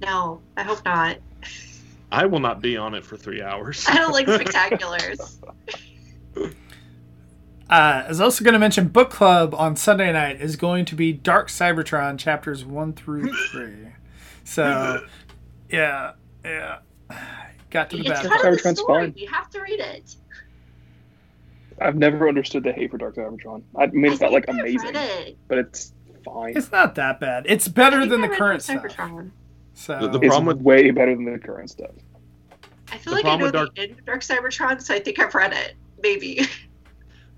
No, 0.00 0.40
I 0.56 0.62
hope 0.62 0.84
not. 0.84 1.18
I 2.12 2.26
will 2.26 2.40
not 2.40 2.60
be 2.60 2.76
on 2.76 2.94
it 2.94 3.04
for 3.04 3.16
three 3.16 3.42
hours. 3.42 3.84
I 3.88 3.96
don't 3.96 4.12
like 4.12 4.26
spectaculars. 4.28 5.36
Uh, 7.70 8.02
I 8.04 8.08
was 8.08 8.20
also 8.20 8.44
going 8.44 8.52
to 8.52 8.58
mention 8.58 8.88
book 8.88 9.10
club 9.10 9.54
on 9.54 9.74
Sunday 9.76 10.12
night 10.12 10.40
is 10.40 10.56
going 10.56 10.84
to 10.86 10.94
be 10.94 11.12
Dark 11.12 11.48
Cybertron 11.48 12.18
chapters 12.18 12.64
one 12.64 12.92
through 12.92 13.32
three. 13.50 13.88
So, 14.44 15.02
yeah, 15.70 16.12
yeah, 16.44 16.78
got 17.70 17.88
to 17.90 17.96
the 17.96 18.02
it's 18.02 18.10
bad 18.10 18.28
part 18.28 18.42
part. 18.42 18.54
of 18.54 18.62
the 18.62 18.68
Cybertron's 18.68 18.80
story. 18.80 19.04
fine. 19.06 19.14
You 19.16 19.28
have 19.30 19.48
to 19.50 19.60
read 19.62 19.80
it. 19.80 20.16
I've 21.80 21.96
never 21.96 22.28
understood 22.28 22.62
the 22.62 22.72
hate 22.72 22.90
for 22.90 22.98
Dark 22.98 23.16
Cybertron. 23.16 23.62
I 23.76 23.86
mean, 23.86 24.12
it's 24.12 24.22
I 24.22 24.26
not 24.26 24.32
like 24.32 24.44
amazing, 24.48 24.92
it. 24.94 25.38
but 25.48 25.58
it's 25.58 25.92
fine. 26.24 26.56
It's 26.56 26.70
not 26.70 26.94
that 26.96 27.18
bad. 27.18 27.46
It's 27.48 27.66
better 27.66 28.04
than 28.06 28.22
I 28.22 28.28
the 28.28 28.36
current 28.36 28.64
Dark 28.64 28.90
stuff. 28.90 28.96
Cybertron. 29.08 29.30
So, 29.72 29.98
The- 30.00 30.08
the 30.08 30.18
It's 30.18 30.26
problem 30.28 30.46
with- 30.46 30.58
way 30.58 30.90
better 30.90 31.14
than 31.14 31.24
the 31.24 31.38
current 31.38 31.70
stuff. 31.70 31.90
I 32.92 32.98
feel 32.98 33.14
The 33.14 33.22
like 33.22 33.24
I 33.24 33.36
know 33.36 33.44
with 33.46 33.74
the 33.74 33.82
end 33.82 33.92
of 33.92 34.04
Dark 34.04 34.20
Cybertron, 34.20 34.80
so 34.82 34.94
I 34.94 35.00
think 35.00 35.18
I've 35.18 35.34
read 35.34 35.52
it. 35.54 35.74
Maybe. 36.02 36.42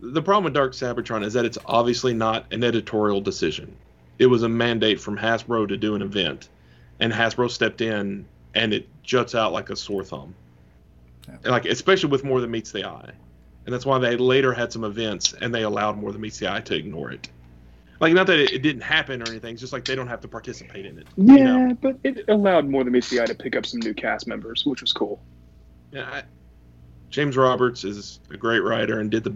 the 0.01 0.23
problem 0.23 0.45
with 0.45 0.55
Dark 0.55 0.73
Cybertron 0.73 1.25
is 1.25 1.33
that 1.33 1.45
it's 1.45 1.59
obviously 1.67 2.13
not 2.15 2.53
an 2.53 2.63
editorial 2.63 3.21
decision. 3.21 3.75
It 4.19 4.27
was 4.27 4.43
a 4.43 4.49
mandate 4.49 5.01
from 5.01 5.17
Hasbro 5.17 5.69
to 5.69 5.77
do 5.77 5.95
an 5.95 6.03
event, 6.03 6.49
and 7.01 7.13
Hasbro 7.13 7.51
stepped 7.51 7.81
in, 7.81 8.27
and 8.55 8.73
it 8.73 8.89
juts 9.03 9.35
out 9.35 9.53
like 9.53 9.71
a 9.71 9.77
sore 9.77 10.05
thumb. 10.05 10.35
Yeah. 11.29 11.35
And 11.37 11.47
like 11.47 11.67
especially 11.67 12.11
with 12.11 12.25
more 12.25 12.41
than 12.41 12.51
meets 12.51 12.73
the 12.73 12.87
eye, 12.87 13.13
and 13.67 13.75
that's 13.75 13.85
why 13.85 13.99
they 13.99 14.17
later 14.17 14.53
had 14.53 14.73
some 14.73 14.85
events 14.85 15.35
and 15.41 15.55
they 15.55 15.63
allowed 15.63 15.99
more 15.99 16.13
than 16.13 16.21
meets 16.21 16.39
the 16.39 16.51
eye 16.51 16.61
to 16.63 16.75
ignore 16.75 17.11
it. 17.11 17.29
Like 17.99 18.15
not 18.15 18.27
that 18.29 18.39
it, 18.39 18.53
it 18.53 18.63
didn't 18.63 18.83
happen 18.83 19.21
or 19.21 19.29
anything, 19.29 19.55
it's 19.55 19.61
just 19.61 19.73
like 19.73 19.85
they 19.85 19.97
don't 19.97 20.07
have 20.07 20.21
to 20.21 20.29
participate 20.29 20.87
in 20.87 20.99
it. 20.99 21.07
Yeah, 21.17 21.35
You 21.35 21.45
know? 21.45 21.75
but 21.81 21.99
it 22.05 22.29
allowed 22.29 22.69
more 22.69 22.85
than 22.85 22.93
meets 22.93 23.11
the 23.11 23.21
eye 23.21 23.27
to 23.27 23.35
pick 23.35 23.57
up 23.57 23.67
some 23.67 23.81
new 23.81 23.93
cast 23.93 24.27
members, 24.27 24.65
which 24.65 24.83
was 24.83 24.93
cool. 24.93 25.21
Yeah, 25.91 26.09
I, 26.09 26.23
James 27.11 27.37
Roberts 27.37 27.85
is 27.85 28.21
a 28.31 28.37
great 28.37 28.63
writer 28.63 29.01
and 29.01 29.11
did 29.11 29.25
the 29.25 29.35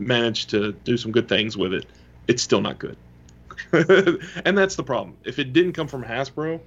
managed 0.00 0.50
to 0.50 0.72
do 0.72 0.96
some 0.96 1.12
good 1.12 1.28
things 1.28 1.56
with 1.56 1.72
it. 1.74 1.86
It's 2.28 2.42
still 2.42 2.60
not 2.60 2.78
good, 2.78 2.96
and 3.72 4.56
that's 4.56 4.76
the 4.76 4.84
problem. 4.84 5.16
If 5.24 5.38
it 5.38 5.52
didn't 5.52 5.72
come 5.72 5.88
from 5.88 6.04
Hasbro, 6.04 6.60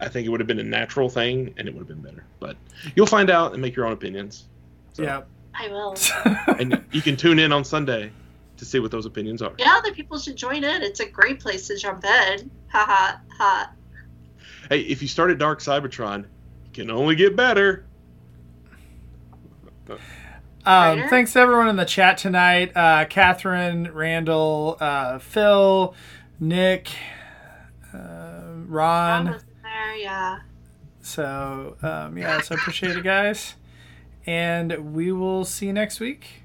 I 0.00 0.08
think 0.08 0.26
it 0.26 0.30
would 0.30 0.40
have 0.40 0.46
been 0.46 0.60
a 0.60 0.64
natural 0.64 1.08
thing 1.08 1.54
and 1.56 1.66
it 1.66 1.74
would 1.74 1.80
have 1.80 1.88
been 1.88 2.00
better. 2.00 2.24
But 2.40 2.56
you'll 2.94 3.06
find 3.06 3.30
out 3.30 3.52
and 3.52 3.60
make 3.60 3.74
your 3.74 3.86
own 3.86 3.92
opinions. 3.92 4.46
So- 4.92 5.02
yeah. 5.02 5.22
I 5.54 5.66
will. 5.68 5.96
and 6.60 6.84
you 6.92 7.02
can 7.02 7.16
tune 7.16 7.40
in 7.40 7.50
on 7.50 7.64
Sunday 7.64 8.12
to 8.58 8.64
see 8.64 8.78
what 8.78 8.92
those 8.92 9.06
opinions 9.06 9.42
are. 9.42 9.52
Yeah, 9.58 9.74
other 9.76 9.92
people 9.92 10.16
should 10.18 10.36
join 10.36 10.62
in. 10.62 10.82
It's 10.82 11.00
a 11.00 11.08
great 11.08 11.40
place 11.40 11.66
to 11.66 11.76
jump 11.76 12.04
in. 12.04 12.50
Ha 12.70 12.84
ha 12.86 13.20
ha. 13.36 13.72
Hey, 14.68 14.82
if 14.82 15.02
you 15.02 15.08
start 15.08 15.32
at 15.32 15.38
Dark 15.38 15.58
Cybertron, 15.60 16.20
it 16.66 16.74
can 16.74 16.92
only 16.92 17.16
get 17.16 17.34
better. 17.34 17.84
Um, 20.68 21.08
thanks 21.08 21.32
to 21.32 21.38
everyone 21.38 21.68
in 21.68 21.76
the 21.76 21.86
chat 21.86 22.18
tonight. 22.18 22.76
Uh, 22.76 23.06
Catherine, 23.06 23.90
Randall, 23.90 24.76
uh, 24.78 25.18
Phil, 25.18 25.94
Nick, 26.38 26.90
uh, 27.94 28.42
Ron 28.66 29.24
Ron. 29.24 29.32
was 29.32 29.42
in 29.44 29.62
there, 29.62 29.96
yeah. 29.96 30.40
So, 31.00 31.76
um, 31.80 32.18
yeah, 32.18 32.42
so 32.42 32.54
I 32.54 32.58
appreciate 32.58 32.96
it, 32.96 33.02
guys. 33.02 33.54
And 34.26 34.94
we 34.94 35.10
will 35.10 35.46
see 35.46 35.68
you 35.68 35.72
next 35.72 36.00
week. 36.00 36.42